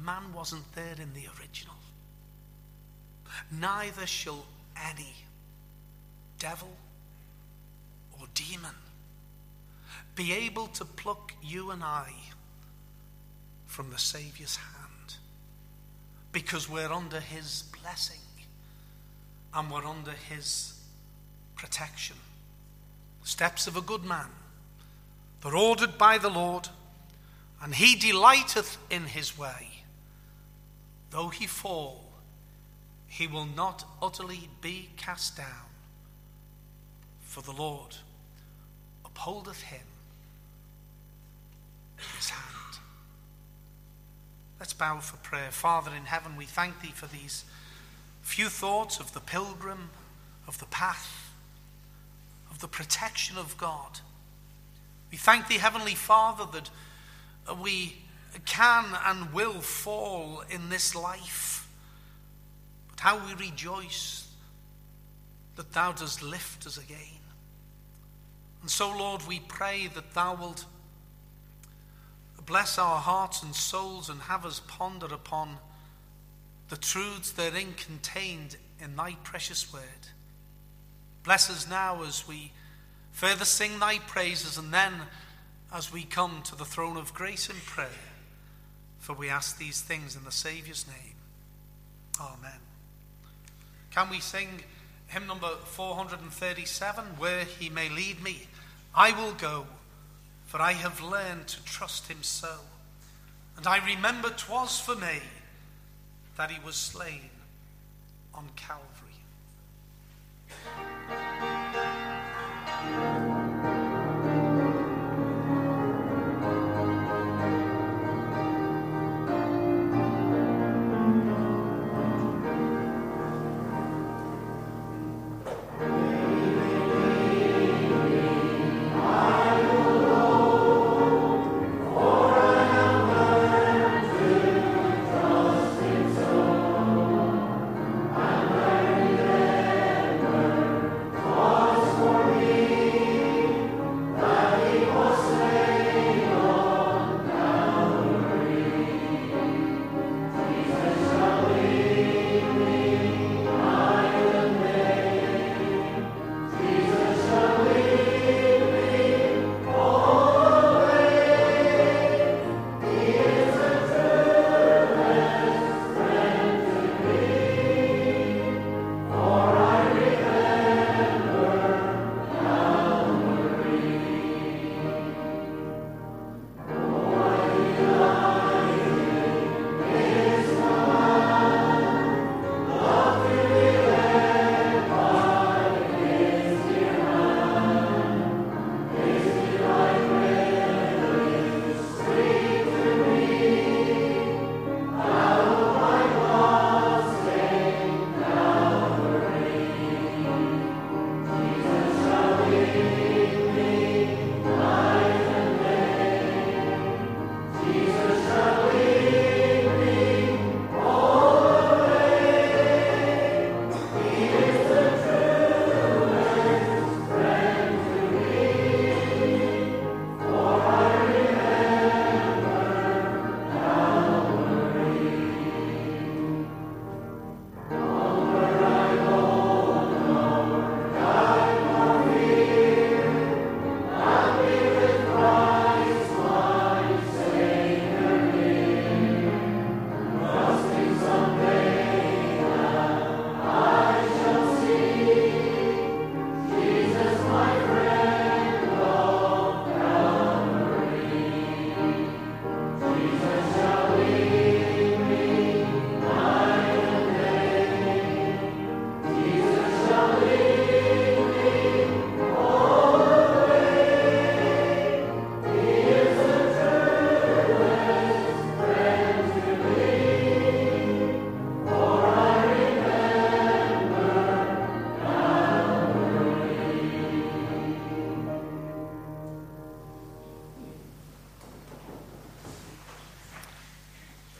man 0.00 0.32
wasn't 0.32 0.72
there 0.74 0.94
in 1.00 1.12
the 1.14 1.28
original. 1.40 1.74
Neither 3.50 4.06
shall 4.06 4.44
any 4.90 5.14
devil 6.38 6.70
demon 8.38 8.74
be 10.18 10.32
able 10.32 10.66
to 10.66 10.84
pluck 10.84 11.32
you 11.40 11.70
and 11.70 11.84
I 11.84 12.12
from 13.66 13.90
the 13.90 13.98
Saviour's 13.98 14.56
hand 14.56 15.14
because 16.32 16.68
we're 16.68 16.92
under 16.92 17.20
His 17.20 17.62
blessing 17.80 18.20
and 19.54 19.70
we're 19.70 19.86
under 19.86 20.10
His 20.10 20.80
protection. 21.54 22.16
Steps 23.22 23.68
of 23.68 23.76
a 23.76 23.80
good 23.80 24.04
man, 24.04 24.26
they're 25.40 25.54
ordered 25.54 25.96
by 25.98 26.18
the 26.18 26.30
Lord, 26.30 26.68
and 27.62 27.72
He 27.72 27.94
delighteth 27.94 28.76
in 28.90 29.04
His 29.04 29.38
way. 29.38 29.84
Though 31.10 31.28
he 31.28 31.46
fall, 31.46 32.04
he 33.06 33.28
will 33.28 33.46
not 33.46 33.84
utterly 34.02 34.48
be 34.60 34.90
cast 34.96 35.36
down, 35.36 35.70
for 37.20 37.40
the 37.40 37.52
Lord 37.52 37.96
upholdeth 39.18 39.62
him 39.62 39.80
in 41.98 42.04
his 42.16 42.30
hand. 42.30 42.78
Let's 44.60 44.72
bow 44.72 44.98
for 45.00 45.16
prayer. 45.18 45.50
Father 45.50 45.90
in 45.96 46.04
heaven, 46.04 46.36
we 46.36 46.44
thank 46.44 46.80
thee 46.80 46.92
for 46.94 47.06
these 47.06 47.44
few 48.22 48.48
thoughts 48.48 49.00
of 49.00 49.12
the 49.14 49.20
pilgrim, 49.20 49.90
of 50.46 50.58
the 50.58 50.66
path, 50.66 51.32
of 52.50 52.60
the 52.60 52.68
protection 52.68 53.36
of 53.36 53.56
God. 53.58 54.00
We 55.10 55.16
thank 55.16 55.48
thee, 55.48 55.58
Heavenly 55.58 55.94
Father, 55.94 56.44
that 56.52 57.58
we 57.60 57.96
can 58.44 58.84
and 59.06 59.32
will 59.32 59.60
fall 59.60 60.44
in 60.50 60.68
this 60.68 60.94
life. 60.94 61.68
But 62.90 63.00
how 63.00 63.26
we 63.26 63.34
rejoice 63.34 64.28
that 65.56 65.72
thou 65.72 65.92
dost 65.92 66.22
lift 66.22 66.66
us 66.66 66.76
again. 66.78 67.17
And 68.68 68.72
so, 68.74 68.90
Lord, 68.90 69.26
we 69.26 69.40
pray 69.40 69.86
that 69.94 70.12
thou 70.12 70.34
wilt 70.34 70.66
bless 72.44 72.78
our 72.78 72.98
hearts 72.98 73.42
and 73.42 73.54
souls 73.56 74.10
and 74.10 74.20
have 74.20 74.44
us 74.44 74.60
ponder 74.68 75.06
upon 75.06 75.56
the 76.68 76.76
truths 76.76 77.30
therein 77.30 77.72
contained 77.72 78.58
in 78.78 78.94
thy 78.94 79.12
precious 79.24 79.72
word. 79.72 80.10
Bless 81.24 81.48
us 81.48 81.66
now 81.66 82.02
as 82.02 82.28
we 82.28 82.52
further 83.10 83.46
sing 83.46 83.78
thy 83.78 84.00
praises 84.00 84.58
and 84.58 84.70
then 84.70 84.92
as 85.72 85.90
we 85.90 86.02
come 86.02 86.42
to 86.42 86.54
the 86.54 86.66
throne 86.66 86.98
of 86.98 87.14
grace 87.14 87.48
in 87.48 87.56
prayer. 87.64 87.88
For 88.98 89.14
we 89.14 89.30
ask 89.30 89.56
these 89.56 89.80
things 89.80 90.14
in 90.14 90.24
the 90.24 90.30
Saviour's 90.30 90.84
name. 90.86 91.14
Amen. 92.20 92.60
Can 93.92 94.10
we 94.10 94.20
sing 94.20 94.62
hymn 95.06 95.26
number 95.26 95.48
437, 95.64 97.04
Where 97.16 97.44
He 97.44 97.70
May 97.70 97.88
Lead 97.88 98.22
Me? 98.22 98.46
I 98.98 99.12
will 99.12 99.32
go, 99.34 99.64
for 100.46 100.60
I 100.60 100.72
have 100.72 101.00
learned 101.00 101.46
to 101.46 101.62
trust 101.62 102.08
Him 102.08 102.24
so. 102.24 102.58
And 103.56 103.64
I 103.64 103.78
remember 103.86 104.30
'twas 104.30 104.80
for 104.80 104.96
me 104.96 105.22
that 106.36 106.50
He 106.50 106.58
was 106.58 106.74
slain 106.74 107.30
on 108.34 108.50
Calvary. 108.56 109.22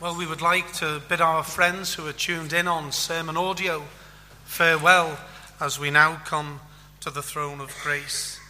Well, 0.09 0.17
we 0.17 0.25
would 0.25 0.41
like 0.41 0.73
to 0.77 1.03
bid 1.07 1.21
our 1.21 1.45
friends 1.45 1.93
who 1.93 2.07
are 2.07 2.15
tuned 2.15 2.55
in 2.55 2.67
on 2.67 2.93
SermonAudio 2.93 3.83
farewell 4.47 5.19
as 5.61 5.79
we 5.79 5.91
now 5.91 6.23
come 6.25 6.61
to 7.01 7.11
the 7.11 7.21
throne 7.21 7.61
of 7.61 7.77
grace 7.83 8.41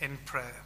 in 0.00 0.18
prayer. 0.24 0.63